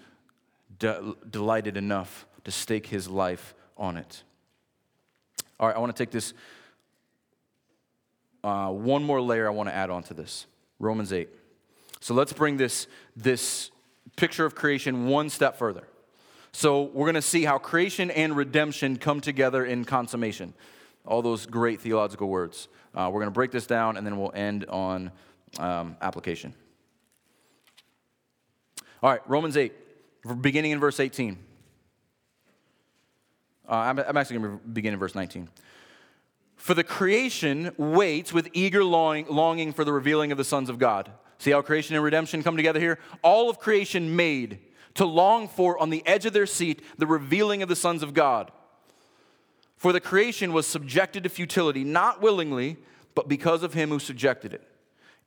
de- 0.79 1.14
delighted 1.31 1.76
enough 1.76 2.26
to 2.45 2.51
stake 2.51 2.87
his 2.87 3.09
life 3.09 3.55
on 3.76 3.97
it. 3.97 4.22
All 5.61 5.66
right, 5.66 5.76
I 5.76 5.79
want 5.79 5.95
to 5.95 6.03
take 6.03 6.11
this 6.11 6.35
uh, 8.45 8.70
one 8.70 9.03
more 9.03 9.20
layer 9.20 9.47
I 9.47 9.51
want 9.51 9.68
to 9.68 9.74
add 9.74 9.91
on 9.91 10.03
to 10.05 10.14
this 10.14 10.47
Romans 10.79 11.12
8. 11.12 11.29
So 12.01 12.14
let's 12.14 12.33
bring 12.33 12.57
this, 12.57 12.87
this 13.16 13.70
picture 14.16 14.45
of 14.45 14.55
creation 14.55 15.09
one 15.09 15.29
step 15.29 15.57
further. 15.57 15.89
So 16.53 16.83
we're 16.83 17.07
going 17.07 17.14
to 17.14 17.22
see 17.22 17.45
how 17.45 17.59
creation 17.59 18.11
and 18.11 18.37
redemption 18.37 18.97
come 18.97 19.20
together 19.20 19.64
in 19.64 19.85
consummation. 19.85 20.55
All 21.05 21.22
those 21.22 21.47
great 21.47 21.81
theological 21.81 22.29
words. 22.29 22.68
Uh, 22.95 23.11
we're 23.12 23.20
going 23.20 23.31
to 23.31 23.35
break 23.35 23.51
this 23.51 23.66
down 23.66 23.97
and 23.97 24.07
then 24.07 24.18
we'll 24.18 24.33
end 24.35 24.64
on 24.66 25.11
um, 25.59 25.97
application. 26.01 26.55
All 29.03 29.11
right, 29.11 29.20
Romans 29.29 29.57
8, 29.57 29.72
beginning 30.35 30.72
in 30.72 30.81
verse 30.81 31.01
18. 31.01 31.39
Uh, 33.68 33.74
I'm, 33.74 33.99
I'm 33.99 34.16
actually 34.16 34.39
going 34.39 34.59
to 34.59 34.68
begin 34.68 34.95
in 34.95 34.99
verse 34.99 35.14
19. 35.14 35.49
For 36.57 36.74
the 36.74 36.85
creation 36.85 37.72
waits 37.76 38.33
with 38.33 38.49
eager 38.53 38.83
longing, 38.83 39.26
longing 39.29 39.72
for 39.72 39.85
the 39.85 39.93
revealing 39.93 40.33
of 40.33 40.39
the 40.39 40.45
sons 40.45 40.68
of 40.68 40.79
God. 40.79 41.11
See 41.39 41.53
how 41.53 41.62
creation 41.62 41.95
and 41.95 42.05
redemption 42.05 42.43
come 42.43 42.57
together 42.57 42.81
here? 42.81 42.99
All 43.22 43.49
of 43.49 43.59
creation 43.59 44.16
made 44.16 44.59
to 44.95 45.05
long 45.05 45.47
for 45.49 45.79
on 45.79 45.91
the 45.91 46.05
edge 46.05 46.26
of 46.26 46.33
their 46.33 46.47
seat 46.47 46.83
the 46.99 47.07
revealing 47.07 47.62
of 47.62 47.68
the 47.68 47.76
sons 47.76 48.03
of 48.03 48.12
God. 48.12 48.51
For 49.76 49.93
the 49.93 50.01
creation 50.01 50.53
was 50.53 50.66
subjected 50.66 51.22
to 51.22 51.29
futility, 51.29 51.85
not 51.85 52.20
willingly, 52.20 52.79
but 53.14 53.29
because 53.29 53.62
of 53.62 53.74
him 53.74 53.91
who 53.91 54.01
subjected 54.01 54.53
it, 54.53 54.66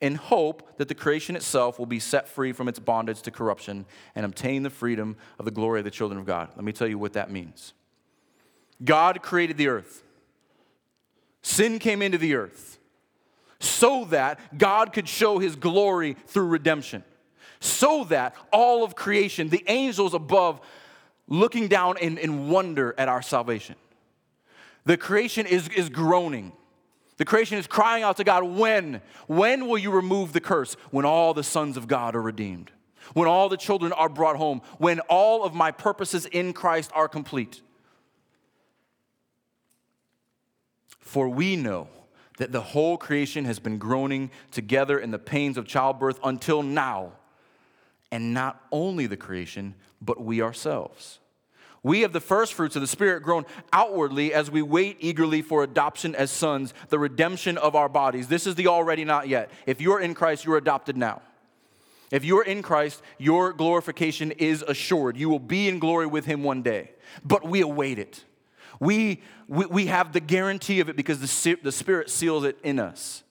in 0.02 0.16
hope 0.16 0.78
that 0.78 0.88
the 0.88 0.96
creation 0.96 1.36
itself 1.36 1.78
will 1.80 1.86
be 1.86 2.00
set 2.00 2.28
free 2.28 2.52
from 2.52 2.68
its 2.68 2.80
bondage 2.80 3.22
to 3.22 3.32
corruption 3.32 3.86
and 4.16 4.26
obtain 4.26 4.64
the 4.64 4.70
freedom 4.70 5.16
of 5.40 5.46
the 5.46 5.52
glory 5.52 5.80
of 5.80 5.86
the 5.86 5.92
children 5.92 6.20
of 6.20 6.26
God. 6.26 6.50
Let 6.56 6.66
me 6.66 6.74
tell 6.74 6.88
you 6.88 6.98
what 6.98 7.14
that 7.14 7.32
means. 7.32 7.74
God 8.84 9.22
created 9.22 9.58
the 9.58 9.68
earth. 9.68 10.04
Sin 11.44 11.80
came 11.80 12.02
into 12.02 12.18
the 12.18 12.36
earth 12.36 12.80
so 13.60 14.06
that 14.06 14.58
God 14.58 14.92
could 14.92 15.08
show 15.08 15.38
his 15.38 15.56
glory 15.56 16.18
through 16.26 16.48
redemption. 16.48 17.04
So 17.60 18.04
that 18.06 18.36
all 18.52 18.84
of 18.84 18.96
creation, 18.96 19.50
the 19.50 19.64
angels 19.68 20.16
above, 20.16 20.60
looking 21.28 21.68
down 21.68 21.98
in, 21.98 22.18
in 22.18 22.50
wonder 22.50 22.96
at 22.98 23.08
our 23.08 23.22
salvation. 23.22 23.76
The 24.86 24.98
creation 24.98 25.46
is, 25.46 25.70
is 25.70 25.90
groaning. 25.90 26.54
The 27.18 27.26
creation 27.26 27.58
is 27.58 27.68
crying 27.68 28.04
out 28.04 28.18
to 28.18 28.24
God, 28.24 28.44
when? 28.44 29.02
When 29.28 29.68
will 29.68 29.78
you 29.78 29.92
remove 29.92 30.34
the 30.34 30.40
curse? 30.40 30.76
When 30.90 31.06
all 31.06 31.34
the 31.34 31.44
sons 31.44 31.78
of 31.78 31.88
God 31.88 32.16
are 32.16 32.22
redeemed. 32.22 32.72
When 33.14 33.28
all 33.28 33.50
the 33.50 33.58
children 33.58 33.92
are 33.94 34.10
brought 34.10 34.38
home. 34.38 34.62
When 34.78 35.00
all 35.02 35.44
of 35.44 35.54
my 35.54 35.72
purposes 35.72 36.26
in 36.26 36.54
Christ 36.54 36.92
are 36.94 37.08
complete. 37.08 37.62
For 41.00 41.28
we 41.30 41.56
know 41.56 41.90
that 42.38 42.52
the 42.52 42.62
whole 42.62 42.98
creation 42.98 43.46
has 43.46 43.60
been 43.60 43.78
groaning 43.78 44.32
together 44.50 44.98
in 44.98 45.12
the 45.12 45.20
pains 45.20 45.58
of 45.58 45.68
childbirth 45.68 46.20
until 46.24 46.64
now. 46.64 47.14
And 48.12 48.34
not 48.34 48.66
only 48.72 49.06
the 49.06 49.18
creation, 49.18 49.76
but 50.02 50.22
we 50.22 50.42
ourselves. 50.42 51.20
We 51.84 52.02
have 52.02 52.14
the 52.14 52.20
first 52.20 52.54
fruits 52.54 52.76
of 52.76 52.82
the 52.82 52.88
Spirit 52.88 53.24
groan 53.24 53.46
outwardly 53.74 54.34
as 54.34 54.52
we 54.52 54.62
wait 54.62 54.98
eagerly 55.00 55.42
for 55.42 55.64
adoption 55.64 56.14
as 56.14 56.30
sons, 56.30 56.74
the 56.90 57.00
redemption 57.00 57.58
of 57.58 57.76
our 57.76 57.90
bodies. 57.90 58.28
This 58.28 58.46
is 58.46 58.56
the 58.56 58.68
already 58.68 59.04
not 59.04 59.28
yet. 59.28 59.50
If 59.66 59.82
you're 59.82 60.00
in 60.00 60.14
Christ, 60.14 60.46
you're 60.46 60.58
adopted 60.58 60.96
now. 60.96 61.22
If 62.12 62.24
you're 62.24 62.44
in 62.44 62.62
Christ, 62.62 63.02
your 63.18 63.54
glorification 63.54 64.32
is 64.32 64.62
assured. 64.62 65.18
You 65.18 65.30
will 65.30 65.40
be 65.40 65.70
in 65.70 65.80
glory 65.80 66.06
with 66.06 66.26
Him 66.26 66.44
one 66.44 66.62
day. 66.62 66.92
But 67.24 67.48
we 67.48 67.62
await 67.62 67.98
it. 67.98 68.26
We, 68.80 69.22
we, 69.48 69.66
we 69.66 69.86
have 69.88 70.12
the 70.12 70.20
guarantee 70.20 70.82
of 70.82 70.90
it 70.90 70.96
because 70.96 71.20
the, 71.20 71.58
the 71.64 71.72
Spirit 71.72 72.10
seals 72.10 72.44
it 72.44 72.58
in 72.64 72.80
us, 72.80 73.24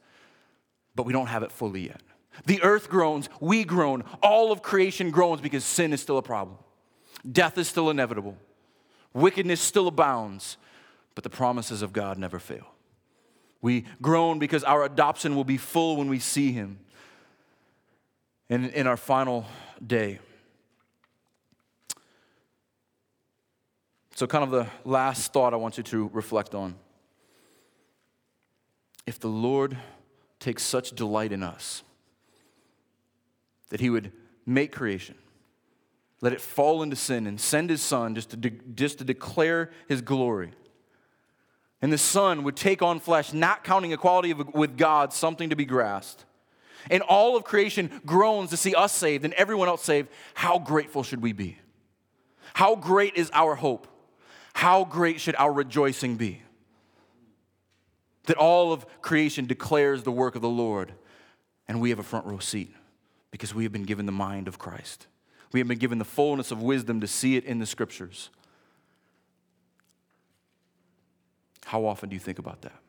but 0.95 1.05
we 1.05 1.13
don't 1.13 1.27
have 1.27 1.43
it 1.43 1.53
fully 1.53 1.89
yet. 1.89 2.01
The 2.47 2.63
earth 2.63 2.89
groans, 2.89 3.29
we 3.41 3.65
groan, 3.65 4.05
all 4.23 4.51
of 4.51 4.63
creation 4.63 5.11
groans 5.11 5.41
because 5.41 5.65
sin 5.65 5.93
is 5.93 6.01
still 6.01 6.19
a 6.19 6.23
problem. 6.23 6.57
Death 7.31 7.59
is 7.59 7.69
still 7.69 7.91
inevitable, 7.91 8.37
wickedness 9.13 9.61
still 9.61 9.89
abounds, 9.89 10.57
but 11.15 11.25
the 11.25 11.31
promises 11.31 11.83
of 11.83 11.93
God 11.93 12.19
never 12.19 12.39
fail. 12.39 12.67
We 13.63 13.85
groan 14.01 14.39
because 14.39 14.65
our 14.65 14.85
adoption 14.85 15.37
will 15.37 15.45
be 15.45 15.59
full 15.59 15.97
when 15.97 16.09
we 16.09 16.19
see 16.19 16.53
Him 16.53 16.79
in, 18.49 18.71
in 18.71 18.87
our 18.87 18.97
final 18.97 19.47
day. 19.87 20.19
So, 24.15 24.27
kind 24.27 24.45
of 24.45 24.51
the 24.51 24.67
last 24.85 25.33
thought 25.33 25.55
I 25.55 25.57
want 25.57 25.79
you 25.79 25.83
to 25.85 26.11
reflect 26.13 26.55
on. 26.55 26.75
If 29.07 29.19
the 29.19 29.29
Lord 29.29 29.79
takes 30.39 30.63
such 30.63 30.93
delight 30.93 31.33
in 31.33 31.43
us 31.43 31.83
that 33.71 33.81
He 33.81 33.91
would 33.91 34.13
make 34.47 34.73
creation, 34.73 35.15
let 36.21 36.33
it 36.33 36.41
fall 36.41 36.83
into 36.83 36.97
sin, 36.97 37.27
and 37.27 37.41
send 37.41 37.71
His 37.71 37.83
Son 37.83 38.15
just 38.15 38.31
to, 38.31 38.37
de- 38.37 38.61
just 38.75 38.99
to 38.99 39.05
declare 39.05 39.71
His 39.89 40.03
glory. 40.03 40.53
And 41.83 41.93
the 41.93 41.99
Son 41.99 42.43
would 42.43 42.57
take 42.57 42.83
on 42.83 43.01
flesh, 43.01 43.33
not 43.33 43.65
counting 43.65 43.93
equality 43.93 44.35
with 44.35 44.77
God 44.77 45.13
something 45.13 45.51
to 45.51 45.57
be 45.57 45.65
grasped. 45.65 46.25
And 46.91 47.03
all 47.03 47.37
of 47.37 47.45
creation 47.45 47.91
groans 48.05 48.51
to 48.51 48.57
see 48.57 48.75
us 48.75 48.93
saved 48.93 49.25
and 49.25 49.35
everyone 49.35 49.69
else 49.69 49.83
saved. 49.83 50.09
How 50.35 50.59
grateful 50.59 51.03
should 51.03 51.23
we 51.23 51.33
be? 51.33 51.59
How 52.55 52.75
great 52.75 53.17
is 53.17 53.31
our 53.33 53.55
hope? 53.55 53.87
how 54.61 54.85
great 54.85 55.21
should 55.21 55.35
our 55.37 55.53
rejoicing 55.53 56.17
be? 56.17 56.43
That 58.25 58.37
all 58.37 58.73
of 58.73 58.85
creation 59.01 59.47
declares 59.47 60.03
the 60.03 60.13
work 60.13 60.37
of 60.37 60.43
the 60.43 60.49
Lord, 60.49 60.93
and 61.67 61.81
we 61.81 61.91
have 61.91 61.99
a 61.99 62.05
front 62.05 62.27
row 62.27 62.39
seat 62.39 62.75
because 63.31 63.55
we 63.55 63.63
have 63.63 63.73
been 63.73 63.85
given 63.85 64.07
the 64.07 64.13
mind 64.13 64.49
of 64.49 64.59
Christ. 64.59 65.07
We 65.53 65.61
have 65.61 65.69
been 65.69 65.79
given 65.79 65.99
the 65.99 66.05
fullness 66.05 66.51
of 66.51 66.63
wisdom 66.63 67.01
to 67.01 67.07
see 67.07 67.37
it 67.37 67.45
in 67.45 67.59
the 67.59 67.67
scriptures. 67.67 68.31
How 71.67 71.85
often 71.85 72.09
do 72.09 72.15
you 72.15 72.21
think 72.21 72.39
about 72.39 72.63
that? 72.63 72.81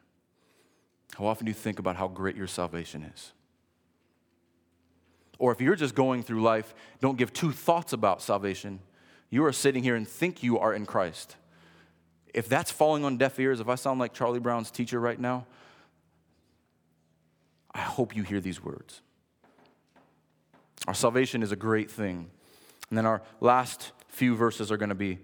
How 1.17 1.25
often 1.25 1.45
do 1.45 1.49
you 1.49 1.55
think 1.55 1.79
about 1.79 1.95
how 1.95 2.07
great 2.07 2.35
your 2.35 2.47
salvation 2.47 3.03
is? 3.03 3.31
Or 5.39 5.51
if 5.51 5.59
you're 5.59 5.75
just 5.75 5.95
going 5.95 6.23
through 6.23 6.41
life, 6.41 6.73
don't 6.99 7.17
give 7.17 7.33
two 7.33 7.51
thoughts 7.51 7.93
about 7.93 8.21
salvation. 8.21 8.79
You 9.29 9.43
are 9.45 9.51
sitting 9.51 9.83
here 9.83 9.95
and 9.95 10.07
think 10.07 10.43
you 10.43 10.59
are 10.59 10.73
in 10.73 10.85
Christ 10.85 11.35
if 12.33 12.47
that's 12.47 12.71
falling 12.71 13.03
on 13.03 13.17
deaf 13.17 13.39
ears, 13.39 13.59
if 13.59 13.67
I 13.67 13.75
sound 13.75 13.99
like 13.99 14.13
Charlie 14.13 14.39
Brown's 14.39 14.71
teacher 14.71 14.99
right 14.99 15.19
now, 15.19 15.45
I 17.73 17.79
hope 17.79 18.15
you 18.15 18.23
hear 18.23 18.39
these 18.39 18.63
words. 18.63 19.01
Our 20.87 20.93
salvation 20.93 21.43
is 21.43 21.51
a 21.51 21.55
great 21.55 21.91
thing. 21.91 22.29
And 22.91 22.97
then 22.97 23.05
our 23.05 23.21
last 23.39 23.93
few 24.09 24.35
verses 24.35 24.69
are 24.69 24.77
going 24.77 24.89
to 24.89 24.95
be 24.95 25.17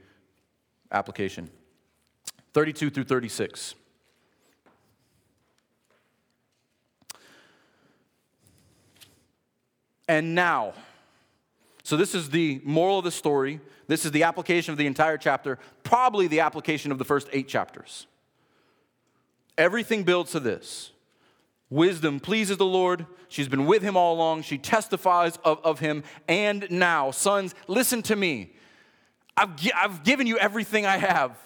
application. 0.89 1.49
32 2.53 2.89
through 2.89 3.03
36. 3.03 3.76
And 10.07 10.34
now, 10.34 10.74
so 11.84 11.97
this 11.97 12.15
is 12.15 12.30
the 12.30 12.61
moral 12.63 12.99
of 12.99 13.03
the 13.03 13.11
story. 13.11 13.59
This 13.88 14.05
is 14.05 14.11
the 14.11 14.24
application 14.24 14.72
of 14.72 14.78
the 14.78 14.88
entire 14.88 15.18
chapter, 15.18 15.59
probably 15.84 16.28
the 16.28 16.39
application 16.39 16.93
of 16.93 16.97
the 16.97 17.03
first 17.03 17.28
eight 17.34 17.49
chapters. 17.49 18.07
Everything 19.57 20.03
builds 20.03 20.32
to 20.32 20.39
this. 20.39 20.91
Wisdom 21.70 22.20
pleases 22.20 22.57
the 22.57 22.65
Lord. 22.65 23.05
She's 23.28 23.47
been 23.47 23.65
with 23.65 23.82
him 23.82 23.97
all 23.97 24.15
along. 24.15 24.43
She 24.43 24.57
testifies 24.57 25.38
of, 25.43 25.59
of 25.63 25.80
him. 25.80 26.03
And 26.28 26.68
now, 26.70 27.11
sons, 27.11 27.53
listen 27.68 28.01
to 28.03 28.15
me. 28.15 28.53
I've, 29.36 29.51
I've 29.76 30.03
given 30.03 30.28
you 30.28 30.38
everything 30.38 30.86
I 30.86 30.97
have. 30.97 31.38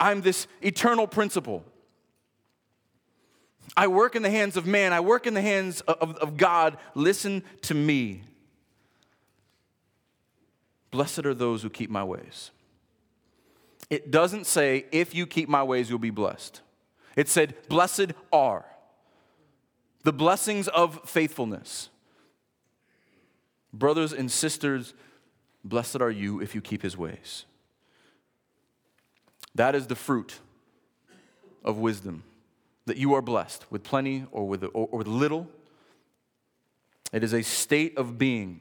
I'm 0.00 0.20
this 0.20 0.46
eternal 0.62 1.06
principle. 1.06 1.64
I 3.76 3.88
work 3.88 4.16
in 4.16 4.22
the 4.22 4.30
hands 4.30 4.56
of 4.56 4.66
man, 4.66 4.92
I 4.92 5.00
work 5.00 5.26
in 5.26 5.34
the 5.34 5.42
hands 5.42 5.80
of, 5.82 6.16
of 6.16 6.36
God. 6.36 6.78
Listen 6.94 7.42
to 7.62 7.74
me. 7.74 8.22
Blessed 10.90 11.26
are 11.26 11.34
those 11.34 11.62
who 11.62 11.68
keep 11.68 11.90
my 11.90 12.02
ways. 12.02 12.50
It 13.90 14.10
doesn't 14.10 14.46
say, 14.46 14.86
if 14.92 15.14
you 15.14 15.26
keep 15.26 15.48
my 15.48 15.62
ways, 15.62 15.90
you'll 15.90 15.98
be 15.98 16.10
blessed. 16.10 16.62
It 17.16 17.28
said, 17.28 17.54
blessed 17.68 18.12
are 18.32 18.64
the 20.04 20.12
blessings 20.12 20.68
of 20.68 21.00
faithfulness. 21.04 21.90
Brothers 23.72 24.12
and 24.12 24.30
sisters, 24.30 24.94
blessed 25.64 26.00
are 26.00 26.10
you 26.10 26.40
if 26.40 26.54
you 26.54 26.60
keep 26.60 26.82
his 26.82 26.96
ways. 26.96 27.44
That 29.54 29.74
is 29.74 29.86
the 29.86 29.96
fruit 29.96 30.38
of 31.64 31.78
wisdom, 31.78 32.22
that 32.86 32.96
you 32.96 33.12
are 33.14 33.20
blessed 33.20 33.66
with 33.70 33.82
plenty 33.82 34.24
or 34.30 34.46
with, 34.46 34.64
or, 34.72 34.86
with 34.86 35.06
little. 35.06 35.48
It 37.12 37.24
is 37.24 37.34
a 37.34 37.42
state 37.42 37.98
of 37.98 38.18
being. 38.18 38.60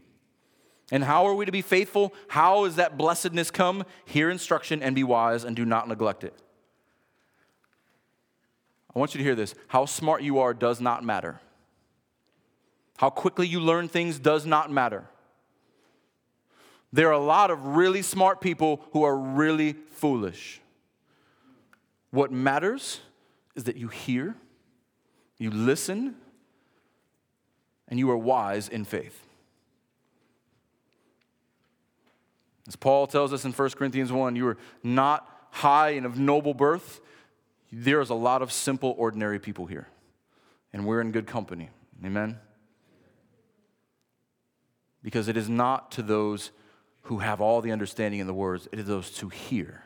And 0.91 1.03
how 1.03 1.25
are 1.25 1.33
we 1.33 1.45
to 1.45 1.51
be 1.51 1.61
faithful? 1.61 2.13
How 2.29 2.65
is 2.65 2.75
that 2.77 2.97
blessedness 2.97 3.51
come? 3.51 3.83
Hear 4.05 4.29
instruction 4.29 4.81
and 4.81 4.95
be 4.95 5.03
wise 5.03 5.43
and 5.43 5.55
do 5.55 5.65
not 5.65 5.87
neglect 5.87 6.23
it. 6.23 6.33
I 8.95 8.99
want 8.99 9.13
you 9.13 9.19
to 9.19 9.23
hear 9.23 9.35
this. 9.35 9.53
How 9.67 9.85
smart 9.85 10.23
you 10.23 10.39
are 10.39 10.53
does 10.53 10.81
not 10.81 11.03
matter. 11.03 11.39
How 12.97 13.09
quickly 13.09 13.47
you 13.47 13.59
learn 13.59 13.87
things 13.87 14.17
does 14.17 14.45
not 14.45 14.71
matter. 14.71 15.05
There 16.91 17.07
are 17.09 17.11
a 17.11 17.19
lot 17.19 17.51
of 17.51 17.75
really 17.75 18.01
smart 18.01 18.41
people 18.41 18.81
who 18.91 19.03
are 19.03 19.15
really 19.15 19.73
foolish. 19.91 20.61
What 22.11 22.31
matters 22.31 23.01
is 23.55 23.65
that 23.65 23.75
you 23.75 23.89
hear, 23.89 24.35
you 25.37 25.51
listen, 25.51 26.15
and 27.87 27.99
you 27.99 28.09
are 28.09 28.17
wise 28.17 28.69
in 28.69 28.85
faith. 28.85 29.23
As 32.67 32.75
Paul 32.75 33.07
tells 33.07 33.31
us 33.31 33.45
in 33.45 33.53
1 33.53 33.69
Corinthians 33.71 34.11
1, 34.11 34.35
you 34.35 34.47
are 34.47 34.57
not 34.83 35.47
high 35.51 35.91
and 35.91 36.05
of 36.05 36.19
noble 36.19 36.53
birth. 36.53 36.99
There 37.79 38.01
is 38.01 38.09
a 38.09 38.15
lot 38.15 38.41
of 38.41 38.51
simple, 38.51 38.95
ordinary 38.97 39.39
people 39.39 39.67
here, 39.67 39.87
and 40.73 40.85
we're 40.85 40.99
in 40.99 41.11
good 41.11 41.27
company. 41.27 41.69
Amen? 42.03 42.39
Because 45.03 45.27
it 45.27 45.37
is 45.37 45.47
not 45.47 45.91
to 45.91 46.01
those 46.01 46.51
who 47.03 47.19
have 47.19 47.39
all 47.39 47.61
the 47.61 47.71
understanding 47.71 48.19
in 48.19 48.27
the 48.27 48.33
words, 48.33 48.67
it 48.71 48.79
is 48.79 48.87
those 48.87 49.17
who 49.19 49.29
hear 49.29 49.83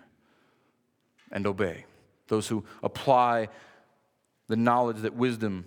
and 1.31 1.45
obey 1.45 1.85
those 2.31 2.47
who 2.47 2.63
apply 2.81 3.49
the 4.47 4.55
knowledge 4.55 4.97
that 5.01 5.13
wisdom 5.13 5.65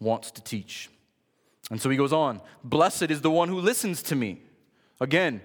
wants 0.00 0.30
to 0.30 0.42
teach. 0.42 0.88
And 1.70 1.80
so 1.80 1.90
he 1.90 1.96
goes 1.96 2.14
on 2.14 2.40
Blessed 2.64 3.10
is 3.10 3.20
the 3.20 3.30
one 3.30 3.50
who 3.50 3.60
listens 3.60 4.02
to 4.04 4.16
me. 4.16 4.40
Again, 5.00 5.42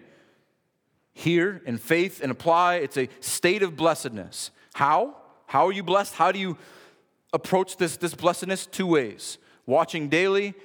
hear 1.13 1.61
in 1.65 1.77
faith 1.77 2.21
and 2.23 2.31
apply. 2.31 2.75
It's 2.75 2.97
a 2.97 3.09
state 3.19 3.61
of 3.61 3.75
blessedness. 3.75 4.51
How? 4.73 5.17
How 5.53 5.67
are 5.67 5.71
you 5.71 5.83
blessed? 5.83 6.15
How 6.15 6.31
do 6.31 6.39
you 6.39 6.57
approach 7.31 7.77
this, 7.77 7.95
this 7.97 8.15
blessedness? 8.15 8.65
Two 8.65 8.87
ways 8.87 9.37
watching 9.67 10.09
daily 10.09 10.55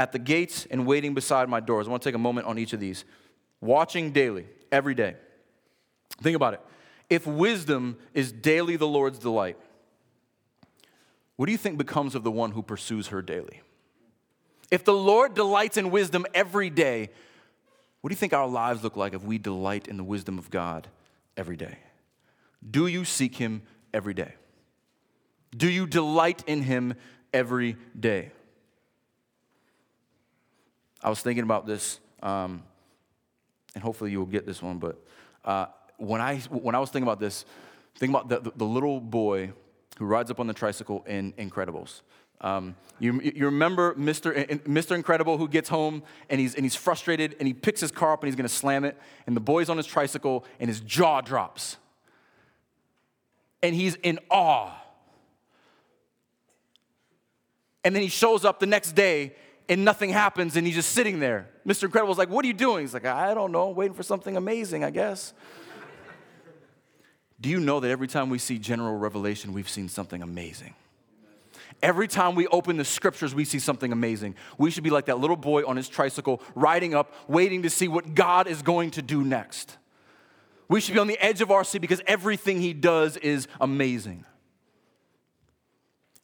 at 0.00 0.10
the 0.10 0.18
gates 0.18 0.66
and 0.68 0.84
waiting 0.84 1.14
beside 1.14 1.48
my 1.48 1.60
doors. 1.60 1.86
I 1.86 1.90
want 1.90 2.02
to 2.02 2.08
take 2.08 2.16
a 2.16 2.18
moment 2.18 2.48
on 2.48 2.58
each 2.58 2.72
of 2.72 2.80
these. 2.80 3.04
Watching 3.60 4.10
daily, 4.10 4.46
every 4.72 4.96
day. 4.96 5.14
Think 6.20 6.34
about 6.34 6.54
it 6.54 6.60
if 7.08 7.24
wisdom 7.24 7.98
is 8.14 8.32
daily 8.32 8.74
the 8.74 8.88
Lord's 8.88 9.20
delight, 9.20 9.56
what 11.36 11.46
do 11.46 11.52
you 11.52 11.58
think 11.58 11.78
becomes 11.78 12.16
of 12.16 12.24
the 12.24 12.30
one 12.32 12.50
who 12.50 12.62
pursues 12.64 13.08
her 13.08 13.22
daily? 13.22 13.60
If 14.72 14.82
the 14.84 14.92
Lord 14.92 15.34
delights 15.34 15.76
in 15.76 15.92
wisdom 15.92 16.26
every 16.34 16.68
day, 16.68 17.10
what 18.00 18.08
do 18.08 18.12
you 18.12 18.18
think 18.18 18.32
our 18.32 18.48
lives 18.48 18.82
look 18.82 18.96
like 18.96 19.14
if 19.14 19.22
we 19.22 19.38
delight 19.38 19.86
in 19.86 19.98
the 19.98 20.02
wisdom 20.02 20.36
of 20.36 20.50
God 20.50 20.88
every 21.36 21.56
day? 21.56 21.78
Do 22.68 22.88
you 22.88 23.04
seek 23.04 23.36
Him 23.36 23.62
every 23.92 24.14
day? 24.14 24.34
Do 25.56 25.68
you 25.68 25.86
delight 25.86 26.44
in 26.46 26.62
Him 26.62 26.94
every 27.32 27.76
day? 27.98 28.32
I 31.02 31.10
was 31.10 31.20
thinking 31.20 31.44
about 31.44 31.66
this, 31.66 32.00
um, 32.22 32.62
and 33.74 33.82
hopefully 33.82 34.12
you 34.12 34.18
will 34.18 34.26
get 34.26 34.46
this 34.46 34.62
one, 34.62 34.78
but 34.78 35.04
uh, 35.44 35.66
when 35.96 36.20
I, 36.20 36.38
when 36.50 36.74
I 36.74 36.78
was 36.78 36.90
thinking 36.90 37.06
about 37.08 37.20
this, 37.20 37.44
think 37.96 38.10
about 38.10 38.28
the, 38.28 38.52
the, 38.54 38.64
little 38.64 39.00
boy 39.00 39.52
who 39.98 40.04
rides 40.04 40.30
up 40.30 40.40
on 40.40 40.46
the 40.46 40.54
tricycle 40.54 41.04
in 41.06 41.32
Incredibles. 41.32 42.02
Um, 42.40 42.76
you, 42.98 43.20
you 43.20 43.46
remember 43.46 43.94
Mr. 43.94 44.34
Mr. 44.64 44.96
Incredible 44.96 45.38
who 45.38 45.48
gets 45.48 45.68
home 45.68 46.02
and 46.28 46.40
he's, 46.40 46.54
and 46.54 46.64
he's 46.64 46.74
frustrated 46.74 47.36
and 47.38 47.46
he 47.46 47.54
picks 47.54 47.80
his 47.80 47.92
car 47.92 48.12
up 48.12 48.22
and 48.22 48.28
he's 48.28 48.36
to 48.36 48.48
slam 48.48 48.84
it, 48.84 48.98
and 49.26 49.36
the 49.36 49.40
boy's 49.40 49.68
on 49.68 49.76
his 49.76 49.86
tricycle 49.86 50.44
and 50.58 50.68
his 50.68 50.80
jaw 50.80 51.20
drops. 51.20 51.76
And 53.62 53.74
he's 53.74 53.94
in 53.96 54.18
awe. 54.30 54.72
And 57.84 57.94
then 57.94 58.02
he 58.02 58.08
shows 58.08 58.44
up 58.44 58.60
the 58.60 58.66
next 58.66 58.92
day 58.92 59.34
and 59.68 59.84
nothing 59.84 60.10
happens 60.10 60.56
and 60.56 60.66
he's 60.66 60.76
just 60.76 60.90
sitting 60.90 61.20
there. 61.20 61.48
Mr. 61.66 61.84
Incredible's 61.84 62.18
like, 62.18 62.28
What 62.28 62.44
are 62.44 62.48
you 62.48 62.54
doing? 62.54 62.82
He's 62.82 62.94
like, 62.94 63.06
I 63.06 63.34
don't 63.34 63.52
know, 63.52 63.70
waiting 63.70 63.94
for 63.94 64.02
something 64.02 64.36
amazing, 64.36 64.84
I 64.84 64.90
guess. 64.90 65.32
Do 67.40 67.48
you 67.48 67.58
know 67.58 67.80
that 67.80 67.90
every 67.90 68.06
time 68.06 68.30
we 68.30 68.38
see 68.38 68.58
general 68.58 68.96
revelation, 68.96 69.52
we've 69.52 69.68
seen 69.68 69.88
something 69.88 70.22
amazing? 70.22 70.74
Every 71.82 72.06
time 72.06 72.36
we 72.36 72.46
open 72.46 72.76
the 72.76 72.84
scriptures, 72.84 73.34
we 73.34 73.44
see 73.44 73.58
something 73.58 73.90
amazing. 73.90 74.36
We 74.56 74.70
should 74.70 74.84
be 74.84 74.90
like 74.90 75.06
that 75.06 75.18
little 75.18 75.36
boy 75.36 75.66
on 75.66 75.76
his 75.76 75.88
tricycle, 75.88 76.40
riding 76.54 76.94
up, 76.94 77.12
waiting 77.26 77.62
to 77.62 77.70
see 77.70 77.88
what 77.88 78.14
God 78.14 78.46
is 78.46 78.62
going 78.62 78.92
to 78.92 79.02
do 79.02 79.24
next. 79.24 79.76
We 80.72 80.80
should 80.80 80.94
be 80.94 81.00
on 81.00 81.06
the 81.06 81.22
edge 81.22 81.42
of 81.42 81.50
our 81.50 81.64
seat 81.64 81.82
because 81.82 82.00
everything 82.06 82.58
he 82.58 82.72
does 82.72 83.18
is 83.18 83.46
amazing. 83.60 84.24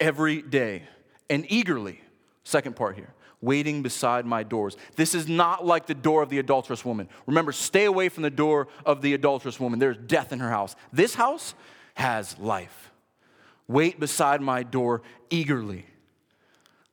Every 0.01 0.41
day 0.41 0.85
and 1.29 1.45
eagerly. 1.51 2.01
Second 2.45 2.75
part 2.75 2.97
here 2.97 3.13
waiting 3.43 3.83
beside 3.83 4.25
my 4.25 4.43
doors. 4.43 4.79
This 4.97 5.15
is 5.15 5.29
not 5.29 5.67
like 5.67 5.87
the 5.87 5.95
door 5.95 6.23
of 6.23 6.31
the 6.31 6.39
adulterous 6.39 6.83
woman. 6.83 7.11
Remember, 7.27 7.53
stay 7.53 7.85
away 7.85 8.09
from 8.09 8.23
the 8.23 8.31
door 8.31 8.69
of 8.87 9.03
the 9.03 9.13
adulterous 9.13 9.61
woman. 9.61 9.79
There's 9.79 9.99
death 9.99 10.33
in 10.33 10.41
her 10.41 10.49
house. 10.49 10.75
This 10.95 11.15
house 11.15 11.55
has 11.95 12.37
life. 12.39 12.91
Wait 13.69 14.01
beside 14.01 14.41
my 14.41 14.63
door 14.63 15.03
eagerly, 15.29 15.85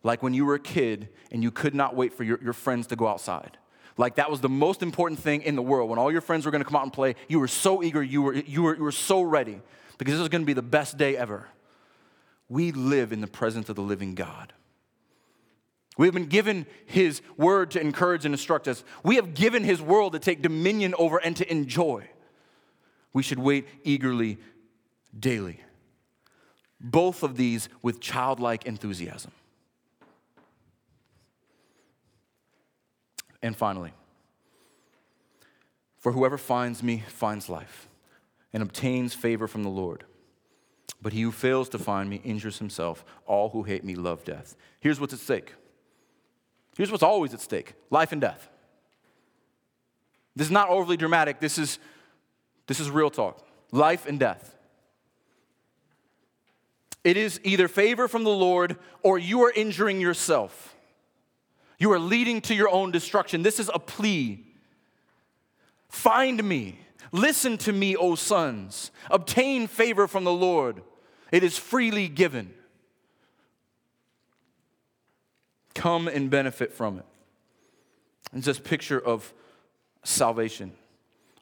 like 0.03 0.21
when 0.21 0.33
you 0.33 0.45
were 0.45 0.55
a 0.55 0.59
kid 0.59 1.07
and 1.31 1.41
you 1.41 1.51
could 1.51 1.73
not 1.73 1.95
wait 1.95 2.13
for 2.13 2.25
your, 2.25 2.37
your 2.43 2.53
friends 2.53 2.87
to 2.87 2.97
go 2.97 3.07
outside. 3.07 3.57
Like 3.97 4.15
that 4.15 4.29
was 4.29 4.41
the 4.41 4.49
most 4.49 4.81
important 4.81 5.19
thing 5.19 5.41
in 5.41 5.55
the 5.55 5.61
world. 5.61 5.89
When 5.89 5.99
all 5.99 6.11
your 6.11 6.21
friends 6.21 6.45
were 6.45 6.51
gonna 6.51 6.65
come 6.65 6.75
out 6.75 6.83
and 6.83 6.93
play, 6.93 7.15
you 7.27 7.39
were 7.39 7.47
so 7.47 7.81
eager, 7.81 8.03
you 8.03 8.21
were, 8.21 8.33
you 8.33 8.63
were, 8.63 8.75
you 8.75 8.83
were 8.83 8.91
so 8.91 9.21
ready 9.21 9.61
because 9.97 10.13
this 10.13 10.19
was 10.19 10.29
gonna 10.29 10.45
be 10.45 10.53
the 10.53 10.61
best 10.61 10.97
day 10.97 11.15
ever. 11.15 11.47
We 12.49 12.71
live 12.71 13.11
in 13.11 13.21
the 13.21 13.27
presence 13.27 13.69
of 13.69 13.75
the 13.75 13.81
living 13.81 14.15
God. 14.15 14.53
We 15.97 16.07
have 16.07 16.13
been 16.13 16.25
given 16.25 16.65
His 16.85 17.21
word 17.37 17.71
to 17.71 17.81
encourage 17.81 18.25
and 18.25 18.33
instruct 18.33 18.67
us. 18.67 18.83
We 19.03 19.15
have 19.15 19.33
given 19.33 19.63
His 19.63 19.81
world 19.81 20.13
to 20.13 20.19
take 20.19 20.41
dominion 20.41 20.93
over 20.99 21.17
and 21.17 21.35
to 21.37 21.49
enjoy. 21.49 22.09
We 23.13 23.23
should 23.23 23.39
wait 23.39 23.67
eagerly 23.83 24.37
daily. 25.17 25.61
Both 26.81 27.23
of 27.23 27.37
these 27.37 27.69
with 27.81 28.01
childlike 28.01 28.65
enthusiasm. 28.65 29.31
And 33.45 33.55
finally, 33.55 33.93
for 35.99 36.13
whoever 36.13 36.35
finds 36.35 36.81
me 36.81 37.03
finds 37.07 37.47
life 37.47 37.87
and 38.51 38.63
obtains 38.63 39.13
favor 39.13 39.47
from 39.47 39.61
the 39.61 39.69
Lord. 39.69 40.03
But 40.99 41.13
he 41.13 41.21
who 41.21 41.31
fails 41.31 41.69
to 41.69 41.77
find 41.77 42.09
me 42.09 42.21
injures 42.23 42.57
himself. 42.57 43.05
All 43.27 43.49
who 43.49 43.61
hate 43.61 43.83
me 43.83 43.93
love 43.93 44.23
death. 44.23 44.55
Here's 44.79 44.99
what's 44.99 45.13
at 45.13 45.19
stake 45.19 45.53
Here's 46.75 46.89
what's 46.89 47.03
always 47.03 47.35
at 47.35 47.39
stake 47.39 47.75
life 47.91 48.11
and 48.11 48.19
death. 48.19 48.49
This 50.35 50.47
is 50.47 50.51
not 50.51 50.69
overly 50.69 50.97
dramatic, 50.97 51.39
this 51.39 51.59
is, 51.59 51.77
this 52.65 52.79
is 52.79 52.89
real 52.89 53.11
talk. 53.11 53.45
life 53.71 54.07
and 54.07 54.19
death. 54.19 54.55
It 57.03 57.15
is 57.15 57.39
either 57.43 57.67
favor 57.67 58.07
from 58.07 58.23
the 58.23 58.31
Lord 58.31 58.77
or 59.03 59.19
you 59.19 59.43
are 59.43 59.51
injuring 59.51 60.01
yourself. 60.01 60.74
You 61.77 61.91
are 61.91 61.99
leading 61.99 62.41
to 62.41 62.55
your 62.55 62.69
own 62.69 62.91
destruction. 62.91 63.43
This 63.43 63.59
is 63.59 63.69
a 63.73 63.79
plea. 63.79 64.45
Find 65.89 66.43
me. 66.43 66.79
Listen 67.11 67.57
to 67.59 67.71
me, 67.71 67.95
O 67.95 68.15
sons. 68.15 68.91
Obtain 69.09 69.67
favor 69.67 70.07
from 70.07 70.23
the 70.23 70.33
Lord. 70.33 70.81
It 71.31 71.43
is 71.43 71.57
freely 71.57 72.07
given. 72.07 72.53
Come 75.73 76.07
and 76.07 76.29
benefit 76.29 76.73
from 76.73 76.99
it. 76.99 77.05
It's 78.33 78.45
this 78.45 78.59
picture 78.59 78.99
of 78.99 79.33
salvation, 80.03 80.73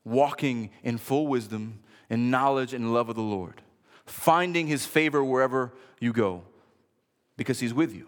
walking 0.04 0.70
in 0.84 0.98
full 0.98 1.28
wisdom 1.28 1.80
and 2.10 2.30
knowledge 2.30 2.74
and 2.74 2.94
love 2.94 3.10
of 3.10 3.16
the 3.16 3.22
Lord, 3.22 3.62
finding 4.06 4.68
his 4.68 4.86
favor 4.86 5.24
wherever 5.24 5.72
you 6.00 6.14
go 6.14 6.44
because 7.38 7.60
he's 7.60 7.74
with 7.74 7.94
you, 7.94 8.08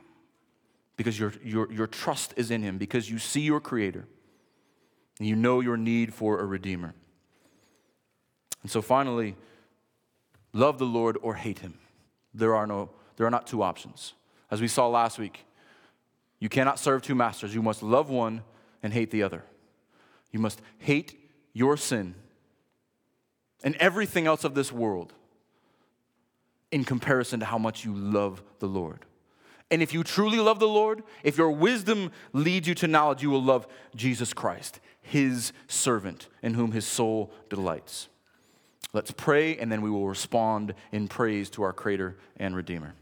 because 0.95 1.19
your, 1.19 1.33
your, 1.43 1.71
your 1.71 1.87
trust 1.87 2.33
is 2.37 2.51
in 2.51 2.61
him, 2.61 2.77
because 2.77 3.09
you 3.09 3.17
see 3.17 3.41
your 3.41 3.59
creator 3.59 4.07
and 5.19 5.27
you 5.27 5.35
know 5.35 5.59
your 5.59 5.77
need 5.77 6.13
for 6.13 6.39
a 6.39 6.45
redeemer. 6.45 6.93
And 8.61 8.71
so 8.71 8.81
finally, 8.81 9.35
love 10.53 10.79
the 10.79 10.85
Lord 10.85 11.17
or 11.21 11.35
hate 11.35 11.59
him. 11.59 11.77
There 12.33 12.55
are, 12.55 12.65
no, 12.65 12.89
there 13.17 13.27
are 13.27 13.31
not 13.31 13.47
two 13.47 13.61
options. 13.61 14.13
As 14.49 14.61
we 14.61 14.67
saw 14.67 14.87
last 14.87 15.19
week, 15.19 15.45
you 16.39 16.49
cannot 16.49 16.79
serve 16.79 17.01
two 17.01 17.15
masters. 17.15 17.53
You 17.53 17.61
must 17.61 17.81
love 17.81 18.09
one 18.09 18.43
and 18.83 18.93
hate 18.93 19.11
the 19.11 19.23
other. 19.23 19.43
You 20.31 20.39
must 20.39 20.61
hate 20.79 21.19
your 21.53 21.77
sin 21.77 22.15
and 23.63 23.75
everything 23.77 24.27
else 24.27 24.43
of 24.43 24.53
this 24.53 24.71
world 24.71 25.13
in 26.71 26.83
comparison 26.83 27.39
to 27.39 27.45
how 27.45 27.57
much 27.57 27.85
you 27.85 27.93
love 27.93 28.43
the 28.59 28.67
Lord. 28.67 29.05
And 29.71 29.81
if 29.81 29.93
you 29.93 30.03
truly 30.03 30.37
love 30.37 30.59
the 30.59 30.67
Lord, 30.67 31.03
if 31.23 31.37
your 31.37 31.51
wisdom 31.51 32.11
leads 32.33 32.67
you 32.67 32.75
to 32.75 32.87
knowledge, 32.87 33.23
you 33.23 33.29
will 33.29 33.43
love 33.43 33.67
Jesus 33.95 34.33
Christ, 34.33 34.79
his 35.01 35.53
servant, 35.67 36.27
in 36.43 36.53
whom 36.53 36.71
his 36.71 36.85
soul 36.85 37.33
delights. 37.49 38.07
Let's 38.93 39.11
pray, 39.11 39.57
and 39.57 39.71
then 39.71 39.81
we 39.81 39.89
will 39.89 40.07
respond 40.07 40.73
in 40.91 41.07
praise 41.07 41.49
to 41.51 41.63
our 41.63 41.73
Creator 41.73 42.15
and 42.37 42.55
Redeemer. 42.55 42.93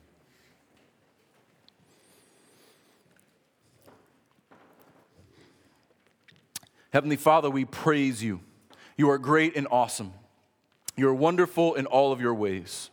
Heavenly 6.91 7.16
Father, 7.16 7.49
we 7.49 7.66
praise 7.66 8.24
you. 8.24 8.39
You 8.97 9.09
are 9.09 9.18
great 9.18 9.55
and 9.55 9.68
awesome. 9.70 10.14
You 10.95 11.09
are 11.09 11.14
wonderful 11.14 11.74
in 11.74 11.88
all 11.88 12.11
of 12.11 12.22
your 12.22 12.36
ways. 12.36 12.91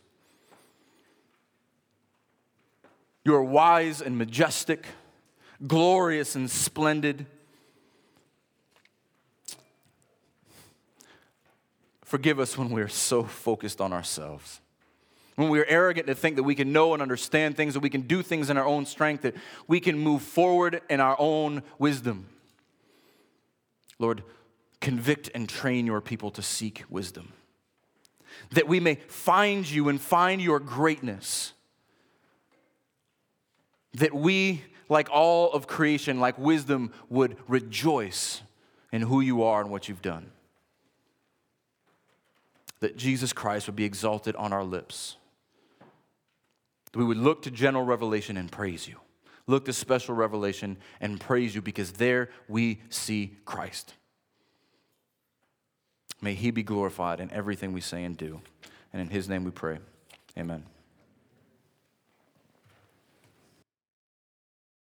You 3.23 3.35
are 3.35 3.43
wise 3.43 4.01
and 4.01 4.17
majestic, 4.17 4.85
glorious 5.65 6.35
and 6.35 6.49
splendid. 6.49 7.27
Forgive 12.03 12.39
us 12.39 12.57
when 12.57 12.69
we 12.71 12.81
are 12.81 12.87
so 12.87 13.23
focused 13.23 13.79
on 13.79 13.93
ourselves. 13.93 14.59
When 15.35 15.49
we 15.49 15.59
are 15.59 15.65
arrogant 15.65 16.07
to 16.07 16.15
think 16.15 16.35
that 16.35 16.43
we 16.43 16.55
can 16.55 16.73
know 16.73 16.93
and 16.93 17.01
understand 17.01 17.55
things, 17.55 17.73
that 17.73 17.79
we 17.79 17.89
can 17.89 18.01
do 18.01 18.21
things 18.21 18.49
in 18.49 18.57
our 18.57 18.65
own 18.65 18.85
strength, 18.85 19.21
that 19.21 19.35
we 19.67 19.79
can 19.79 19.97
move 19.97 20.21
forward 20.21 20.81
in 20.89 20.99
our 20.99 21.15
own 21.19 21.63
wisdom. 21.79 22.27
Lord, 23.97 24.23
convict 24.81 25.29
and 25.33 25.47
train 25.47 25.85
your 25.85 26.01
people 26.01 26.31
to 26.31 26.41
seek 26.41 26.83
wisdom, 26.89 27.31
that 28.49 28.67
we 28.67 28.79
may 28.79 28.95
find 28.95 29.69
you 29.69 29.87
and 29.89 30.01
find 30.01 30.41
your 30.41 30.59
greatness 30.59 31.53
that 33.93 34.13
we, 34.13 34.63
like 34.89 35.09
all 35.11 35.51
of 35.51 35.67
creation, 35.67 36.19
like 36.19 36.37
wisdom, 36.37 36.91
would 37.09 37.37
rejoice 37.47 38.41
in 38.91 39.03
who 39.03 39.21
you 39.21 39.43
are 39.43 39.61
and 39.61 39.69
what 39.69 39.89
you've 39.89 40.01
done. 40.01 40.31
That 42.79 42.97
Jesus 42.97 43.31
Christ 43.33 43.67
would 43.67 43.75
be 43.75 43.85
exalted 43.85 44.35
on 44.35 44.53
our 44.53 44.63
lips. 44.63 45.17
That 46.91 46.99
we 46.99 47.05
would 47.05 47.17
look 47.17 47.43
to 47.43 47.51
general 47.51 47.83
revelation 47.83 48.37
and 48.37 48.51
praise 48.51 48.87
you. 48.87 48.97
Look 49.47 49.65
to 49.65 49.73
special 49.73 50.15
revelation 50.15 50.77
and 50.99 51.19
praise 51.19 51.55
you 51.55 51.61
because 51.61 51.93
there 51.93 52.29
we 52.47 52.81
see 52.89 53.37
Christ. 53.45 53.93
May 56.21 56.35
he 56.35 56.51
be 56.51 56.63
glorified 56.63 57.19
in 57.19 57.31
everything 57.31 57.73
we 57.73 57.81
say 57.81 58.03
and 58.03 58.15
do. 58.15 58.41
And 58.93 59.01
in 59.01 59.09
his 59.09 59.27
name 59.27 59.43
we 59.43 59.51
pray. 59.51 59.79
Amen. 60.37 60.63